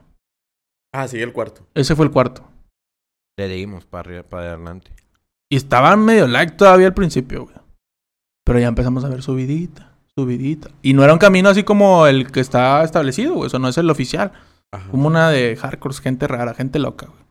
Ah, 0.94 1.08
sí, 1.08 1.20
el 1.22 1.34
cuarto. 1.34 1.66
Ese 1.74 1.96
fue 1.96 2.06
el 2.06 2.12
cuarto. 2.12 2.44
Le 3.38 3.48
dimos 3.48 3.86
para 3.86 4.02
arriba, 4.02 4.24
para 4.24 4.54
adelante. 4.54 4.92
Y 5.50 5.56
estaba 5.58 5.96
medio 5.96 6.28
like 6.28 6.54
todavía 6.54 6.88
al 6.88 6.94
principio, 6.94 7.44
güey. 7.46 7.56
Pero 8.46 8.60
ya 8.60 8.68
empezamos 8.68 9.04
a 9.04 9.10
ver 9.10 9.22
subidita, 9.22 9.94
subidita. 10.16 10.70
Y 10.82 10.94
no 10.94 11.04
era 11.04 11.14
un 11.14 11.20
camino 11.20 11.50
así 11.50 11.64
como 11.64 12.08
el 12.08 12.32
que 12.32 12.40
está 12.40 12.84
establecido, 12.84 13.36
güey. 13.36 13.48
Eso 13.48 13.60
no 13.60 13.68
es 13.68 13.78
el 13.78 13.90
oficial. 13.90 14.32
Ajá. 14.74 14.90
Como 14.90 15.08
una 15.08 15.30
de 15.30 15.56
hardcore, 15.58 15.94
gente 15.96 16.28
rara, 16.28 16.54
gente 16.54 16.80
loca, 16.80 17.08
güey. 17.08 17.22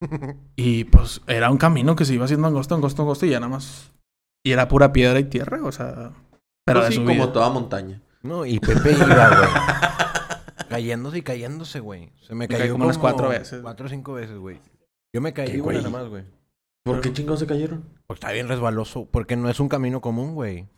Y 0.56 0.84
pues 0.84 1.22
era 1.26 1.50
un 1.50 1.58
camino 1.58 1.96
que 1.96 2.04
se 2.04 2.14
iba 2.14 2.24
haciendo 2.24 2.46
angosto, 2.46 2.74
angosto, 2.74 3.02
angosto 3.02 3.26
y 3.26 3.30
ya 3.30 3.40
nada 3.40 3.52
más. 3.52 3.92
Y 4.44 4.52
era 4.52 4.68
pura 4.68 4.92
piedra 4.92 5.18
y 5.18 5.24
tierra, 5.24 5.60
o 5.64 5.72
sea. 5.72 6.12
Pero 6.64 6.80
Pues 6.80 6.90
de 6.90 6.96
sí, 6.96 7.02
subida. 7.02 7.18
como 7.18 7.32
toda 7.32 7.50
montaña. 7.50 8.00
No, 8.22 8.44
y 8.44 8.58
Pepe 8.58 8.92
iba, 8.92 9.28
güey. 9.28 9.48
Cayéndose 10.68 11.18
y 11.18 11.22
cayéndose, 11.22 11.80
güey. 11.80 12.12
Se 12.26 12.34
me 12.34 12.46
cayó 12.46 12.72
como 12.72 12.84
unas 12.84 12.98
cuatro 12.98 13.28
veces. 13.30 13.60
Cuatro 13.62 13.86
o 13.86 13.88
cinco 13.88 14.12
veces, 14.14 14.36
güey. 14.36 14.60
Yo 15.14 15.20
me 15.20 15.32
caí, 15.32 15.46
¿Qué, 15.46 15.60
güey, 15.60 15.76
güey? 15.76 15.76
nada 15.78 15.90
más, 15.90 16.08
güey. 16.08 16.24
¿Por 16.84 17.00
qué 17.00 17.12
chingados 17.12 17.40
se 17.40 17.46
cayeron? 17.46 17.84
Porque 18.06 18.18
está 18.18 18.32
bien 18.32 18.48
resbaloso. 18.48 19.06
Porque 19.10 19.36
no 19.36 19.48
es 19.48 19.60
un 19.60 19.68
camino 19.68 20.00
común, 20.00 20.34
güey. 20.34 20.68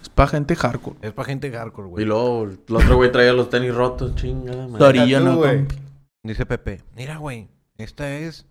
Es 0.00 0.08
para 0.08 0.28
gente 0.28 0.54
hardcore. 0.56 0.96
Es 1.02 1.12
para 1.12 1.26
gente 1.26 1.50
hardcore, 1.50 1.88
Y 1.88 1.90
güey. 1.90 2.04
luego 2.04 2.44
el 2.44 2.74
otro 2.74 2.96
güey 2.96 3.10
traía 3.12 3.32
los 3.32 3.50
tenis 3.50 3.74
rotos, 3.74 4.14
chingada 4.14 4.66
tú, 4.66 5.20
no, 5.24 5.36
güey. 5.36 5.66
Dice 6.22 6.46
Pepe, 6.46 6.82
mira, 6.96 7.16
güey. 7.16 7.48
Esta 7.78 8.14
es 8.16 8.46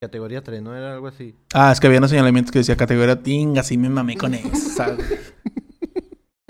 categoría 0.00 0.42
3, 0.42 0.62
¿no? 0.62 0.76
Era 0.76 0.94
algo 0.94 1.06
así. 1.06 1.36
Ah, 1.54 1.70
es 1.72 1.78
que 1.78 1.86
había 1.86 1.98
unos 1.98 2.10
señalamientos 2.10 2.50
que 2.50 2.58
decía 2.58 2.76
categoría 2.76 3.22
tinga, 3.22 3.62
sí 3.62 3.78
me 3.78 3.88
mamé 3.88 4.16
con 4.16 4.34
esa. 4.34 4.96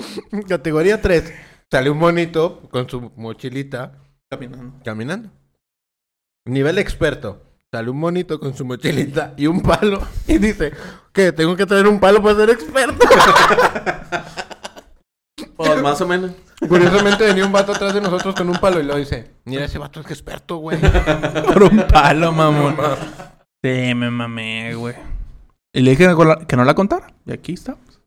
categoría 0.48 1.00
3. 1.00 1.32
Sale 1.70 1.90
un 1.90 1.98
monito 1.98 2.60
con 2.70 2.88
su 2.88 3.10
mochilita 3.16 3.92
Caminando. 4.30 4.74
caminando. 4.84 5.30
Nivel 6.46 6.78
experto. 6.78 7.42
Sale 7.72 7.88
un 7.90 7.98
monito 7.98 8.38
con 8.38 8.54
su 8.54 8.64
mochilita 8.64 9.32
y 9.36 9.46
un 9.46 9.62
palo. 9.62 10.00
Y 10.26 10.38
dice, 10.38 10.72
¿qué? 11.12 11.32
¿Tengo 11.32 11.56
que 11.56 11.64
traer 11.66 11.86
un 11.86 11.98
palo 12.00 12.22
para 12.22 12.36
ser 12.36 12.50
experto? 12.50 12.98
Pues 15.56 15.80
más 15.82 16.00
o 16.00 16.06
menos. 16.08 16.32
Curiosamente 16.68 17.24
venía 17.24 17.46
un 17.46 17.52
vato 17.52 17.72
atrás 17.72 17.94
de 17.94 18.00
nosotros 18.00 18.34
con 18.34 18.48
un 18.48 18.56
palo 18.56 18.80
y 18.80 18.84
lo 18.84 18.96
dice, 18.96 19.30
mira, 19.44 19.64
ese 19.64 19.78
vato 19.78 20.00
es 20.00 20.06
que 20.06 20.12
experto, 20.12 20.56
güey. 20.56 20.78
Por 21.46 21.62
un 21.64 21.84
palo, 21.88 22.32
mamón. 22.32 22.76
Sí, 23.62 23.94
me 23.94 24.10
mamé, 24.10 24.74
güey. 24.74 24.94
Y 25.72 25.80
le 25.82 25.90
dije 25.92 26.04
que 26.08 26.12
no 26.14 26.24
la- 26.24 26.46
que 26.46 26.56
no 26.56 26.64
la 26.64 26.74
contara. 26.74 27.14
Y 27.26 27.32
aquí 27.32 27.52
estamos. 27.52 28.00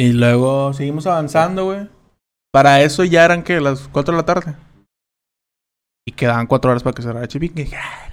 Y 0.00 0.12
luego 0.12 0.72
seguimos 0.72 1.06
avanzando, 1.06 1.64
güey. 1.66 1.88
Para 2.52 2.80
eso 2.82 3.04
ya 3.04 3.24
eran 3.24 3.42
que 3.42 3.60
las 3.60 3.88
4 3.88 4.12
de 4.12 4.16
la 4.20 4.24
tarde. 4.26 4.56
Y 6.06 6.12
quedaban 6.12 6.46
4 6.46 6.70
horas 6.70 6.82
para 6.82 6.94
que 6.94 7.02
cerrara 7.02 7.28
Chipinque. 7.28 7.70
"Ah, 7.76 8.08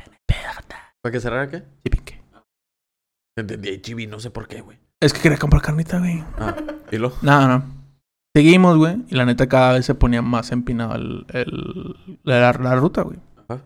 ¿Para 1.02 1.12
que 1.14 1.20
cerrara 1.20 1.50
qué? 1.50 1.64
Chipinque. 1.84 2.22
Entendí 3.38 3.82
chibi, 3.82 4.08
no 4.08 4.20
sé 4.20 4.30
por 4.32 4.48
qué, 4.48 4.62
güey. 4.62 4.78
Es 5.02 5.14
que 5.14 5.22
quería 5.22 5.38
comprar 5.38 5.62
carnita, 5.62 6.00
güey. 6.00 6.24
Ah, 6.40 6.56
¿y 6.92 6.98
lo? 6.98 7.14
No, 7.22 7.48
no. 7.48 7.64
Seguimos, 8.36 8.78
güey. 8.78 9.04
Y 9.08 9.16
la 9.16 9.26
neta 9.26 9.48
cada 9.48 9.74
vez 9.74 9.86
se 9.86 9.96
ponía 9.96 10.22
más 10.22 10.52
empinado 10.52 10.96
el, 10.96 11.26
el- 11.30 12.20
la, 12.24 12.52
la 12.54 12.76
ruta, 12.76 13.04
güey. 13.04 13.20
Ajá. 13.48 13.62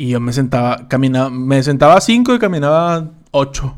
Y 0.00 0.10
yo 0.10 0.20
me 0.20 0.32
sentaba, 0.32 0.88
caminaba, 0.88 1.30
me 1.30 1.62
sentaba 1.62 1.94
a 1.96 2.00
5 2.00 2.34
y 2.34 2.38
caminaba 2.38 3.10
8. 3.30 3.76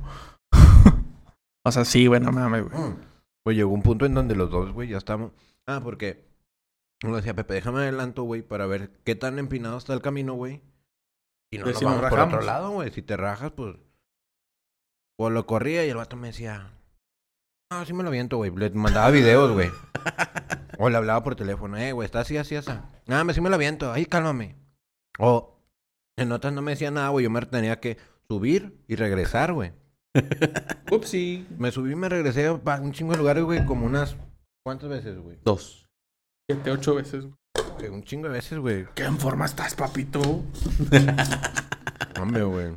o 1.67 1.73
sea, 1.73 1.85
sí, 1.85 2.07
güey, 2.07 2.21
no 2.21 2.33
mames, 2.33 2.65
güey. 2.69 3.08
Pues 3.49 3.57
llegó 3.57 3.73
un 3.73 3.81
punto 3.81 4.05
en 4.05 4.13
donde 4.13 4.37
los 4.37 4.51
dos, 4.51 4.73
güey, 4.73 4.91
ya 4.91 4.99
estamos. 4.99 5.33
Ah, 5.65 5.81
porque 5.83 6.23
uno 7.03 7.17
decía, 7.17 7.35
Pepe, 7.35 7.55
déjame 7.55 7.79
adelanto, 7.79 8.25
güey, 8.25 8.43
para 8.43 8.67
ver 8.67 8.91
qué 9.05 9.15
tan 9.15 9.39
empinado 9.39 9.79
está 9.79 9.95
el 9.95 10.03
camino, 10.03 10.35
güey. 10.35 10.61
Y 11.51 11.57
no 11.57 11.65
nos 11.65 11.79
si 11.79 11.87
nos 11.87 11.95
vamos 11.95 12.11
por 12.11 12.21
otro 12.21 12.43
lado, 12.43 12.73
güey. 12.73 12.91
Si 12.91 13.01
te 13.01 13.17
rajas, 13.17 13.53
pues. 13.53 13.75
O 15.19 15.31
lo 15.31 15.47
corría 15.47 15.87
y 15.87 15.89
el 15.89 15.97
vato 15.97 16.15
me 16.15 16.27
decía, 16.27 16.75
no, 17.71 17.87
sí 17.87 17.95
me 17.95 18.03
lo 18.03 18.11
aviento, 18.11 18.37
güey. 18.37 18.55
Le 18.55 18.69
mandaba 18.69 19.09
videos, 19.09 19.51
güey. 19.53 19.71
o 20.79 20.91
le 20.91 20.99
hablaba 20.99 21.25
por 21.25 21.35
teléfono, 21.35 21.79
eh, 21.79 21.93
güey, 21.93 22.05
está 22.05 22.21
así, 22.21 22.37
así, 22.37 22.55
así. 22.55 22.71
Ah, 23.09 23.25
me 23.25 23.33
sí 23.33 23.41
me 23.41 23.49
lo 23.49 23.55
aviento, 23.55 23.91
ahí 23.91 24.05
cálmame. 24.05 24.57
O 25.19 25.59
en 26.19 26.33
otras 26.33 26.53
no 26.53 26.61
me 26.61 26.73
decía 26.73 26.91
nada, 26.91 27.09
güey. 27.09 27.25
Yo 27.25 27.31
me 27.31 27.41
tenía 27.47 27.81
que 27.81 27.97
subir 28.29 28.85
y 28.89 28.97
regresar, 28.97 29.55
güey. 29.55 29.73
Upsi. 30.91 31.47
Me 31.59 31.71
subí 31.71 31.93
y 31.93 31.97
me 31.97 32.09
regresé 32.09 32.47
a 32.47 32.53
un 32.53 32.93
chingo 32.93 33.13
de 33.13 33.19
lugares, 33.19 33.45
güey, 33.45 33.65
como 33.65 33.87
unas. 33.87 34.17
¿Cuántas 34.65 34.89
veces, 34.89 35.19
güey? 35.19 35.39
Dos. 35.45 35.87
7, 36.51 36.71
8 36.71 36.95
veces. 36.95 37.27
Que 37.79 37.91
Un 37.91 38.03
chingo 38.03 38.29
de 38.29 38.35
veces, 38.35 38.59
güey. 38.59 38.87
¿Qué 38.95 39.05
en 39.05 39.19
forma 39.19 39.47
estás, 39.47 39.75
papito? 39.75 40.21
Hombre, 42.21 42.43
güey. 42.43 42.77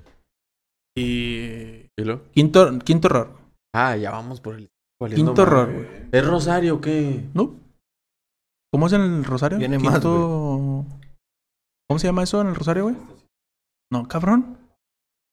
Y. 0.96 1.88
¿Y 1.98 2.04
lo? 2.04 2.30
Quinto, 2.32 2.80
quinto 2.80 3.08
error. 3.08 3.38
Ah, 3.74 3.96
ya 3.96 4.12
vamos 4.12 4.42
por 4.42 4.56
el... 4.56 4.70
Quinto 5.16 5.44
error, 5.44 5.72
güey. 5.72 5.88
¿Es 6.12 6.26
Rosario 6.26 6.76
o 6.76 6.82
qué? 6.82 7.24
¿No? 7.34 7.56
¿Cómo 8.72 8.88
es 8.88 8.94
en 8.94 9.02
el 9.02 9.24
Rosario? 9.24 9.58
Viene 9.58 9.80
más, 9.80 9.96
Quinto... 9.96 10.86
¿Cómo 11.88 12.00
se 12.00 12.08
llama 12.08 12.24
eso 12.24 12.42
en 12.42 12.48
el 12.48 12.56
Rosario, 12.56 12.84
güey? 12.84 12.96
No, 13.92 14.08
cabrón. 14.08 14.58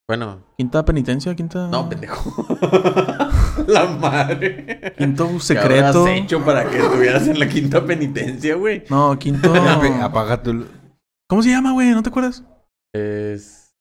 Bueno, 0.08 0.42
Quinta 0.56 0.84
penitencia, 0.86 1.36
quinta. 1.36 1.68
no, 1.68 1.86
pendejo. 1.86 2.46
la 3.66 3.84
madre. 3.86 4.94
Quinto 4.96 5.28
¿Qué 5.34 5.40
secreto. 5.40 6.00
habrás 6.00 6.16
hecho 6.16 6.42
para 6.42 6.68
que 6.70 6.78
estuvieras 6.78 7.28
en 7.28 7.38
la 7.38 7.46
quinta 7.46 7.84
penitencia, 7.84 8.54
güey? 8.56 8.84
No, 8.88 9.18
quinto. 9.18 9.52
Apaga 10.02 10.42
tu. 10.42 10.66
¿Cómo 11.28 11.42
se 11.42 11.50
llama, 11.50 11.72
güey? 11.72 11.90
¿No 11.90 12.02
te 12.02 12.08
acuerdas? 12.08 12.42
Es... 12.94 13.74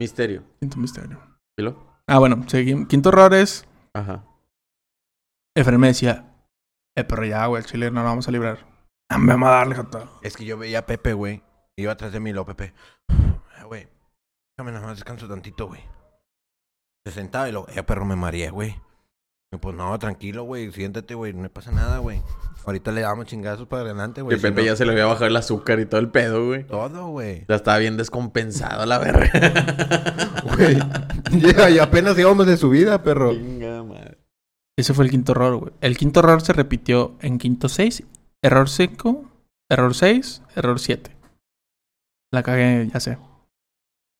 Misterio. 0.00 0.42
Quinto 0.58 0.76
misterio. 0.78 1.20
¿Y 1.56 1.62
lo? 1.62 2.00
Ah, 2.08 2.18
bueno, 2.18 2.42
seguimos. 2.48 2.88
Quinto 2.88 3.10
error 3.10 3.32
es. 3.32 3.64
Ajá. 3.94 4.24
Efraín 5.56 5.80
me 5.80 5.86
decía. 5.86 6.34
Eh, 6.96 7.04
pero 7.04 7.24
ya, 7.24 7.46
güey, 7.46 7.62
el 7.62 7.68
chile 7.68 7.92
no 7.92 8.00
lo 8.02 8.08
vamos 8.08 8.26
a 8.26 8.32
librar. 8.32 8.58
Ah, 9.08 9.18
me 9.18 9.34
vamos 9.34 9.48
a 9.48 9.52
darle, 9.52 9.76
jota. 9.76 10.08
Es 10.22 10.36
que 10.36 10.44
yo 10.44 10.58
veía 10.58 10.80
a 10.80 10.86
Pepe, 10.86 11.12
güey. 11.12 11.44
Iba 11.76 11.92
atrás 11.92 12.12
de 12.12 12.18
mí, 12.18 12.32
lo 12.32 12.44
Pepe. 12.44 12.74
Déjame 14.56 14.72
nada 14.72 14.86
más 14.86 14.96
descanso 14.96 15.28
tantito, 15.28 15.66
güey. 15.66 15.80
Se 17.06 17.12
sentaba 17.12 17.48
y 17.48 17.52
lo. 17.52 17.66
Eh, 17.68 17.82
perro, 17.82 18.04
me 18.04 18.16
mareé, 18.16 18.50
güey. 18.50 18.76
Y 19.52 19.56
Pues 19.58 19.74
no, 19.76 19.96
tranquilo, 19.98 20.44
güey. 20.44 20.70
Siéntate, 20.72 21.14
güey. 21.14 21.32
No 21.32 21.48
pasa 21.48 21.70
nada, 21.72 21.98
güey. 21.98 22.22
Ahorita 22.64 22.92
le 22.92 23.02
damos 23.02 23.26
chingazos 23.26 23.66
para 23.68 23.82
adelante, 23.82 24.22
güey. 24.22 24.36
Que 24.36 24.40
si 24.40 24.48
Pepe 24.48 24.62
no- 24.62 24.66
ya 24.68 24.76
se 24.76 24.84
le 24.86 24.92
había 24.92 25.06
bajado 25.06 25.26
el 25.26 25.36
azúcar 25.36 25.80
y 25.80 25.86
todo 25.86 26.00
el 26.00 26.08
pedo, 26.10 26.46
güey. 26.46 26.64
Todo, 26.66 27.08
güey. 27.08 27.44
Ya 27.48 27.56
estaba 27.56 27.78
bien 27.78 27.96
descompensado 27.96 28.86
la 28.86 28.98
verga. 28.98 29.30
Güey. 30.56 30.78
Ya, 31.40 31.68
y 31.68 31.78
apenas 31.80 32.16
íbamos 32.18 32.46
de 32.46 32.56
subida, 32.56 33.02
perro. 33.02 33.32
Chinga 33.32 33.82
madre. 33.82 34.18
Ese 34.78 34.94
fue 34.94 35.04
el 35.04 35.10
quinto 35.10 35.32
error, 35.32 35.56
güey. 35.56 35.72
El 35.80 35.96
quinto 35.96 36.20
error 36.20 36.42
se 36.42 36.52
repitió 36.52 37.16
en 37.20 37.38
quinto 37.38 37.68
6. 37.68 38.04
Error 38.42 38.68
5. 38.68 39.24
Error 39.68 39.94
6. 39.94 40.42
Error 40.54 40.78
7. 40.78 41.16
La 42.32 42.42
cagué, 42.44 42.88
ya 42.92 43.00
sé. 43.00 43.18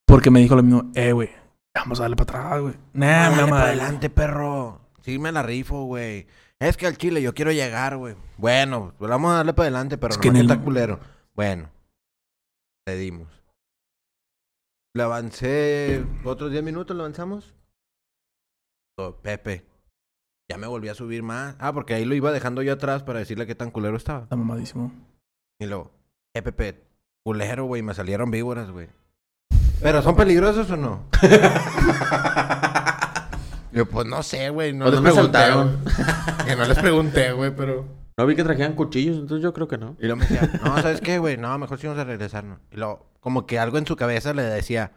Porque 0.07 0.31
me 0.31 0.41
dijo 0.41 0.55
lo 0.57 0.63
mismo. 0.63 0.91
Eh, 0.95 1.13
güey. 1.13 1.31
Vamos 1.75 1.99
a 1.99 2.03
darle 2.05 2.17
para 2.17 2.39
atrás, 2.41 2.61
güey. 2.61 2.75
Nah, 2.93 3.31
Dale 3.31 3.51
para 3.51 3.63
adelante, 3.65 4.11
perro. 4.11 4.81
Sí 5.03 5.19
me 5.19 5.33
la 5.33 5.43
rifo, 5.43 5.85
güey. 5.85 6.27
Es 6.61 6.77
que 6.77 6.87
al 6.87 6.97
chile 6.97 7.21
yo 7.21 7.35
quiero 7.35 7.53
llegar, 7.53 7.97
güey. 7.97 8.15
Bueno, 8.39 8.95
pues 8.99 9.11
vamos 9.11 9.33
a 9.33 9.37
darle 9.37 9.55
para 9.55 9.65
adelante, 9.67 9.99
pero 9.99 10.13
Es 10.13 10.17
no 10.19 10.23
que 10.23 10.29
el- 10.29 10.41
está 10.51 10.61
culero. 10.63 11.01
Bueno, 11.35 11.69
le 12.87 12.97
dimos. 12.97 13.29
Le 14.97 15.03
avancé 15.03 16.05
otros 16.25 16.53
10 16.53 16.63
minutos, 16.63 16.97
¿le 16.97 17.03
avanzamos? 17.03 17.55
Oh, 18.97 19.17
Pepe. 19.17 19.67
Ya 20.49 20.57
me 20.59 20.69
volví 20.69 20.89
a 20.89 20.95
subir 20.95 21.23
más. 21.25 21.57
Ah, 21.59 21.73
porque 21.73 21.95
ahí 21.95 22.05
lo 22.05 22.15
iba 22.15 22.31
dejando 22.31 22.63
yo 22.63 22.75
atrás 22.75 23.03
para 23.03 23.19
decirle 23.19 23.47
qué 23.47 23.55
tan 23.57 23.71
culero 23.73 23.97
estaba. 23.97 24.23
Está 24.23 24.37
mamadísimo. 24.37 24.93
Y 25.61 25.67
luego, 25.67 25.91
eh, 26.37 26.43
Pepe, 26.43 26.85
culero, 27.25 27.65
güey, 27.65 27.83
me 27.83 27.95
salieron 27.95 28.31
víboras, 28.31 28.71
güey. 28.71 28.89
¿Pero 29.81 30.03
son 30.03 30.17
peligrosos 30.17 30.71
o 30.71 30.77
no? 30.77 31.05
Yo, 33.73 33.87
pues 33.87 34.07
no 34.07 34.23
sé, 34.23 34.51
güey. 34.51 34.73
No, 34.73 34.85
Pues 34.85 34.95
les 34.95 35.03
no 35.03 35.09
me 35.09 35.13
pregunté, 35.13 35.39
saltaron. 35.39 35.81
güey. 35.83 35.95
Que 36.47 36.57
no 36.57 36.65
les 36.67 36.79
pregunté, 36.79 37.33
güey, 37.33 37.55
pero. 37.55 37.87
No 38.17 38.27
vi 38.27 38.37
que 38.37 38.45
trajeran 38.45 38.75
cuchillos, 38.75 39.17
entonces 39.17 39.43
yo 39.43 39.53
creo 39.53 39.67
que 39.67 39.77
no. 39.79 39.97
Y 39.99 40.03
luego 40.05 40.17
me 40.17 40.27
decía, 40.27 40.49
no, 40.65 40.77
¿sabes 40.81 41.01
qué, 41.01 41.19
güey? 41.19 41.37
No, 41.37 41.59
mejor 41.59 41.79
sí 41.81 41.89
vamos 41.89 42.01
a 42.01 42.05
regresarnos. 42.05 42.61
Y 42.71 42.77
luego, 42.77 43.11
como 43.19 43.45
que 43.47 43.59
algo 43.59 43.77
en 43.79 43.87
su 43.87 43.97
cabeza 43.97 44.33
le 44.35 44.43
decía, 44.43 44.93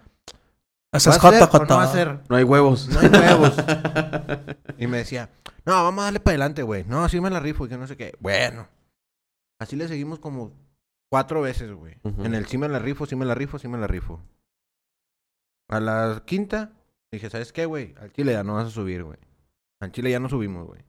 ¿va 0.93 0.97
a 0.99 1.19
jota, 1.19 1.45
o 1.51 1.65
no 1.65 1.77
va 1.77 1.83
a 1.83 1.91
ser? 1.91 2.19
No 2.29 2.35
hay 2.35 2.43
huevos. 2.43 2.87
No 2.89 2.99
hay 2.99 3.07
huevos. 3.09 3.53
y 4.77 4.85
me 4.85 4.97
decía, 4.97 5.29
no, 5.65 5.71
vamos 5.83 6.01
a 6.01 6.05
darle 6.05 6.19
para 6.19 6.33
adelante, 6.33 6.61
güey. 6.61 6.83
No, 6.87 7.09
sí 7.09 7.19
me 7.19 7.31
la 7.31 7.39
rifo 7.39 7.65
y 7.65 7.69
que 7.69 7.77
no 7.77 7.87
sé 7.87 7.97
qué. 7.97 8.13
Bueno. 8.19 8.67
Así 9.57 9.75
le 9.75 9.87
seguimos 9.87 10.19
como 10.19 10.51
cuatro 11.09 11.41
veces, 11.41 11.71
güey. 11.71 11.95
En 12.19 12.35
el 12.35 12.45
sí 12.45 12.59
me 12.59 12.67
la 12.69 12.77
rifo, 12.77 13.07
sí 13.07 13.15
me 13.15 13.25
la 13.25 13.33
rifo, 13.33 13.57
sí 13.57 13.67
me 13.67 13.79
la 13.79 13.87
rifo. 13.87 14.21
A 15.69 15.79
la 15.79 16.23
quinta, 16.25 16.71
dije, 17.11 17.29
¿sabes 17.29 17.51
qué, 17.51 17.65
güey? 17.65 17.93
Al 17.99 18.11
chile 18.13 18.31
ya 18.33 18.43
no 18.43 18.55
vas 18.55 18.67
a 18.67 18.71
subir, 18.71 19.03
güey. 19.03 19.17
Al 19.81 19.91
chile 19.91 20.11
ya 20.11 20.19
no 20.19 20.29
subimos, 20.29 20.65
güey. 20.65 20.81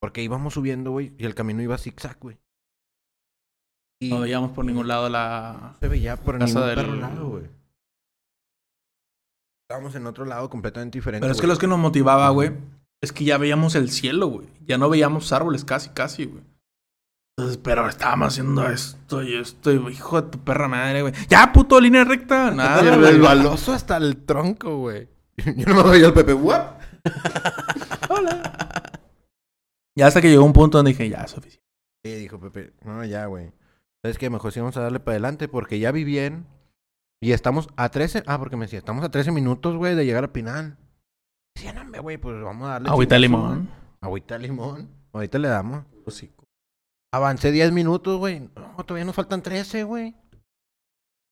Porque 0.00 0.22
íbamos 0.22 0.54
subiendo, 0.54 0.90
güey, 0.92 1.14
y 1.18 1.24
el 1.26 1.34
camino 1.34 1.62
iba 1.62 1.78
zigzag, 1.78 2.18
güey. 2.18 2.38
Y 4.02 4.08
No 4.10 4.20
veíamos 4.20 4.52
por 4.52 4.64
ningún 4.64 4.88
lado 4.88 5.08
la... 5.10 5.76
se 5.78 5.88
veía 5.88 6.16
por 6.16 6.38
Casa 6.38 6.74
ningún 6.74 6.90
del- 6.92 7.00
lado, 7.00 7.28
güey. 7.28 7.44
Estábamos 9.68 9.94
en 9.94 10.06
otro 10.06 10.24
lado 10.24 10.50
completamente 10.50 10.98
diferente. 10.98 11.22
Pero 11.22 11.32
es 11.32 11.40
que 11.40 11.46
lo 11.46 11.56
que 11.56 11.66
nos 11.66 11.78
motivaba, 11.78 12.28
güey, 12.30 12.52
es 13.00 13.12
que 13.12 13.24
ya 13.24 13.38
veíamos 13.38 13.74
el 13.74 13.90
cielo, 13.90 14.26
güey. 14.26 14.48
Ya 14.66 14.78
no 14.78 14.88
veíamos 14.90 15.32
árboles 15.32 15.64
casi, 15.64 15.90
casi, 15.90 16.24
güey. 16.24 16.42
Entonces, 17.36 17.60
pero 17.62 17.88
estábamos 17.88 18.28
haciendo 18.28 18.68
esto 18.68 19.22
y 19.22 19.34
esto, 19.34 19.72
y 19.72 19.92
hijo 19.92 20.20
de 20.20 20.30
tu 20.30 20.38
perra 20.38 20.68
madre, 20.68 21.02
güey. 21.02 21.14
Ya, 21.28 21.52
puto, 21.52 21.80
línea 21.80 22.04
recta. 22.04 22.50
Nada, 22.54 22.80
el 22.80 23.00
güey. 23.00 23.18
baloso 23.18 23.72
hasta 23.72 23.96
el 23.96 24.24
tronco, 24.24 24.76
güey. 24.78 25.08
Yo 25.56 25.66
no 25.66 25.82
me 25.84 25.90
veía 25.90 26.06
el 26.06 26.12
Pepe. 26.12 26.34
¿What? 26.34 26.66
Ya 29.96 30.06
hasta 30.06 30.22
que 30.22 30.30
llegó 30.30 30.44
un 30.44 30.52
punto 30.52 30.78
donde 30.78 30.92
dije, 30.92 31.08
ya, 31.08 31.22
es 31.22 31.32
suficiente. 31.32 31.66
Sí, 32.04 32.14
dijo 32.14 32.38
Pepe. 32.40 32.72
No, 32.84 33.04
ya, 33.04 33.26
güey. 33.26 33.52
¿Sabes 34.02 34.16
qué? 34.18 34.30
Mejor 34.30 34.52
sí 34.52 34.60
vamos 34.60 34.76
a 34.76 34.82
darle 34.82 35.00
para 35.00 35.14
adelante 35.14 35.48
porque 35.48 35.78
ya 35.78 35.92
vi 35.92 36.04
bien. 36.04 36.46
Y 37.20 37.32
estamos 37.32 37.68
a 37.76 37.88
13. 37.90 38.22
Ah, 38.26 38.38
porque 38.38 38.56
me 38.56 38.64
decía, 38.64 38.78
estamos 38.78 39.04
a 39.04 39.10
13 39.10 39.32
minutos, 39.32 39.76
güey, 39.76 39.94
de 39.94 40.06
llegar 40.06 40.24
al 40.24 40.30
Pinal. 40.30 40.78
Decía, 41.54 41.72
no, 41.74 41.82
hombre, 41.82 42.00
güey, 42.00 42.16
pues 42.16 42.42
vamos 42.42 42.68
a 42.68 42.72
darle. 42.72 42.88
Agüita 42.88 43.18
limón. 43.18 43.68
Agüita 44.00 44.38
de 44.38 44.46
limón. 44.46 44.88
Ahorita 45.12 45.38
le 45.38 45.48
damos. 45.48 45.84
Hocico. 46.06 46.39
Avancé 47.12 47.50
10 47.52 47.72
minutos, 47.72 48.18
güey. 48.18 48.48
No, 48.56 48.84
todavía 48.84 49.04
nos 49.04 49.14
faltan 49.16 49.42
13, 49.42 49.84
güey. 49.84 50.14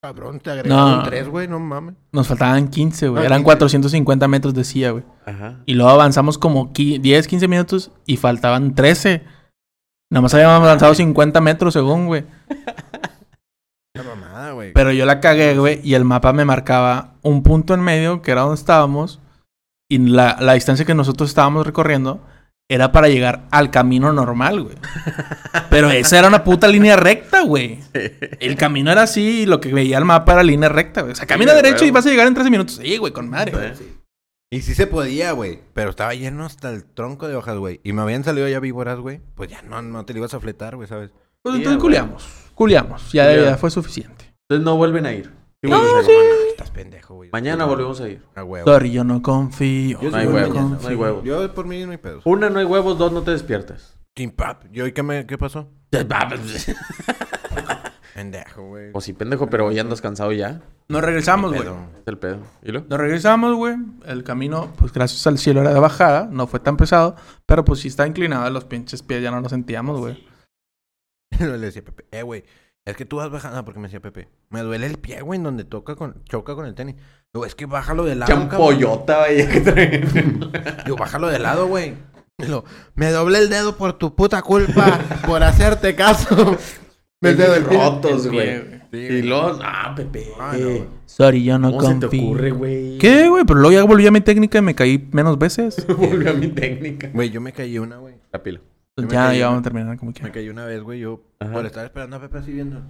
Cabrón, 0.02 0.38
te 0.40 0.50
agregaron 0.50 0.98
No. 0.98 1.02
3, 1.02 1.28
güey, 1.28 1.48
no 1.48 1.58
mames. 1.58 1.94
Nos 2.12 2.28
faltaban 2.28 2.68
15, 2.68 3.08
güey. 3.08 3.22
Ah, 3.22 3.26
Eran 3.26 3.38
15. 3.40 3.44
450 3.44 4.28
metros, 4.28 4.54
decía, 4.54 4.90
güey. 4.92 5.04
Ajá. 5.26 5.60
Y 5.66 5.74
luego 5.74 5.90
avanzamos 5.90 6.38
como 6.38 6.72
qui- 6.72 7.00
10, 7.00 7.26
15 7.26 7.48
minutos 7.48 7.90
y 8.06 8.16
faltaban 8.16 8.74
13. 8.74 9.24
Nada 10.10 10.22
más 10.22 10.34
habíamos 10.34 10.62
avanzado 10.62 10.94
50 10.94 11.40
metros 11.40 11.74
según, 11.74 12.06
güey. 12.06 12.24
La 13.94 14.02
mamada, 14.04 14.52
güey. 14.52 14.72
Pero 14.72 14.92
yo 14.92 15.04
la 15.06 15.18
cagué, 15.20 15.58
güey, 15.58 15.80
y 15.82 15.94
el 15.94 16.04
mapa 16.04 16.32
me 16.32 16.44
marcaba 16.44 17.14
un 17.22 17.42
punto 17.42 17.74
en 17.74 17.80
medio, 17.80 18.22
que 18.22 18.30
era 18.30 18.42
donde 18.42 18.54
estábamos, 18.54 19.20
y 19.90 19.98
la, 19.98 20.36
la 20.40 20.52
distancia 20.52 20.84
que 20.86 20.94
nosotros 20.94 21.28
estábamos 21.30 21.66
recorriendo 21.66 22.20
era 22.68 22.92
para 22.92 23.08
llegar 23.08 23.46
al 23.50 23.70
camino 23.70 24.12
normal, 24.12 24.62
güey. 24.62 24.76
Pero 25.70 25.90
esa 25.90 26.18
era 26.18 26.28
una 26.28 26.44
puta 26.44 26.68
línea 26.68 26.96
recta, 26.96 27.42
güey. 27.42 27.80
El 28.40 28.56
camino 28.56 28.92
era 28.92 29.02
así 29.02 29.42
y 29.42 29.46
lo 29.46 29.60
que 29.60 29.72
veía 29.72 29.98
el 29.98 30.04
mapa 30.04 30.34
era 30.34 30.42
línea 30.42 30.68
recta, 30.68 31.00
güey. 31.00 31.12
O 31.12 31.16
sea, 31.16 31.26
camina 31.26 31.54
de 31.54 31.62
derecho 31.62 31.84
y 31.84 31.90
vas 31.90 32.04
a 32.06 32.10
llegar 32.10 32.26
en 32.26 32.34
13 32.34 32.50
minutos. 32.50 32.80
Sí, 32.82 32.96
güey, 32.98 33.12
con 33.12 33.28
madre. 33.30 33.74
Sí. 33.74 33.96
Y 34.50 34.62
sí 34.62 34.74
se 34.74 34.86
podía, 34.86 35.32
güey. 35.32 35.60
Pero 35.74 35.90
estaba 35.90 36.14
lleno 36.14 36.44
hasta 36.44 36.70
el 36.70 36.84
tronco 36.84 37.28
de 37.28 37.36
hojas, 37.36 37.56
güey. 37.56 37.80
Y 37.84 37.92
me 37.92 38.02
habían 38.02 38.24
salido 38.24 38.48
ya 38.48 38.60
víboras, 38.60 38.98
güey. 38.98 39.20
Pues 39.34 39.50
ya 39.50 39.62
no, 39.62 39.80
no 39.82 40.04
te 40.04 40.12
lo 40.12 40.20
ibas 40.20 40.34
a 40.34 40.40
fletar, 40.40 40.76
güey, 40.76 40.88
¿sabes? 40.88 41.10
Pues 41.42 41.54
entonces 41.54 41.78
güey. 41.78 41.80
culiamos. 41.80 42.26
Culiamos. 42.54 43.12
Ya, 43.12 43.34
ya 43.34 43.56
fue 43.56 43.70
suficiente. 43.70 44.34
Entonces 44.48 44.64
no 44.64 44.76
vuelven 44.76 45.06
a 45.06 45.12
ir. 45.12 45.37
Sí, 45.62 45.68
No, 45.68 46.02
sí. 46.02 46.12
Estás 46.50 46.70
pendejo, 46.70 47.14
güey. 47.16 47.30
Mañana 47.32 47.64
volvemos 47.64 48.00
a 48.00 48.08
ir. 48.08 48.22
A 48.36 48.44
huevo. 48.44 48.64
Sorry, 48.70 48.92
yo 48.92 49.02
no 49.02 49.20
confío. 49.22 50.00
Yo 50.00 50.10
No 50.10 50.16
hay 50.16 50.26
huevos, 50.26 50.54
mañana. 50.54 50.78
no 50.80 50.88
hay 50.88 50.94
huevos. 50.94 51.24
Yo 51.24 51.54
por 51.54 51.66
mí 51.66 51.84
no 51.84 51.90
hay 51.90 51.98
pedos. 51.98 52.22
Una, 52.26 52.48
no 52.48 52.60
hay 52.60 52.64
huevos. 52.64 52.96
Dos, 52.96 53.10
no 53.12 53.22
te 53.22 53.32
despiertas. 53.32 53.98
Team 54.14 54.30
Pap. 54.30 54.66
¿Yo 54.70 54.86
y 54.86 54.92
qué, 54.92 55.02
me, 55.02 55.26
qué 55.26 55.36
pasó? 55.36 55.68
Pendejo, 58.14 58.62
güey. 58.68 58.90
O 58.94 59.00
sí, 59.00 59.12
pendejo, 59.12 59.48
pero 59.48 59.66
hoy 59.66 59.78
andas 59.78 60.00
cansado 60.00 60.32
ya. 60.32 60.60
Nos 60.88 61.02
regresamos, 61.04 61.52
güey. 61.54 61.68
Es 61.68 62.06
el 62.06 62.18
pedo. 62.18 62.38
¿Y 62.62 62.72
lo? 62.72 62.80
Nos 62.82 62.98
regresamos, 62.98 63.54
güey. 63.54 63.76
El 64.06 64.24
camino, 64.24 64.72
pues 64.76 64.92
gracias 64.92 65.24
al 65.28 65.38
cielo 65.38 65.60
era 65.60 65.72
de 65.72 65.78
bajada. 65.78 66.28
No 66.30 66.48
fue 66.48 66.58
tan 66.58 66.76
pesado. 66.76 67.14
Pero 67.46 67.64
pues 67.64 67.78
sí 67.80 67.88
está 67.88 68.06
inclinado. 68.06 68.50
Los 68.50 68.64
pinches 68.64 69.02
pies 69.02 69.22
ya 69.22 69.30
no 69.30 69.40
los 69.40 69.50
sentíamos, 69.50 70.00
güey. 70.00 70.26
Le 71.38 71.58
decía 71.58 71.82
a 71.82 71.84
Pepe, 71.84 72.06
eh, 72.10 72.22
güey. 72.22 72.44
Es 72.88 72.96
que 72.96 73.04
tú 73.04 73.16
vas 73.16 73.30
bajando, 73.30 73.62
porque 73.66 73.80
me 73.80 73.88
decía 73.88 74.00
Pepe. 74.00 74.28
Me 74.48 74.62
duele 74.62 74.86
el 74.86 74.96
pie, 74.96 75.20
güey, 75.20 75.36
en 75.36 75.42
donde 75.44 75.64
toca 75.64 75.94
con, 75.94 76.24
choca 76.24 76.54
con 76.54 76.64
el 76.64 76.74
tenis. 76.74 76.96
Digo, 77.34 77.44
es 77.44 77.54
que 77.54 77.66
bájalo 77.66 78.04
de 78.06 78.14
lado. 78.14 78.28
cabrón". 78.32 78.48
Champollota, 78.48 79.18
vaya 79.18 79.46
que 79.46 79.60
traen. 79.60 80.08
Digo, 80.86 80.96
bájalo 80.96 81.28
de 81.28 81.38
lado, 81.38 81.66
güey. 81.66 81.92
Digo, 82.38 82.64
me 82.94 83.10
doblé 83.10 83.40
el 83.40 83.50
dedo 83.50 83.76
por 83.76 83.98
tu 83.98 84.16
puta 84.16 84.40
culpa, 84.40 85.00
por 85.26 85.42
hacerte 85.42 85.94
caso. 85.94 86.56
El 87.20 87.36
dedo 87.36 87.56
rotos, 87.60 88.24
El 88.24 88.30
pie, 88.30 88.58
güey. 88.60 88.80
Sí, 88.90 88.96
Y 88.96 89.08
güey. 89.08 89.22
luego, 89.22 89.58
ah, 89.62 89.92
Pepe. 89.94 90.28
Ah, 90.40 90.54
no, 90.58 90.64
güey. 90.66 90.84
Sorry, 91.04 91.44
yo 91.44 91.58
no 91.58 91.72
¿Cómo 91.72 91.82
se 91.88 91.94
te 91.96 92.06
ocurre, 92.06 92.52
güey? 92.52 92.96
¿Qué, 92.98 93.28
güey? 93.28 93.44
Pero 93.44 93.60
luego 93.60 93.72
ya 93.76 93.84
volví 93.84 94.06
a 94.06 94.10
mi 94.10 94.22
técnica 94.22 94.58
y 94.58 94.62
me 94.62 94.74
caí 94.74 95.10
menos 95.12 95.36
veces. 95.38 95.84
Volvió 95.94 96.30
a 96.30 96.32
mi 96.34 96.48
técnica. 96.48 97.10
Güey, 97.12 97.28
yo 97.28 97.42
me 97.42 97.52
caí 97.52 97.78
una, 97.78 97.98
güey. 97.98 98.14
La 98.32 98.42
pila. 98.42 98.60
Me 99.06 99.08
ya, 99.12 99.32
ya 99.34 99.46
vamos 99.46 99.60
a 99.60 99.62
terminar 99.62 99.98
como 99.98 100.10
Me 100.10 100.14
que. 100.14 100.30
caí 100.30 100.48
una 100.48 100.64
vez, 100.64 100.82
güey, 100.82 101.00
yo 101.00 101.22
Ajá. 101.40 101.52
por 101.52 101.66
estar 101.66 101.84
esperando 101.84 102.16
a 102.16 102.20
Pepe 102.20 102.38
así 102.38 102.52
viendo. 102.52 102.82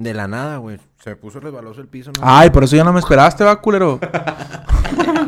De 0.00 0.14
la 0.14 0.28
nada, 0.28 0.58
güey. 0.58 0.78
Se 1.00 1.10
me 1.10 1.16
puso 1.16 1.40
resbaloso 1.40 1.80
el 1.80 1.88
piso. 1.88 2.12
¿no? 2.12 2.20
Ay, 2.22 2.50
por 2.50 2.62
eso 2.64 2.76
ya 2.76 2.84
no 2.84 2.92
me 2.92 3.00
esperaste, 3.00 3.44
va, 3.44 3.60
culero. 3.60 3.98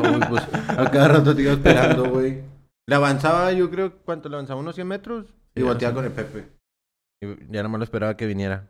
Güey, 0.01 0.19
pues, 0.29 0.43
a 0.69 0.89
cada 0.89 1.07
rato 1.07 1.35
te 1.35 1.43
iba 1.43 1.51
esperando, 1.51 2.09
güey. 2.09 2.41
Le 2.87 2.95
avanzaba, 2.95 3.51
yo 3.51 3.69
creo, 3.69 3.97
¿cuánto 4.03 4.27
le 4.27 4.35
avanzaba? 4.35 4.59
¿Unos 4.59 4.73
100 4.75 4.87
metros? 4.87 5.25
Y 5.55 5.63
ajá. 5.63 5.93
con 5.93 6.05
el 6.05 6.11
Pepe. 6.11 6.47
Y 7.21 7.51
ya 7.51 7.61
nomás 7.61 7.79
lo 7.79 7.83
esperaba 7.83 8.17
que 8.17 8.25
viniera. 8.25 8.67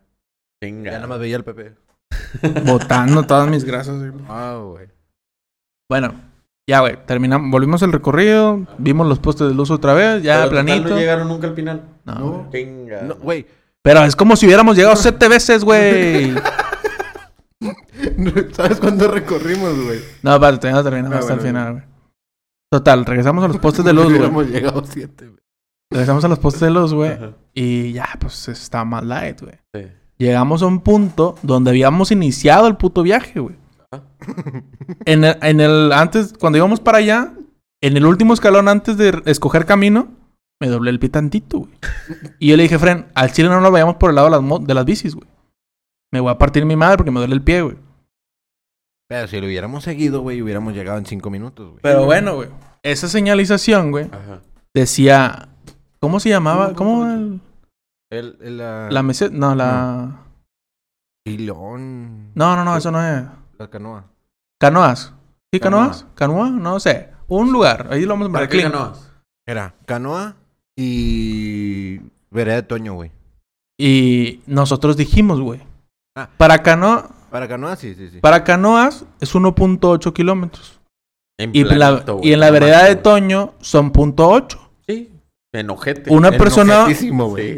Venga. 0.61 0.91
Ya 0.91 0.99
nomás 0.99 1.19
veía 1.19 1.37
al 1.37 1.45
Pepe. 1.45 1.75
Botando 2.65 3.23
todas 3.23 3.49
mis 3.49 3.63
grasas, 3.63 3.97
güey. 3.99 4.25
Ah, 4.27 4.59
güey. 4.61 4.87
Bueno, 5.89 6.13
ya, 6.67 6.79
güey. 6.81 6.97
Terminamos. 7.05 7.49
Volvimos 7.51 7.81
el 7.81 7.91
recorrido. 7.91 8.65
Vimos 8.77 9.07
los 9.07 9.19
postes 9.19 9.47
de 9.49 9.53
luz 9.53 9.71
otra 9.71 9.93
vez. 9.93 10.23
Ya, 10.23 10.37
Pero 10.43 10.49
total, 10.49 10.65
planito. 10.65 10.89
no 10.89 10.97
llegaron 10.97 11.27
nunca 11.27 11.47
al 11.47 11.55
final. 11.55 11.81
No. 12.05 12.47
Venga. 12.51 13.01
No, 13.01 13.15
güey. 13.15 13.45
Pero 13.81 14.03
es 14.03 14.15
como 14.15 14.35
si 14.35 14.45
hubiéramos 14.45 14.75
llegado 14.77 14.95
siete 14.95 15.27
veces, 15.27 15.63
güey. 15.63 16.33
¿Sabes 18.53 18.79
cuándo 18.79 19.07
recorrimos, 19.07 19.73
güey? 19.83 19.99
No, 20.23 20.37
vale, 20.39 20.57
todavía 20.57 20.77
no 20.79 20.83
terminamos 20.83 21.15
Ah, 21.17 21.19
hasta 21.19 21.33
el 21.33 21.39
final, 21.41 21.71
güey. 21.73 21.83
Total, 22.71 23.05
regresamos 23.05 23.43
a 23.43 23.47
los 23.47 23.57
postes 23.57 23.83
de 23.85 23.93
luz, 23.93 24.05
güey. 24.05 24.17
Hubiéramos 24.17 24.47
llegado 24.47 24.83
siete, 24.85 25.27
güey. 25.27 25.39
Regresamos 25.91 26.23
a 26.23 26.27
los 26.29 26.39
postes 26.39 26.61
de 26.61 26.71
luz, 26.71 26.93
güey. 26.93 27.11
Y 27.53 27.91
ya, 27.91 28.07
pues 28.19 28.47
está 28.47 28.85
más 28.85 29.03
light, 29.03 29.41
güey. 29.41 29.55
Sí. 29.73 29.87
Llegamos 30.17 30.61
a 30.61 30.67
un 30.67 30.79
punto 30.81 31.35
donde 31.41 31.71
habíamos 31.71 32.11
iniciado 32.11 32.67
el 32.67 32.77
puto 32.77 33.03
viaje, 33.03 33.39
güey. 33.39 33.55
En 35.05 35.23
el, 35.23 35.37
en 35.41 35.59
el, 35.61 35.91
antes, 35.91 36.33
cuando 36.39 36.57
íbamos 36.57 36.79
para 36.79 36.99
allá, 36.99 37.33
en 37.81 37.97
el 37.97 38.05
último 38.05 38.33
escalón 38.33 38.67
antes 38.67 38.97
de 38.97 39.21
escoger 39.25 39.65
camino, 39.65 40.09
me 40.61 40.67
doblé 40.67 40.91
el 40.91 40.99
pie 40.99 41.09
tantito, 41.09 41.59
güey. 41.59 41.71
Y 42.39 42.49
yo 42.49 42.57
le 42.57 42.63
dije, 42.63 42.77
Fren, 42.79 43.07
al 43.15 43.31
chile 43.31 43.49
no 43.49 43.59
nos 43.61 43.71
vayamos 43.71 43.95
por 43.95 44.09
el 44.11 44.15
lado 44.15 44.27
de 44.27 44.31
las, 44.31 44.41
mo- 44.41 44.59
de 44.59 44.73
las 44.73 44.85
bicis, 44.85 45.15
güey. 45.15 45.27
Me 46.13 46.19
voy 46.19 46.31
a 46.31 46.37
partir 46.37 46.65
mi 46.65 46.75
madre 46.75 46.97
porque 46.97 47.11
me 47.11 47.19
duele 47.19 47.33
el 47.35 47.41
pie, 47.41 47.61
güey. 47.61 47.77
Pero 49.09 49.27
si 49.27 49.39
lo 49.39 49.47
hubiéramos 49.47 49.83
seguido, 49.83 50.21
güey, 50.21 50.41
hubiéramos 50.41 50.73
llegado 50.73 50.97
en 50.97 51.05
cinco 51.05 51.29
minutos, 51.29 51.69
güey. 51.69 51.79
Pero 51.81 52.05
bueno, 52.05 52.35
güey. 52.35 52.49
Esa 52.83 53.07
señalización, 53.07 53.91
güey, 53.91 54.05
Ajá. 54.05 54.41
decía... 54.73 55.47
¿Cómo 55.99 56.19
se 56.19 56.29
llamaba? 56.29 56.73
¿Cómo? 56.73 57.05
el- 57.05 57.41
El, 58.11 58.37
el, 58.41 58.57
la... 58.57 58.89
La 58.91 59.03
meseta... 59.03 59.35
No, 59.35 59.53
la... 59.55 60.17
Pilón. 61.23 62.31
No, 62.33 62.55
no, 62.55 62.63
no, 62.65 62.75
eso 62.77 62.91
no 62.91 63.03
es... 63.05 63.23
La 63.59 63.69
canoa. 63.69 64.05
Canoas. 64.61 65.13
¿Sí, 65.51 65.59
Canoa. 65.59 65.79
canoas? 65.81 66.05
¿Canoa? 66.15 66.49
No 66.51 66.79
sé. 66.79 67.09
Un 67.27 67.51
lugar. 67.51 67.87
Ahí 67.91 68.01
lo 68.03 68.09
vamos 68.13 68.29
a 68.29 68.31
¿Para 68.31 68.45
poner. 68.47 68.49
qué 68.49 68.57
Clean. 68.59 68.71
canoas? 68.71 69.11
Era 69.47 69.73
canoa 69.85 70.35
y... 70.77 71.99
Vereda 72.29 72.55
de 72.57 72.63
Toño, 72.63 72.93
güey. 72.93 73.11
Y 73.77 74.41
nosotros 74.45 74.95
dijimos, 74.95 75.41
güey. 75.41 75.59
Ah. 76.15 76.29
Para, 76.37 76.61
canoa, 76.61 77.09
Para 77.29 77.47
canoa, 77.47 77.75
sí, 77.75 77.95
sí, 77.95 78.09
sí. 78.09 78.19
para 78.19 78.43
canoas 78.43 79.05
es 79.19 79.33
1.8 79.35 80.13
kilómetros. 80.13 80.79
En 81.39 81.51
Y, 81.55 81.63
la- 81.63 81.75
planito, 81.75 82.19
y 82.21 82.33
en 82.33 82.39
la 82.39 82.51
vereda 82.51 82.83
de. 82.85 82.95
Toño 82.95 83.53
son 83.59 83.91
.8. 83.91 84.57
Sí. 84.87 85.11
Enojete. 85.53 86.13
Una 86.13 86.31
persona, 86.31 86.85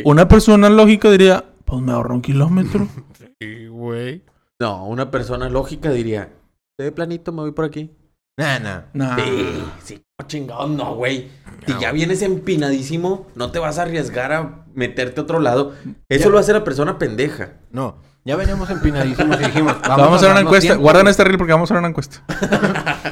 una 0.06 0.28
persona 0.28 0.70
lógica 0.70 1.12
diría, 1.12 1.44
pues 1.66 1.82
me 1.82 1.92
ahorro 1.92 2.16
un 2.16 2.22
kilómetro. 2.22 2.88
Sí, 3.42 3.68
güey. 3.68 4.24
No, 4.62 4.86
una 4.86 5.12
persona 5.12 5.50
lógica 5.50 5.92
diría, 5.92 6.30
se 6.78 6.84
ve 6.86 6.92
planito, 6.92 7.32
me 7.32 7.42
voy 7.42 7.52
por 7.52 7.66
aquí. 7.66 7.92
Nah, 8.38 8.58
nah. 8.60 8.82
Nah. 8.94 9.16
Sí, 9.18 9.64
sí, 9.84 10.02
chingado, 10.28 10.68
no, 10.68 10.96
güey. 10.96 11.30
Si 11.68 11.74
ya 11.80 11.92
vienes 11.92 12.22
empinadísimo, 12.24 13.28
no 13.36 13.52
te 13.52 13.60
vas 13.60 13.78
a 13.78 13.84
arriesgar 13.84 14.32
a 14.34 14.66
meterte 14.74 15.20
a 15.20 15.24
otro 15.24 15.40
lado. 15.40 15.74
Eso 16.10 16.26
Ya. 16.26 16.30
lo 16.30 16.40
hace 16.40 16.52
la 16.54 16.64
persona 16.64 16.98
pendeja. 16.98 17.54
No, 17.72 17.98
ya 18.26 18.36
veníamos 18.36 18.70
empinadísimos 18.72 19.40
y 19.40 19.44
dijimos, 19.46 19.74
vamos, 19.84 19.98
Vamos, 19.98 20.14
a 20.14 20.16
hacer 20.16 20.32
una 20.32 20.40
encuesta. 20.42 20.68
tiempo, 20.70 20.82
Guarden 20.82 21.04
güey. 21.04 21.12
este 21.12 21.24
reel 21.24 21.38
porque 21.38 21.54
vamos 21.54 21.70
a 21.70 21.74
hacer 21.74 21.80
una 21.80 21.90
encuesta. 21.90 22.24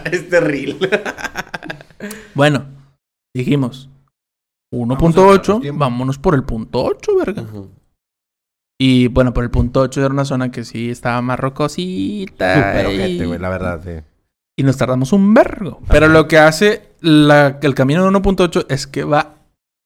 es 0.12 0.30
terrible. 0.30 0.90
Bueno, 2.34 2.66
dijimos 3.36 3.88
Vamos 4.74 5.00
a 5.16 5.22
darnos 5.22 5.42
1.8, 5.44 5.62
tiempo. 5.62 5.80
vámonos 5.80 6.18
por 6.18 6.34
el 6.34 6.44
punto 6.44 6.84
8, 6.84 7.16
verga. 7.18 7.44
Y 8.84 9.10
bueno, 9.10 9.32
por 9.32 9.44
el 9.44 9.52
punto 9.52 9.82
8 9.82 10.00
era 10.04 10.10
una 10.12 10.26
zona 10.26 10.50
que 10.50 10.64
sí 10.66 10.90
estaba 10.90 11.22
más 11.22 11.40
rocosita. 11.40 12.56
Súper 12.56 12.86
y- 12.92 12.96
ojete, 13.00 13.26
güey, 13.28 13.40
la 13.40 13.50
verdad, 13.50 13.80
sí. 13.84 14.04
Y 14.58 14.64
nos 14.64 14.76
tardamos 14.78 15.14
un 15.14 15.36
vergo. 15.36 15.82
Pero 15.88 16.08
lo 16.08 16.28
que 16.28 16.40
hace 16.40 16.90
la- 17.00 17.60
el 17.62 17.76
camino 17.76 18.02
de 18.02 18.08
1.8 18.10 18.66
es 18.70 18.88
que 18.88 19.04
va 19.04 19.36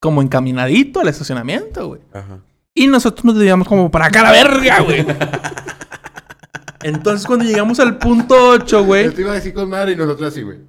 como 0.02 0.22
encaminadito 0.22 1.02
al 1.02 1.10
estacionamiento, 1.10 1.88
güey. 1.90 2.02
Ajá. 2.14 2.40
Y 2.74 2.88
nosotros 2.88 3.26
nos 3.26 3.36
desviamos 3.36 3.68
como 3.68 3.92
para 3.92 4.06
acá 4.06 4.22
a 4.22 4.24
la 4.24 4.32
verga, 4.32 4.80
güey. 4.80 5.06
Entonces 6.84 7.26
cuando 7.28 7.44
llegamos 7.44 7.80
al 7.82 7.98
punto 7.98 8.36
8, 8.52 8.86
güey. 8.86 9.06
Yo 9.06 9.14
te 9.14 9.22
iba 9.22 9.32
a 9.32 9.36
decir 9.36 9.54
con 9.54 9.70
madre 9.70 9.92
y 9.92 9.96
nosotros 9.98 10.32
así, 10.32 10.42
güey. 10.42 10.60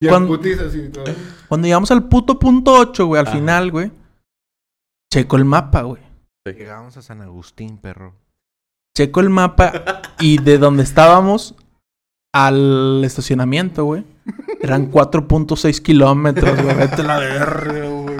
Y 0.00 0.08
Cuando- 0.08 0.34
así 0.34 0.78
y 0.78 0.88
todo. 0.88 1.04
Cuando 1.48 1.66
llegamos 1.66 1.90
al 1.92 2.08
puto 2.08 2.36
punto 2.38 2.72
8, 2.72 3.06
güey, 3.06 3.20
al 3.20 3.28
Ajá. 3.28 3.36
final, 3.36 3.70
güey. 3.70 3.92
Checo 5.12 5.36
el 5.36 5.44
mapa, 5.44 5.82
güey. 5.82 6.02
Llegamos 6.52 6.94
a 6.98 7.00
San 7.00 7.22
Agustín, 7.22 7.78
perro. 7.78 8.12
Checo 8.94 9.20
el 9.20 9.30
mapa 9.30 10.02
y 10.20 10.36
de 10.36 10.58
donde 10.58 10.82
estábamos 10.82 11.54
al 12.34 13.02
estacionamiento, 13.02 13.84
güey. 13.86 14.04
Eran 14.60 14.90
4.6 14.92 15.80
kilómetros, 15.80 16.62
güey. 16.62 16.76
Vete 16.76 17.00
a 17.00 17.04
la 17.04 17.18
verga, 17.18 17.88
güey. 17.88 18.16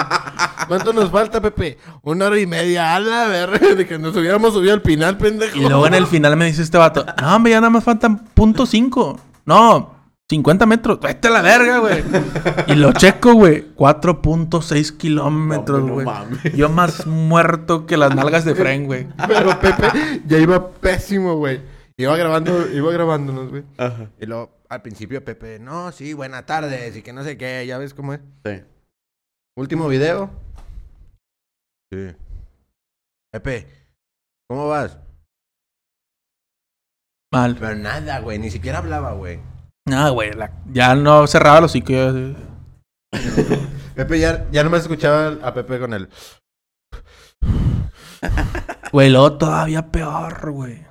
¿Cuánto 0.69 0.95
nos 0.95 1.11
falta, 1.11 1.43
Pepe? 1.43 1.77
Una 2.01 2.29
hora 2.29 2.41
y 2.41 2.47
media. 2.47 2.97
A 2.97 3.01
la 3.01 3.27
verga. 3.27 3.59
De 3.75 3.87
que 3.87 3.99
nos 3.99 4.17
hubiéramos 4.17 4.55
subido 4.55 4.73
al 4.73 4.81
final, 4.81 5.19
pendejo. 5.19 5.59
Y 5.59 5.61
luego 5.61 5.87
en 5.87 5.93
el 5.93 6.07
final 6.07 6.35
me 6.39 6.47
dice 6.47 6.63
este 6.63 6.79
vato, 6.79 7.05
no, 7.21 7.37
hombre, 7.37 7.53
ya 7.53 7.61
nada 7.61 7.69
más 7.69 7.85
faltan 7.85 8.25
punto 8.33 8.65
cinco. 8.65 9.21
No, 9.45 9.94
50 10.35 10.67
metros. 10.67 10.99
Vete 11.01 11.29
a 11.29 11.31
la 11.31 11.43
verga, 11.43 11.79
güey. 11.79 12.03
Y 12.67 12.75
lo 12.75 12.93
checo, 12.93 13.35
güey. 13.35 13.73
4.6 13.77 14.97
kilómetros, 14.97 15.81
No, 15.81 15.87
no 15.87 15.95
güey. 15.95 16.07
Yo 16.57 16.69
más 16.69 17.07
muerto 17.07 17.87
que 17.87 17.97
las 17.97 18.15
nalgas 18.15 18.45
de 18.45 18.57
Fren, 18.57 18.87
güey. 18.87 19.07
Pero 19.29 19.61
Pepe 19.61 20.23
ya 20.27 20.39
iba 20.39 20.71
pésimo, 20.73 21.37
güey. 21.37 21.63
Iba 21.97 22.17
grabando, 22.17 22.69
iba 22.69 22.91
grabándonos, 22.91 23.51
güey. 23.51 23.63
Ajá. 23.79 24.11
Y 24.21 24.27
luego, 24.27 24.51
al 24.69 24.83
principio, 24.83 25.25
Pepe, 25.25 25.61
no, 25.61 25.93
sí, 25.93 26.13
buenas 26.15 26.45
tardes, 26.47 26.97
y 26.97 27.03
que 27.03 27.13
no 27.13 27.23
sé 27.23 27.39
qué, 27.39 27.65
ya 27.65 27.79
ves 27.79 27.95
cómo 27.95 28.15
es. 28.15 28.21
Sí. 28.45 28.63
Último 29.57 29.87
video. 29.87 30.31
Sí. 31.93 32.09
Pepe, 33.33 33.69
¿cómo 34.49 34.67
vas? 34.67 34.99
Mal. 37.33 37.57
Pero 37.61 37.77
nada, 37.77 38.19
güey, 38.19 38.41
ni 38.41 38.51
siquiera 38.51 38.79
hablaba, 38.79 39.13
güey. 39.13 39.54
Nada, 39.87 40.11
güey. 40.11 40.33
la- 40.33 40.53
Ya 40.73 40.95
no 40.95 41.27
cerraba 41.27 41.61
los 41.61 41.71
hocico. 41.73 41.93
ya- 41.93 42.35
Pepe 43.95 44.19
ya, 44.19 44.49
ya 44.51 44.65
nomás 44.65 44.81
escuchaba 44.83 45.37
a 45.43 45.55
Pepe 45.55 45.79
con 45.79 45.93
el... 45.95 46.09
Güey, 48.93 49.11
luego 49.11 49.35
todavía 49.37 49.91
peor, 49.91 50.51
güey. 50.51 50.83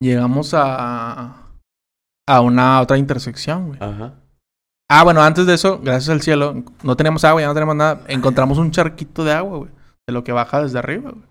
Llegamos 0.00 0.52
a. 0.54 1.46
a 2.28 2.40
una 2.40 2.80
otra 2.80 2.98
intersección, 2.98 3.68
güey. 3.68 3.78
Ajá. 3.80 4.14
Ah, 4.90 5.04
bueno, 5.04 5.22
antes 5.22 5.46
de 5.46 5.54
eso, 5.54 5.78
gracias 5.78 6.08
al 6.10 6.20
cielo, 6.22 6.64
no 6.82 6.96
teníamos 6.96 7.24
agua, 7.24 7.40
ya 7.40 7.46
no 7.46 7.54
tenemos 7.54 7.76
nada. 7.76 8.02
Encontramos 8.08 8.58
un 8.58 8.72
charquito 8.72 9.24
de 9.24 9.32
agua, 9.32 9.58
güey. 9.58 9.70
De 10.06 10.12
lo 10.12 10.24
que 10.24 10.32
baja 10.32 10.62
desde 10.62 10.78
arriba, 10.78 11.10
güey. 11.12 11.24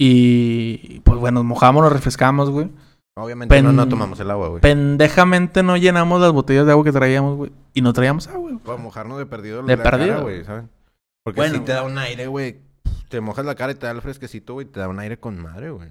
Y 0.00 1.00
pues 1.00 1.18
bueno, 1.18 1.40
nos 1.40 1.46
mojamos, 1.46 1.82
nos 1.82 1.92
refrescamos, 1.92 2.50
güey. 2.50 2.70
Obviamente 3.18 3.54
Pen- 3.54 3.64
no, 3.64 3.72
no 3.72 3.88
tomamos 3.88 4.20
el 4.20 4.30
agua, 4.30 4.48
güey. 4.48 4.60
Pendejamente 4.60 5.62
no 5.62 5.76
llenamos 5.76 6.20
las 6.20 6.32
botellas 6.32 6.66
de 6.66 6.72
agua 6.72 6.84
que 6.84 6.92
traíamos, 6.92 7.36
güey. 7.36 7.52
Y 7.72 7.80
no 7.80 7.92
traíamos 7.92 8.26
agua, 8.28 8.50
güey. 8.50 8.56
Para 8.58 8.76
mojarnos 8.78 9.18
de 9.18 9.26
perdido 9.26 9.62
De 9.62 9.76
la 9.76 9.82
perdido. 9.82 10.08
cara, 10.08 10.20
güey, 10.22 10.44
¿saben? 10.44 10.68
Porque 11.24 11.40
Bueno, 11.40 11.54
si 11.54 11.60
te 11.60 11.72
da 11.72 11.82
un 11.82 11.96
aire, 11.98 12.26
güey. 12.26 12.60
Te 13.08 13.20
mojas 13.20 13.46
la 13.46 13.54
cara 13.54 13.72
y 13.72 13.76
te 13.76 13.86
da 13.86 13.92
el 13.92 14.02
fresquecito, 14.02 14.52
güey. 14.54 14.66
Te 14.66 14.80
da 14.80 14.88
un 14.88 14.98
aire 14.98 15.18
con 15.18 15.40
madre, 15.40 15.70
güey. 15.70 15.90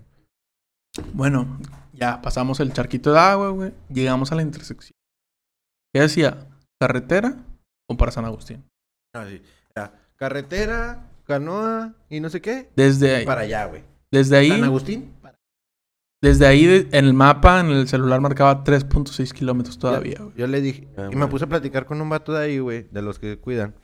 Bueno, 1.13 1.59
ya 1.93 2.21
pasamos 2.21 2.59
el 2.59 2.71
charquito 2.73 3.11
de 3.11 3.19
agua, 3.19 3.49
güey. 3.49 3.73
Llegamos 3.89 4.31
a 4.31 4.35
la 4.35 4.41
intersección. 4.43 4.95
¿Qué 5.93 6.01
decía? 6.01 6.47
¿Carretera 6.79 7.37
o 7.89 7.97
para 7.97 8.11
San 8.11 8.25
Agustín? 8.25 8.63
Así. 9.13 9.41
Era 9.75 9.93
carretera, 10.15 11.09
canoa 11.25 11.93
y 12.09 12.19
no 12.19 12.29
sé 12.29 12.39
qué. 12.41 12.69
Desde 12.75 13.15
ahí. 13.15 13.25
Para 13.25 13.41
allá, 13.41 13.65
güey. 13.65 13.83
Desde 14.11 14.37
ahí. 14.37 14.49
San 14.49 14.63
Agustín. 14.63 15.13
Desde 16.25 16.47
ahí 16.47 16.65
de- 16.65 16.87
en 16.97 17.05
el 17.05 17.13
mapa, 17.13 17.59
en 17.59 17.67
el 17.67 17.87
celular 17.87 18.19
marcaba 18.19 18.63
3.6 18.63 19.31
kilómetros 19.31 19.77
todavía, 19.77 20.17
güey. 20.19 20.33
Yo 20.35 20.47
le 20.47 20.59
dije, 20.59 20.87
Ah, 20.97 21.09
y 21.11 21.15
me 21.15 21.27
puse 21.27 21.45
a 21.45 21.47
platicar 21.47 21.85
con 21.85 22.01
un 22.01 22.09
vato 22.09 22.33
de 22.33 22.43
ahí, 22.43 22.57
güey, 22.57 22.87
de 22.89 23.01
los 23.03 23.19
que 23.19 23.37
cuidan. 23.37 23.75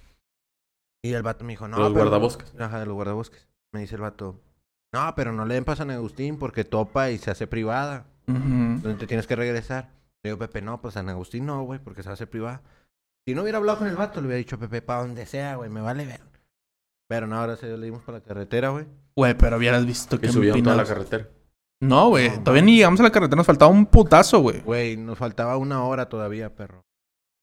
Y 1.04 1.14
el 1.14 1.22
vato 1.22 1.46
me 1.46 1.54
dijo, 1.54 1.68
no, 1.68 1.78
Los 1.78 1.90
pero- 1.90 2.00
guardabosques. 2.06 2.54
Ajá, 2.60 2.80
de 2.80 2.88
los 2.88 2.96
guardabosques. 2.96 3.48
Me 3.74 3.82
dice 3.82 3.94
el 3.94 4.02
vato, 4.02 4.40
no, 4.92 5.14
pero 5.16 5.32
no 5.34 5.46
le 5.46 5.54
den 5.54 5.66
para 5.66 5.76
San 5.76 5.92
Agustín 5.92 6.40
porque 6.40 6.64
topa 6.64 7.12
y 7.12 7.20
se 7.20 7.30
hace 7.30 7.46
privada. 7.46 8.08
Ujú. 8.28 8.38
Entonces 8.40 8.98
te 8.98 9.06
tienes 9.08 9.28
que 9.28 9.36
regresar. 9.36 9.92
Le 10.24 10.30
digo, 10.32 10.40
Pepe, 10.40 10.64
no, 10.64 10.82
pues 10.82 10.96
San 10.96 11.10
Agustín 11.10 11.46
no, 11.46 11.62
güey, 11.64 11.80
porque 11.80 12.02
se 12.02 12.10
hace 12.10 12.26
privada. 12.26 12.64
Si 13.28 13.36
no 13.36 13.44
hubiera 13.44 13.60
hablado 13.60 13.78
con 13.78 13.88
el 13.88 13.96
vato, 13.96 14.20
le 14.20 14.26
hubiera 14.28 14.40
dicho, 14.40 14.58
Pepe, 14.58 14.82
para 14.82 15.02
donde 15.02 15.28
sea, 15.28 15.58
güey, 15.58 15.70
me 15.70 15.82
vale 15.82 16.06
ver. 16.08 16.22
Pero 17.08 17.28
no, 17.28 17.38
ahora 17.38 17.56
sí 17.56 17.68
le 17.68 17.78
dimos 17.86 18.02
para 18.02 18.18
la 18.18 18.24
carretera, 18.24 18.70
güey. 18.70 18.86
Güey, 19.16 19.38
pero 19.38 19.58
hubieras 19.58 19.86
visto 19.86 20.20
que 20.20 20.26
Que 20.28 20.34
subieron 20.34 20.64
toda 20.64 20.76
la 20.76 20.86
carretera. 20.86 21.28
No, 21.82 22.10
güey. 22.10 22.30
No, 22.30 22.40
todavía 22.44 22.62
ni 22.62 22.76
llegamos 22.78 23.00
a 23.00 23.04
la 23.04 23.12
carretera. 23.12 23.38
Nos 23.38 23.46
faltaba 23.48 23.72
un 23.72 23.86
putazo, 23.86 24.40
güey. 24.40 24.62
Güey, 24.62 24.98
nos 24.98 25.18
faltaba 25.18 25.58
una 25.58 25.84
hora 25.84 26.08
todavía, 26.08 26.54
perro. 26.56 26.84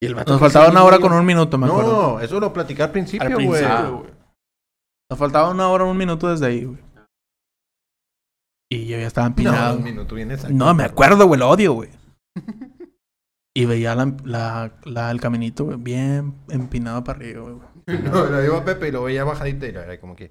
Y 0.00 0.06
el 0.06 0.14
vato 0.14 0.32
Nos 0.32 0.40
faltaba 0.40 0.68
una 0.70 0.84
hora 0.84 1.00
con 1.00 1.12
un 1.12 1.26
minuto, 1.26 1.58
me 1.58 1.66
acuerdo. 1.66 2.12
No, 2.12 2.20
eso 2.20 2.38
lo 2.38 2.52
platicé 2.52 2.82
al 2.84 2.92
principio, 2.92 3.34
güey. 3.40 3.64
Ah. 3.64 3.88
güey. 3.90 4.10
Nos 5.10 5.18
faltaba 5.18 5.50
una 5.50 5.68
hora, 5.68 5.84
un 5.84 5.96
minuto 5.96 6.28
desde 6.28 6.46
ahí, 6.46 6.64
güey. 6.64 6.78
Y 8.70 8.86
yo 8.86 8.98
ya 8.98 9.06
estaba 9.06 9.26
No, 9.28 9.32
empinado. 9.32 9.76
un 9.78 9.82
minuto 9.84 10.14
bien 10.14 10.30
exacto. 10.30 10.54
No, 10.54 10.72
me 10.74 10.84
acuerdo, 10.84 11.26
güey. 11.26 11.40
Lo 11.40 11.48
odio, 11.50 11.72
güey. 11.72 11.90
Y 13.56 13.64
veía 13.66 13.96
la, 13.96 14.14
la, 14.24 14.72
la- 14.84 15.10
el 15.10 15.20
caminito, 15.20 15.64
güey, 15.64 15.78
bien 15.78 16.34
empinado 16.48 17.02
para 17.02 17.18
arriba, 17.18 17.42
güey. 17.42 18.02
No, 18.04 18.26
lo 18.26 18.44
iba 18.44 18.64
Pepe 18.64 18.88
y 18.88 18.92
lo 18.92 19.02
veía 19.02 19.24
bajadita 19.24 19.66
y 19.66 19.70
era 19.70 19.98
como 19.98 20.14
que... 20.14 20.30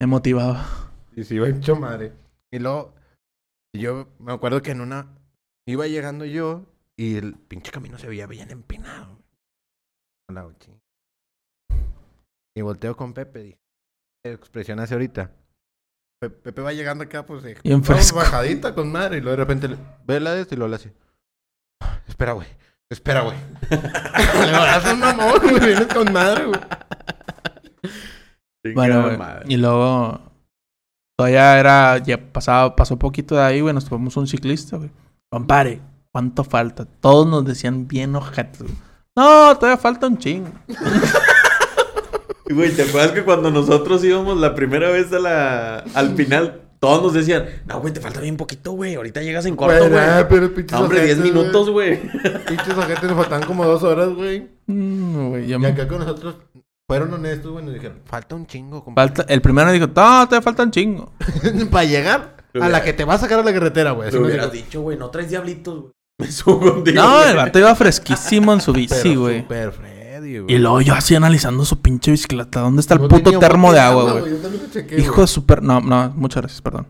Me 0.00 0.06
motivaba. 0.06 0.64
Y 1.16 1.24
se 1.24 1.34
iba 1.34 1.48
hecho 1.48 1.74
madre. 1.74 2.12
Y 2.52 2.58
luego, 2.58 2.94
yo 3.76 4.08
me 4.18 4.32
acuerdo 4.32 4.62
que 4.62 4.70
en 4.70 4.80
una... 4.80 5.14
Iba 5.68 5.86
llegando 5.86 6.24
yo 6.24 6.64
y 6.96 7.16
el 7.16 7.34
pinche 7.34 7.70
camino 7.70 7.98
se 7.98 8.08
veía 8.08 8.26
bien 8.26 8.50
empinado. 8.50 9.18
Hola. 10.30 10.48
Y 12.56 12.62
volteo 12.62 12.96
con 12.96 13.12
Pepe, 13.12 13.42
dije... 13.42 13.58
¿Qué 14.24 14.32
expresión 14.32 14.80
hace 14.80 14.94
ahorita? 14.94 15.30
Pe- 16.20 16.30
Pepe 16.30 16.62
va 16.62 16.72
llegando 16.72 17.04
acá, 17.04 17.24
pues... 17.26 17.42
Bien 17.42 17.58
vamos 17.64 17.86
fresco. 17.86 18.16
bajadita 18.16 18.74
con 18.74 18.90
madre. 18.90 19.18
Y 19.18 19.20
luego 19.20 19.36
de 19.36 19.44
repente 19.44 19.68
le- 19.68 19.76
ve 20.06 20.18
la 20.20 20.32
de 20.34 20.40
esto 20.42 20.54
y 20.54 20.58
luego 20.58 20.70
le 20.70 20.76
hace... 20.76 20.92
Espera, 22.06 22.32
güey. 22.32 22.48
Espera, 22.90 23.20
güey. 23.20 23.36
Le 23.70 24.52
vas 24.52 24.84
a 24.86 24.94
un 24.94 25.00
mamón, 25.00 25.38
güey. 25.40 25.60
Vienes 25.60 25.86
con 25.92 26.10
madre, 26.10 26.46
güey. 26.46 26.60
Bueno, 28.74 29.16
madre. 29.18 29.44
Y 29.48 29.56
luego... 29.58 30.27
Todavía 31.18 31.58
era... 31.58 31.98
Ya 31.98 32.16
pasaba, 32.32 32.76
pasó 32.76 32.96
poquito 32.96 33.34
de 33.34 33.42
ahí, 33.42 33.60
güey. 33.60 33.74
Nos 33.74 33.84
tomamos 33.86 34.16
un 34.16 34.28
ciclista, 34.28 34.76
güey. 34.76 34.90
Compare, 35.30 35.80
¿cuánto 36.12 36.44
falta? 36.44 36.84
Todos 37.00 37.26
nos 37.26 37.44
decían 37.44 37.88
bien 37.88 38.14
ojetes, 38.14 38.62
güey. 38.62 38.74
No, 39.16 39.56
todavía 39.56 39.76
falta 39.78 40.06
un 40.06 40.16
chingo. 40.18 40.48
Güey, 42.50 42.72
¿te 42.74 42.80
acuerdas 42.82 43.12
que 43.12 43.24
cuando 43.24 43.50
nosotros 43.50 44.02
íbamos 44.04 44.38
la 44.38 44.54
primera 44.54 44.88
vez 44.88 45.12
a 45.12 45.18
la... 45.18 45.84
al 45.94 46.14
final, 46.16 46.62
todos 46.80 47.02
nos 47.02 47.12
decían, 47.12 47.44
no, 47.66 47.78
güey, 47.82 47.92
te 47.92 48.00
falta 48.00 48.20
bien 48.22 48.38
poquito, 48.38 48.72
güey. 48.72 48.94
Ahorita 48.94 49.20
llegas 49.20 49.44
en 49.44 49.54
corto, 49.54 49.76
Güey, 49.76 49.90
güey. 49.90 50.06
nah, 50.06 50.22
pero 50.30 50.54
pinches 50.54 50.72
No, 50.78 50.84
hombre, 50.84 51.02
10 51.04 51.18
ojetes, 51.18 51.32
güey. 51.32 51.42
minutos, 51.44 51.70
güey. 51.70 52.00
Pinches 52.46 52.78
ojetes 52.78 53.02
nos 53.02 53.16
faltaban 53.18 53.46
como 53.46 53.66
dos 53.66 53.82
horas, 53.82 54.08
güey. 54.14 54.48
Mm, 54.66 55.28
güey, 55.28 55.46
ya 55.46 55.56
Y 55.56 55.58
me- 55.58 55.68
acá 55.68 55.86
con 55.86 55.98
nosotros 55.98 56.36
fueron 56.88 57.12
honestos, 57.14 57.52
güey. 57.52 57.64
Nos 57.64 57.74
dijeron, 57.74 58.00
falta 58.04 58.34
un 58.34 58.46
chingo, 58.46 58.82
compadre. 58.82 59.14
Falta, 59.14 59.32
el 59.32 59.40
primero 59.40 59.70
dijo, 59.70 59.86
no, 59.86 59.92
todavía 59.92 60.42
falta 60.42 60.62
un 60.64 60.70
chingo. 60.70 61.12
Para 61.70 61.84
llegar 61.84 62.36
Lo 62.52 62.62
a 62.64 62.68
la 62.68 62.78
hubiera- 62.78 62.84
que 62.84 62.92
te 62.94 63.04
va 63.04 63.14
a 63.14 63.18
sacar 63.18 63.38
a 63.38 63.42
la 63.44 63.52
carretera, 63.52 63.92
güey. 63.92 64.08
Así 64.08 64.16
Lo 64.16 64.22
nos 64.22 64.30
hubieras 64.30 64.52
dijo. 64.52 64.64
dicho, 64.64 64.80
güey, 64.82 64.98
no 64.98 65.10
traes 65.10 65.30
diablitos, 65.30 65.80
güey. 65.80 65.92
Me 66.20 66.32
subo 66.32 66.58
contigo. 66.74 67.00
No, 67.00 67.22
el 67.24 67.36
vato 67.36 67.58
iba 67.60 67.74
fresquísimo 67.76 68.52
en 68.52 68.60
su 68.60 68.72
bici, 68.72 68.94
Pero 69.02 69.20
güey. 69.20 69.40
Super 69.42 69.72
Freddy, 69.72 70.38
güey. 70.40 70.54
Y 70.54 70.58
luego 70.58 70.80
yo 70.80 70.94
así 70.94 71.14
analizando 71.14 71.64
su 71.64 71.80
pinche 71.80 72.10
bicicleta. 72.10 72.60
¿Dónde 72.60 72.80
está 72.80 72.94
el 72.94 73.02
No 73.02 73.08
puto 73.08 73.22
tenía 73.30 73.38
termo 73.38 73.72
de 73.72 73.78
agua, 73.78 74.12
güey? 74.14 74.32
Yo 74.32 74.38
también 74.38 74.62
lo 74.64 74.70
chequé, 74.70 75.00
Hijo 75.00 75.20
de 75.20 75.26
super... 75.28 75.62
No, 75.62 75.80
no, 75.80 76.10
muchas 76.16 76.42
gracias, 76.42 76.60
perdón. 76.62 76.88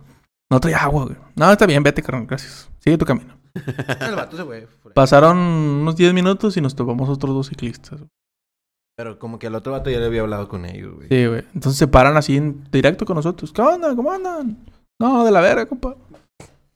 No 0.51 0.61
traía 0.61 0.79
agua, 0.79 1.05
güey. 1.05 1.17
No, 1.37 1.53
está 1.53 1.67
bien, 1.67 1.83
vete, 1.83 2.03
carnal, 2.03 2.27
gracias. 2.27 2.71
Sigue 2.79 2.97
tu 2.97 3.05
camino. 3.05 3.37
El 4.01 4.15
vato 4.15 4.37
se 4.37 4.45
fue. 4.45 4.67
Pasaron 4.95 5.37
unos 5.37 5.97
10 5.97 6.15
minutos 6.15 6.57
y 6.57 6.61
nos 6.63 6.75
topamos 6.75 7.09
otros 7.11 7.35
dos 7.35 7.49
ciclistas. 7.49 7.99
güey. 7.99 8.09
Pero 8.99 9.17
como 9.17 9.39
que 9.39 9.47
al 9.47 9.55
otro 9.55 9.71
vato 9.71 9.91
ya 9.91 10.01
le 10.01 10.07
había 10.07 10.23
hablado 10.23 10.49
con 10.49 10.65
ellos, 10.65 10.97
güey. 10.97 11.07
Sí, 11.09 11.25
güey. 11.27 11.45
Entonces 11.55 11.79
se 11.79 11.87
paran 11.87 12.17
así 12.17 12.37
en 12.37 12.65
directo 12.73 13.05
con 13.07 13.15
nosotros. 13.15 13.53
¿Qué 13.53 13.63
onda? 13.63 13.95
¿Cómo 13.95 14.11
andan? 14.11 14.59
No, 14.99 15.25
de 15.25 15.31
la 15.31 15.41
verga, 15.41 15.67
compa. 15.67 15.95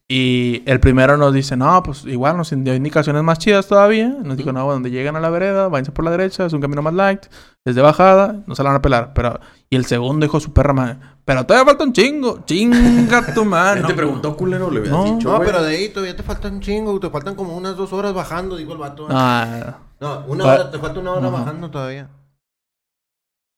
Y 0.09 0.63
el 0.67 0.79
primero 0.79 1.17
nos 1.17 1.35
dice, 1.35 1.57
no, 1.57 1.83
pues 1.83 2.05
igual 2.05 2.37
nos 2.37 2.51
dio 2.51 2.75
indicaciones 2.77 3.25
más 3.25 3.41
chidas 3.41 3.67
todavía. 3.67 4.07
Nos 4.23 4.37
dijo, 4.37 4.53
no, 4.53 4.71
donde 4.71 4.93
lleguen 4.93 5.17
a 5.17 5.21
la 5.21 5.31
vereda, 5.31 5.67
váyanse 5.67 5.91
por 5.91 6.05
la 6.05 6.13
derecha, 6.13 6.47
es 6.47 6.53
un 6.53 6.61
camino 6.61 6.81
más 6.81 6.95
light, 6.95 7.27
es 7.65 7.75
de 7.75 7.83
bajada, 7.83 8.37
no 8.47 8.55
se 8.55 8.63
la 8.63 8.69
van 8.69 8.77
a 8.77 8.83
pelar. 8.83 9.15
Pero, 9.15 9.41
y 9.69 9.75
el 9.75 9.85
segundo 9.87 10.25
dijo 10.25 10.39
su 10.39 10.53
perra 10.53 10.75
madre, 10.75 10.99
pero 11.25 11.45
todavía 11.45 11.67
falta 11.71 11.83
un 11.83 11.93
chingo, 11.93 12.45
chinga 12.45 13.35
tu 13.35 13.45
mano. 13.47 13.89
te 13.89 13.95
preguntó, 13.95 14.37
culero, 14.37 14.71
le 14.71 14.79
hubieras 14.81 14.97
No. 14.97 15.05
dicho, 15.17 15.29
No, 15.29 15.37
güey. 15.39 15.49
pero 15.49 15.61
de 15.65 15.75
ahí 15.77 15.89
todavía 15.89 16.15
te 16.15 16.23
faltan 16.23 16.55
un 16.55 16.61
chingo. 16.61 17.01
Te 17.01 17.11
faltan 17.11 17.35
como 17.35 17.57
unas 17.57 17.75
dos 17.77 17.93
horas 17.93 18.13
bajando, 18.15 18.57
dijo 18.57 18.73
el 18.75 18.79
vato. 18.79 19.09
Ah, 19.11 19.79
No, 20.03 20.25
una 20.27 20.45
hora, 20.45 20.69
te 20.69 20.81
falta 20.81 20.99
una 20.99 21.13
hora 21.13 21.29
Ajá. 21.29 21.39
bajando 21.39 21.71
todavía. 21.71 22.11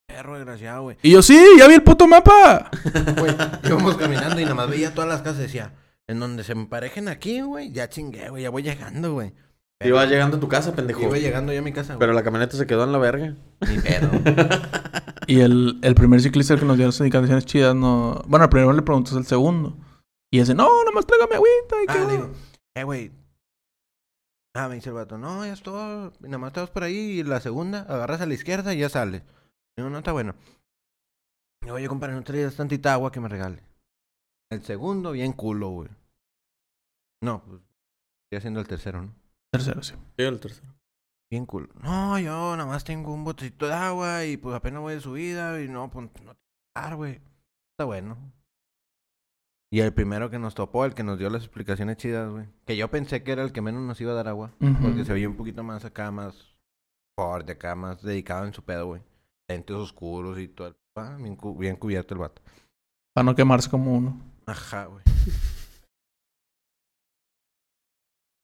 perro 0.06 0.34
desgraciado, 0.36 0.82
güey. 0.82 0.98
Y 1.00 1.10
yo, 1.12 1.22
sí, 1.22 1.42
ya 1.58 1.66
vi 1.66 1.74
el 1.74 1.82
puto 1.82 2.06
mapa. 2.06 2.70
Güey, 3.18 3.34
íbamos 3.64 3.96
caminando 3.96 4.38
y 4.38 4.42
nada 4.42 4.54
más 4.54 4.68
veía 4.68 4.92
todas 4.92 5.08
las 5.08 5.22
casas 5.22 5.38
y 5.38 5.42
decía, 5.44 5.72
en 6.06 6.20
donde 6.20 6.44
se 6.44 6.52
emparejen 6.52 7.08
aquí, 7.08 7.40
güey, 7.40 7.72
ya 7.72 7.88
chingué, 7.88 8.28
güey, 8.28 8.42
ya 8.42 8.50
voy 8.50 8.62
llegando, 8.62 9.14
güey. 9.14 9.32
Ibas 9.82 10.08
llegando 10.10 10.36
a 10.36 10.40
tu 10.40 10.46
casa, 10.48 10.74
pendejo. 10.74 11.00
Iba 11.00 11.16
llegando 11.16 11.50
ya 11.50 11.60
a 11.60 11.62
mi 11.62 11.72
casa, 11.72 11.94
güey. 11.94 12.00
Pero 12.00 12.12
la 12.12 12.22
camioneta 12.22 12.58
se 12.58 12.66
quedó 12.66 12.84
en 12.84 12.92
la 12.92 12.98
verga. 12.98 13.34
Ni 13.66 13.78
pedo. 13.78 14.10
Y 15.26 15.40
el, 15.40 15.78
el 15.80 15.94
primer 15.94 16.20
ciclista 16.20 16.58
que 16.58 16.66
nos 16.66 16.76
dio 16.76 16.84
las 16.84 17.00
indicaciones 17.00 17.46
chidas, 17.46 17.74
no. 17.74 18.22
Bueno, 18.26 18.44
al 18.44 18.50
primero 18.50 18.74
le 18.74 18.82
preguntas 18.82 19.14
al 19.14 19.24
segundo. 19.24 19.78
Y 20.30 20.40
ese, 20.40 20.54
no, 20.54 20.68
nomás 20.84 21.06
tráigame 21.06 21.36
agüita. 21.36 21.76
Y 21.80 21.86
ah, 21.88 21.92
qué 21.94 22.12
digo, 22.12 22.30
eh, 22.74 22.84
güey. 22.84 23.10
Ah, 24.54 24.68
me 24.68 24.76
dice 24.76 24.90
el 24.90 24.94
vato, 24.94 25.18
no, 25.18 25.44
ya 25.44 25.52
es 25.52 25.62
todo. 25.62 26.12
Nada 26.20 26.38
más 26.38 26.48
estamos 26.48 26.70
por 26.70 26.84
ahí 26.84 26.94
y 26.94 27.22
la 27.24 27.40
segunda, 27.40 27.80
agarras 27.80 28.20
a 28.20 28.26
la 28.26 28.34
izquierda 28.34 28.72
y 28.72 28.78
ya 28.78 28.88
sale. 28.88 29.24
Digo, 29.76 29.90
no, 29.90 29.98
está 29.98 30.12
bueno. 30.12 30.34
Digo, 31.60 31.74
oye, 31.74 31.88
compadre, 31.88 32.14
no 32.14 32.22
traías 32.22 32.54
tantita 32.54 32.92
agua 32.92 33.10
que 33.10 33.20
me 33.20 33.28
regale. 33.28 33.62
El 34.50 34.62
segundo, 34.62 35.10
bien 35.10 35.32
culo, 35.32 35.70
güey. 35.70 35.88
No, 37.20 37.42
pues, 37.44 37.60
estoy 38.24 38.38
haciendo 38.38 38.60
el 38.60 38.68
tercero, 38.68 39.02
¿no? 39.02 39.14
Tercero, 39.50 39.82
sí. 39.82 39.94
Sí, 40.16 40.24
el 40.24 40.38
tercero. 40.38 40.72
Bien 41.30 41.46
cool. 41.46 41.68
No, 41.82 42.16
yo 42.18 42.56
nada 42.56 42.66
más 42.68 42.84
tengo 42.84 43.12
un 43.12 43.24
botecito 43.24 43.66
de 43.66 43.72
agua 43.72 44.24
y 44.24 44.36
pues 44.36 44.54
apenas 44.54 44.82
voy 44.82 44.94
de 44.94 45.00
subida 45.00 45.60
y 45.60 45.68
no, 45.68 45.90
pues 45.90 46.04
no 46.22 46.34
te 46.34 46.40
dar, 46.76 46.94
güey. 46.94 47.20
Está 47.72 47.84
bueno. 47.86 48.16
Y 49.74 49.80
el 49.80 49.92
primero 49.92 50.30
que 50.30 50.38
nos 50.38 50.54
topó, 50.54 50.84
el 50.84 50.94
que 50.94 51.02
nos 51.02 51.18
dio 51.18 51.28
las 51.30 51.42
explicaciones 51.42 51.96
chidas, 51.96 52.30
güey. 52.30 52.46
Que 52.64 52.76
yo 52.76 52.88
pensé 52.92 53.24
que 53.24 53.32
era 53.32 53.42
el 53.42 53.52
que 53.52 53.60
menos 53.60 53.82
nos 53.82 54.00
iba 54.00 54.12
a 54.12 54.14
dar 54.14 54.28
agua. 54.28 54.52
Porque 54.60 55.04
se 55.04 55.12
veía 55.12 55.28
un 55.28 55.36
poquito 55.36 55.64
más 55.64 55.84
acá, 55.84 56.12
más 56.12 56.56
fuerte 57.18 57.52
acá, 57.52 57.74
más 57.74 58.00
dedicado 58.00 58.46
en 58.46 58.54
su 58.54 58.62
pedo, 58.62 58.86
güey. 58.86 59.02
Lentes 59.48 59.74
oscuros 59.74 60.38
y 60.38 60.46
todo. 60.46 60.68
el- 60.68 60.76
Ah, 60.96 61.16
bien, 61.18 61.34
cu- 61.34 61.56
bien 61.58 61.74
cubierto 61.74 62.14
el 62.14 62.20
vato. 62.20 62.40
Para 63.12 63.24
no 63.24 63.34
quemarse 63.34 63.68
como 63.68 63.92
uno. 63.96 64.16
Ajá, 64.46 64.84
güey. 64.86 65.02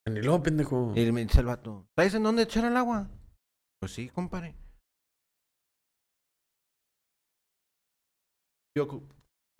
Ni 0.08 0.20
luego, 0.22 0.42
pendejo. 0.42 0.92
Y 0.96 1.12
me 1.12 1.24
dice 1.24 1.38
el 1.38 1.46
vato, 1.46 1.86
¿sabes 1.96 2.14
en 2.14 2.24
dónde 2.24 2.42
echar 2.42 2.64
el 2.64 2.76
agua? 2.76 3.08
Pues 3.78 3.92
sí, 3.94 4.08
compadre. 4.08 4.56
Yo 8.76 8.88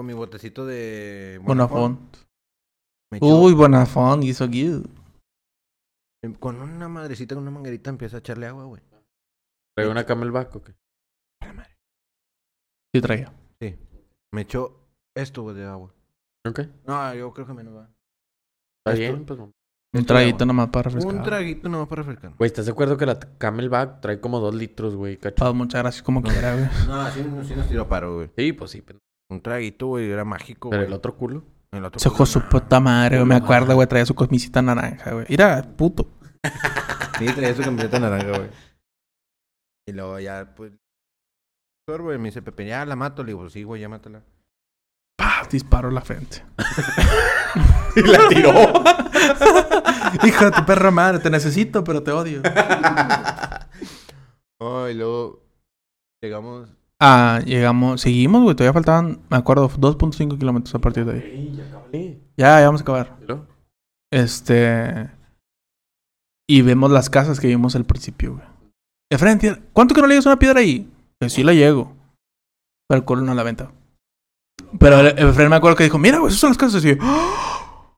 con 0.01 0.07
mi 0.07 0.15
botecito 0.15 0.65
de 0.65 1.39
Bonafont. 1.45 2.17
Uy, 3.21 3.53
Bonafont 3.53 4.25
hizo 4.25 4.47
good. 4.47 4.87
em, 6.25 6.33
con 6.33 6.59
una 6.59 6.89
madrecita, 6.89 7.35
con 7.35 7.43
una 7.43 7.51
manguerita 7.51 7.91
empieza 7.91 8.17
a 8.17 8.21
echarle 8.21 8.47
agua, 8.47 8.65
güey. 8.65 8.81
¿Trae 9.77 9.91
una 9.91 10.07
camelback 10.07 10.57
o 10.57 10.63
qué? 10.63 10.75
A 11.43 11.49
la 11.49 11.53
madre. 11.53 11.77
Sí, 12.95 13.03
traía. 13.03 13.31
Sí. 13.61 13.77
Me 14.33 14.41
echó 14.41 14.75
esto, 15.15 15.43
güey, 15.43 15.57
de 15.57 15.67
agua. 15.67 15.93
Ok. 16.49 16.61
No, 16.87 17.15
yo 17.15 17.35
creo 17.35 17.47
que 17.47 17.53
menos 17.53 17.77
va. 17.77 17.91
Está 18.87 18.99
bien, 18.99 19.27
pues. 19.27 19.39
Un 19.39 19.53
Esto 19.93 20.15
traguito 20.15 20.47
nomás 20.47 20.71
para 20.71 20.85
refrescar. 20.85 21.15
Un 21.15 21.23
traguito 21.23 21.69
nomás 21.69 21.89
para 21.89 22.03
refrescar. 22.05 22.35
Güey, 22.39 22.47
¿estás 22.47 22.65
de 22.65 22.73
acuerdo 22.73 22.97
que 22.97 23.05
la 23.05 23.21
camelback 23.21 24.01
trae 24.01 24.19
como 24.19 24.41
dos 24.41 24.55
litros, 24.55 24.97
güey? 24.97 25.19
cacho? 25.19 25.45
Pues 25.45 25.55
muchas 25.55 25.83
gracias 25.83 26.03
como 26.03 26.23
quiera, 26.23 26.55
güey. 26.55 26.69
No, 26.87 27.03
así, 27.03 27.23
sí 27.47 27.55
nos 27.55 27.69
tiró 27.69 27.87
paro, 27.87 28.15
güey. 28.15 28.31
Sí, 28.35 28.55
pues 28.55 28.71
sí, 28.71 28.81
pendejo. 28.81 29.10
Un 29.31 29.41
traguito, 29.41 29.87
güey, 29.87 30.11
era 30.11 30.25
mágico, 30.25 30.71
Pero 30.71 30.83
el 30.83 30.93
otro 30.93 31.17
culo. 31.17 31.45
El 31.71 31.85
otro 31.85 32.01
Se 32.01 32.11
culo, 32.11 32.27
su 32.27 32.43
puta 32.43 32.81
madre, 32.81 33.17
güey. 33.19 33.29
Me 33.29 33.37
acuerdo, 33.37 33.75
güey. 33.75 33.87
Traía 33.87 34.05
su 34.05 34.15
cosmicita 34.15 34.61
naranja, 34.61 35.13
güey. 35.13 35.27
Mira, 35.29 35.63
puto. 35.77 36.11
Sí, 37.19 37.27
traía 37.27 37.55
su 37.55 37.63
camiseta 37.63 38.01
naranja, 38.01 38.31
güey. 38.31 38.49
Y 39.87 39.93
luego 39.93 40.19
ya, 40.21 40.55
pues... 40.57 40.73
Güey, 41.87 42.17
me 42.17 42.29
dice, 42.29 42.41
Pepe, 42.41 42.65
ya 42.67 42.87
la 42.87 42.97
mato. 42.97 43.23
Le 43.23 43.33
digo, 43.33 43.47
sí, 43.51 43.63
güey, 43.63 43.83
ya 43.83 43.91
mátala. 43.91 44.23
¡Pah! 45.19 45.47
Disparo 45.51 45.89
en 45.89 45.97
la 45.97 46.01
frente. 46.01 46.43
Y 47.97 48.03
la 48.03 48.29
tiró. 48.29 48.51
Hijo 50.25 50.45
de 50.45 50.51
tu 50.53 50.65
perra 50.65 50.91
madre, 50.91 51.19
te 51.19 51.29
necesito, 51.29 51.83
pero 51.85 52.03
te 52.03 52.13
odio. 52.13 52.41
Oh, 54.61 54.89
y 54.89 54.95
luego 54.95 55.43
llegamos... 56.23 56.71
Ah, 57.01 57.41
llegamos, 57.47 58.01
seguimos, 58.03 58.43
güey. 58.43 58.55
Todavía 58.55 58.75
faltaban, 58.75 59.21
me 59.31 59.37
acuerdo, 59.39 59.69
2.5 59.71 60.39
kilómetros 60.39 60.75
a 60.75 60.79
partir 60.81 61.05
de 61.07 61.13
ahí. 61.13 61.21
Ey, 61.23 61.57
ya 61.57 61.65
acabé. 61.67 62.21
Ya, 62.37 62.61
ya 62.61 62.67
vamos 62.67 62.81
a 62.81 62.85
acabar. 62.85 63.17
Este. 64.13 65.11
Y 66.49 66.63
vemos 66.63 66.91
las 66.91 67.09
casas 67.09 67.39
que 67.41 67.47
vimos 67.47 67.75
al 67.77 67.85
principio, 67.85 68.35
güey. 68.35 68.45
Efraín, 69.11 69.39
tía, 69.39 69.59
¿cuánto 69.73 69.95
que 69.95 70.01
no 70.01 70.07
le 70.07 70.15
llegas 70.15 70.27
una 70.27 70.39
piedra 70.39 70.61
ahí? 70.61 70.91
Que 71.21 71.31
sí 71.31 71.43
la 71.43 71.53
llego. 71.55 71.97
Pero 72.89 72.99
el 73.01 73.05
culo 73.05 73.23
no 73.23 73.35
la 73.35 73.43
venta. 73.45 73.73
Pero 74.79 75.01
el- 75.01 75.19
Efraín 75.19 75.49
me 75.51 75.57
acuerdo 75.57 75.77
que 75.77 75.85
dijo, 75.85 75.99
mira, 75.99 76.19
güey, 76.19 76.29
esas 76.29 76.41
son 76.41 76.51
las 76.51 76.59
casas. 76.59 76.85
Y 76.85 76.89
yo, 76.97 77.03
¡Oh! 77.03 77.97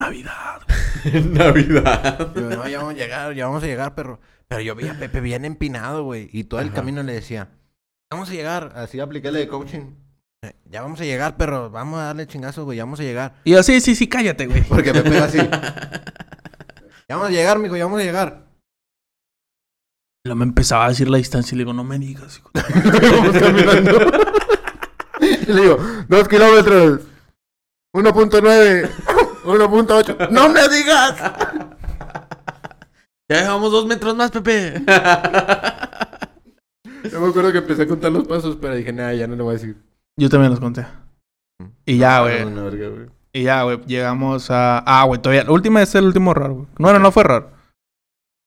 Navidad. 0.00 0.60
Navidad. 1.32 2.32
Digo, 2.34 2.50
no, 2.50 2.68
ya 2.68 2.78
vamos 2.78 2.94
a 2.94 2.96
llegar, 2.96 3.34
ya 3.34 3.46
vamos 3.46 3.62
a 3.62 3.66
llegar, 3.66 3.94
perro. 3.94 4.20
Pero 4.48 4.60
yo 4.60 4.74
vi 4.74 4.86
a 4.88 4.98
Pepe 4.98 5.20
bien 5.20 5.44
empinado, 5.44 6.04
güey. 6.04 6.28
Y 6.32 6.44
todo 6.44 6.60
el 6.60 6.68
Ajá. 6.68 6.76
camino 6.76 7.02
le 7.02 7.12
decía, 7.14 7.50
vamos 8.14 8.30
a 8.30 8.32
llegar. 8.32 8.72
Así 8.76 9.00
apliqué 9.00 9.30
la 9.30 9.38
de 9.38 9.48
coaching. 9.48 9.92
Ya 10.66 10.82
vamos 10.82 11.00
a 11.00 11.04
llegar, 11.04 11.36
perro. 11.36 11.70
Vamos 11.70 12.00
a 12.00 12.04
darle 12.04 12.26
chingazos, 12.26 12.64
güey. 12.64 12.78
Ya 12.78 12.84
vamos 12.84 13.00
a 13.00 13.02
llegar. 13.02 13.34
Y 13.44 13.52
yo, 13.52 13.62
sí, 13.62 13.80
sí, 13.80 13.94
sí, 13.94 14.08
cállate, 14.08 14.46
güey. 14.46 14.62
Porque 14.62 14.92
Pepe 14.92 15.16
era 15.16 15.24
así. 15.24 15.38
ya 17.08 17.16
vamos 17.16 17.28
a 17.28 17.32
llegar, 17.32 17.58
mijo, 17.58 17.76
ya 17.76 17.84
vamos 17.84 18.00
a 18.00 18.04
llegar. 18.04 18.44
Y 20.24 20.28
luego 20.28 20.38
me 20.38 20.44
empezaba 20.44 20.86
a 20.86 20.88
decir 20.88 21.08
la 21.10 21.18
distancia 21.18 21.54
y 21.54 21.58
le 21.58 21.64
digo, 21.64 21.72
no 21.72 21.84
me 21.84 21.98
digas. 21.98 22.38
hijo 22.38 22.50
Vamos 22.54 23.36
caminando. 23.38 23.98
y 25.20 25.52
le 25.52 25.60
digo, 25.60 25.78
dos 26.08 26.28
kilómetros. 26.28 27.00
1.9. 27.92 28.90
1.8. 29.44 30.30
¡No 30.30 30.48
me 30.48 30.68
digas! 30.68 31.14
Ya 33.28 33.38
dejamos 33.38 33.72
dos 33.72 33.86
metros 33.86 34.14
más, 34.14 34.30
Pepe. 34.30 34.82
Yo 37.10 37.20
me 37.20 37.28
acuerdo 37.28 37.52
que 37.52 37.58
empecé 37.58 37.82
a 37.82 37.86
contar 37.86 38.12
los 38.12 38.26
pasos, 38.26 38.56
pero 38.60 38.74
dije, 38.74 38.92
nada, 38.92 39.14
ya 39.14 39.26
no 39.26 39.36
le 39.36 39.42
voy 39.42 39.50
a 39.50 39.58
decir. 39.58 39.76
Yo 40.16 40.28
también 40.28 40.50
los 40.50 40.60
conté. 40.60 40.86
Y 41.84 41.98
ya, 41.98 42.20
güey. 42.20 42.40
Ah, 42.40 42.44
güey. 42.44 43.08
Y 43.32 43.42
ya, 43.42 43.62
güey, 43.64 43.80
llegamos 43.86 44.50
a... 44.50 44.78
Ah, 44.78 45.04
güey, 45.04 45.20
todavía... 45.20 45.44
La 45.44 45.52
última 45.52 45.82
es 45.82 45.94
el 45.94 46.04
último 46.04 46.30
error, 46.30 46.52
güey. 46.52 46.66
No, 46.78 46.92
no, 46.92 46.98
no 46.98 47.12
fue 47.12 47.24
error. 47.24 47.50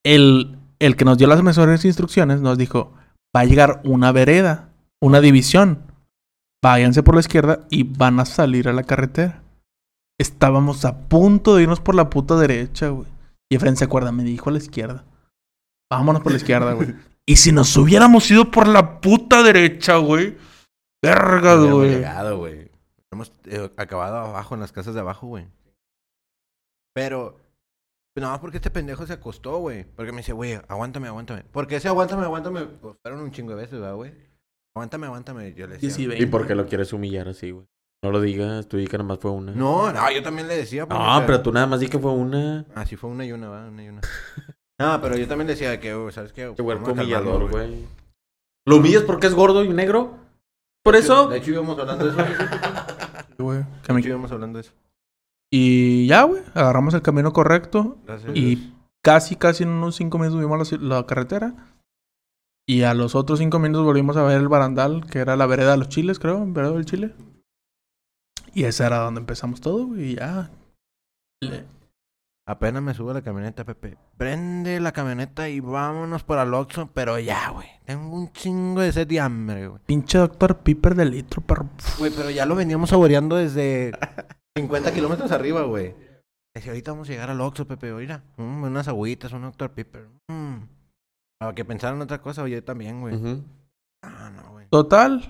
El, 0.04 0.58
el 0.80 0.96
que 0.96 1.06
nos 1.06 1.18
dio 1.18 1.28
las 1.28 1.44
mejores 1.44 1.84
instrucciones 1.86 2.42
nos 2.42 2.58
dijo, 2.58 2.94
va 3.36 3.42
a 3.42 3.46
llegar 3.46 3.82
una 3.84 4.12
vereda, 4.12 4.70
una 5.02 5.20
división. 5.20 5.84
Váyanse 6.64 7.04
por 7.04 7.16
la 7.16 7.22
izquierda 7.22 7.68
y 7.70 7.84
van 7.84 8.20
a 8.20 8.26
salir 8.26 8.70
a 8.70 8.74
la 8.74 8.84
carretera. 8.84 9.44
Estábamos 10.20 10.84
a 10.86 11.08
punto 11.08 11.56
de 11.56 11.64
irnos 11.64 11.80
por 11.80 11.94
la 11.94 12.10
puta 12.10 12.36
derecha, 12.38 12.90
güey. 12.90 13.08
Y 13.52 13.56
Efraín 13.56 13.78
se 13.78 13.86
acuerda, 13.86 14.12
me 14.12 14.24
dijo 14.24 14.50
a 14.50 14.54
la 14.54 14.58
izquierda. 14.58 15.06
Vámonos 15.92 16.22
por 16.22 16.32
la 16.32 16.38
izquierda, 16.38 16.74
güey. 16.74 16.96
Y 17.28 17.36
si 17.36 17.52
nos 17.52 17.76
hubiéramos 17.76 18.30
ido 18.32 18.50
por 18.50 18.68
la 18.68 19.02
puta 19.02 19.44
derecha, 19.44 19.98
güey. 19.98 20.38
Verga, 21.04 21.56
No 21.56 21.78
güey. 21.78 21.90
llegado, 21.96 22.38
güey. 22.38 22.72
Hemos 23.12 23.32
eh, 23.46 23.70
acabado 23.78 24.18
abajo, 24.18 24.56
en 24.56 24.62
las 24.62 24.72
casas 24.72 24.94
de 24.94 25.02
abajo, 25.02 25.28
güey. 25.28 25.48
Pero, 26.94 27.40
nada 28.16 28.32
más 28.34 28.40
porque 28.40 28.58
este 28.58 28.72
pendejo 28.72 29.06
se 29.06 29.14
acostó, 29.14 29.58
güey. 29.58 29.84
Porque 29.84 30.12
me 30.12 30.20
dice, 30.20 30.34
güey, 30.34 30.60
aguántame, 30.68 31.08
aguántame. 31.08 31.44
Porque 31.52 31.76
ese 31.76 31.90
aguántame, 31.90 32.24
aguántame, 32.24 32.66
pues 32.66 32.96
fueron 33.02 33.22
un 33.22 33.32
chingo 33.32 33.52
de 33.52 33.58
veces, 33.58 33.80
¿verdad, 33.80 33.96
güey? 33.96 34.14
Aguántame, 34.76 35.08
aguántame. 35.08 35.54
Yo 35.54 35.68
le 35.68 35.74
decía. 35.76 35.90
Sí, 35.90 36.06
sí, 36.10 36.10
¿Y 36.18 36.26
por 36.28 36.48
qué 36.48 36.56
lo 36.56 36.66
quieres 36.66 36.94
humillar 36.94 37.28
así, 37.28 37.52
güey? 37.52 37.68
No 38.04 38.12
lo 38.12 38.22
digas, 38.22 38.68
tú 38.68 38.78
di 38.78 38.88
que 38.88 38.98
nomás 38.98 39.20
fue 39.20 39.32
una. 39.32 39.52
No, 39.52 39.92
no, 39.92 40.12
yo 40.12 40.24
también 40.24 40.48
le 40.48 40.56
decía. 40.56 40.84
No, 40.84 40.90
puñeta. 40.90 41.26
pero 41.26 41.42
tú 41.42 41.52
nada 41.52 41.66
más 41.68 41.80
di 41.80 41.88
que 41.90 42.00
fue 42.00 42.12
una. 42.12 42.66
Ah, 42.76 42.86
sí 42.86 42.96
fue 42.96 43.10
una 43.10 43.26
y 43.26 43.32
una, 43.32 43.50
¿verdad? 43.50 43.70
Una 43.70 43.84
y 43.84 43.90
una. 43.90 44.02
no, 44.80 45.02
pero 45.02 45.18
yo 45.18 45.28
también 45.28 45.48
decía 45.48 45.80
que, 45.80 45.94
güey, 45.96 46.12
¿sabes 46.14 46.34
qué? 46.34 46.54
Qué 46.56 46.62
huerco 46.62 46.84
Vamos 46.84 47.00
a 47.00 47.02
humillador, 47.02 47.50
güey. 47.50 47.86
¿Lo 48.66 48.78
humillas 48.78 49.04
porque 49.04 49.28
es 49.28 49.34
gordo 49.34 49.64
y 49.64 49.70
negro? 49.70 50.18
¿Por 50.84 50.96
eso? 50.96 51.28
De 51.28 51.38
hecho, 51.38 51.52
íbamos 51.52 51.78
hablando 51.80 52.06
de 52.06 52.12
eso. 52.12 52.20
güey. 53.40 53.64
Que 53.82 53.88
De 53.88 53.94
me 53.94 54.00
hecho, 54.00 54.10
íbamos 54.10 54.32
hablando 54.32 54.58
de 54.58 54.62
eso. 54.64 54.74
Y 55.52 56.08
ya, 56.08 56.24
güey, 56.24 56.42
agarramos 56.54 56.94
el 56.94 57.02
camino 57.02 57.32
correcto 57.32 57.98
Gracias. 58.06 58.36
y 58.36 58.74
casi, 59.02 59.36
casi 59.38 59.64
en 59.64 59.70
unos 59.70 59.96
cinco 59.96 60.18
minutos 60.18 60.40
subimos 60.42 60.72
la, 60.82 60.96
la 60.98 61.06
carretera. 61.06 61.54
Y 62.70 62.84
a 62.84 62.94
los 62.94 63.16
otros 63.16 63.40
cinco 63.40 63.60
minutos 63.60 63.86
volvimos 63.86 64.18
a 64.18 64.24
ver 64.24 64.38
el 64.38 64.50
barandal, 64.50 65.06
que 65.10 65.20
era 65.20 65.38
la 65.38 65.46
vereda 65.46 65.72
de 65.72 65.78
los 65.78 65.88
chiles, 65.90 66.20
creo, 66.20 66.46
vereda 66.46 66.74
del 66.74 66.84
Chile. 66.86 67.14
Y 68.54 68.66
esa 68.66 68.88
era 68.88 68.98
donde 69.00 69.22
empezamos 69.22 69.62
todo, 69.62 69.86
güey, 69.88 70.12
y 70.12 70.16
ya. 70.16 70.50
Le- 71.42 71.64
Apenas 72.50 72.82
me 72.82 72.94
subo 72.94 73.12
a 73.12 73.16
la 73.16 73.22
camioneta, 73.22 73.66
Pepe. 73.66 73.98
Prende 74.16 74.80
la 74.80 74.94
camioneta 74.94 75.50
y 75.50 75.60
vámonos 75.60 76.24
por 76.24 76.38
al 76.38 76.54
Oxxo. 76.54 76.90
Pero 76.94 77.20
ya, 77.20 77.50
güey. 77.50 77.68
Tengo 77.86 78.16
un 78.16 78.32
chingo 78.32 78.80
de 78.80 78.94
sed 78.94 79.10
y 79.12 79.18
hambre, 79.18 79.68
güey. 79.68 79.82
Pinche 79.86 80.18
Doctor 80.18 80.60
Piper 80.60 80.96
de 80.96 81.06
litro, 81.06 81.42
perro. 81.42 81.68
Güey, 82.00 82.12
pero 82.16 82.30
ya 82.30 82.46
lo 82.46 82.56
veníamos 82.56 82.90
saboreando 82.90 83.36
desde 83.36 83.92
50 84.58 84.94
kilómetros 84.94 85.30
arriba, 85.34 85.64
güey. 85.64 85.94
Decía, 86.56 86.72
ahorita 86.72 86.92
vamos 86.92 87.10
a 87.10 87.12
llegar 87.12 87.30
al 87.30 87.42
Oxxo, 87.42 87.68
Pepe. 87.68 87.92
Mira, 87.94 88.24
mm, 88.38 88.64
unas 88.64 88.88
agüitas, 88.88 89.34
un 89.34 89.42
Dr. 89.42 89.72
Pepper. 89.72 90.08
Mm. 90.30 90.60
Para 91.40 91.54
que 91.54 91.66
pensaran 91.66 92.02
otra 92.02 92.22
cosa, 92.22 92.48
yo 92.48 92.64
también, 92.64 93.02
güey. 93.02 93.44
Ah, 94.04 94.32
no, 94.34 94.52
güey. 94.54 94.68
Total, 94.70 95.22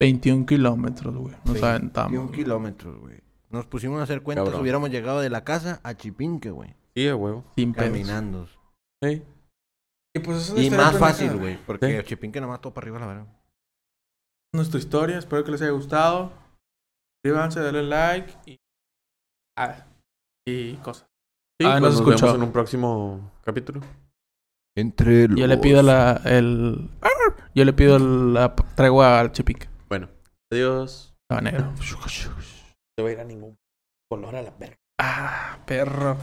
21 0.00 0.44
kilómetros, 0.44 1.14
güey. 1.14 1.34
Nos 1.44 1.54
21 1.54 1.68
aventamos. 1.68 2.12
güey. 2.12 2.30
kilómetros, 2.32 2.98
güey. 3.00 3.21
Nos 3.52 3.66
pusimos 3.66 4.00
a 4.00 4.04
hacer 4.04 4.22
cuentas, 4.22 4.44
Cabrón. 4.44 4.62
hubiéramos 4.62 4.90
llegado 4.90 5.20
de 5.20 5.30
la 5.30 5.44
casa 5.44 5.80
a 5.84 5.94
Chipinque, 5.94 6.50
güey. 6.50 6.74
Sí, 6.94 7.06
a 7.08 7.14
huevo. 7.16 7.44
Sin. 7.56 7.72
Caminando. 7.72 8.48
Sí. 9.02 9.22
Y 10.14 10.20
pues 10.20 10.38
eso 10.48 10.58
Y 10.60 10.70
más 10.70 10.98
fácil, 10.98 11.36
güey. 11.36 11.58
Porque 11.64 11.98
Sí. 12.00 12.06
Chipinque 12.08 12.40
nomás 12.40 12.60
todo 12.60 12.72
para 12.74 12.84
arriba, 12.86 12.98
la 12.98 13.06
verdad. 13.06 13.26
Nuestra 14.54 14.78
historia, 14.78 15.18
espero 15.18 15.44
que 15.44 15.50
les 15.52 15.62
haya 15.62 15.70
gustado. 15.70 16.32
Suscríbanse, 17.24 17.60
denle 17.60 17.82
like 17.84 18.32
y. 18.46 18.56
Ah, 19.58 19.86
y 20.46 20.74
cosas. 20.76 21.06
Sí, 21.60 21.66
Ah, 21.66 21.78
pues 21.78 21.82
nos 21.82 21.92
nos 21.92 21.94
escuchó. 22.00 22.26
vemos 22.26 22.36
en 22.36 22.42
un 22.42 22.52
próximo 22.52 23.32
capítulo. 23.44 23.80
Entre 24.76 25.28
Yo 25.28 25.46
le 25.46 25.58
pido 25.58 25.82
la. 25.82 26.20
El, 26.24 26.90
yo 27.54 27.64
le 27.64 27.72
pido 27.74 27.98
la 27.98 28.54
tregua 28.56 29.20
al 29.20 29.32
Chipic. 29.32 29.68
Bueno, 29.88 30.08
adiós. 30.50 31.14
Habanero. 31.30 31.72
No 32.98 33.04
va 33.04 33.10
a 33.10 33.12
ir 33.12 33.20
a 33.20 33.24
ningún 33.24 33.58
color 34.10 34.36
a 34.36 34.42
la 34.42 34.50
verga. 34.50 34.76
Ah, 34.98 35.58
perro. 35.66 36.18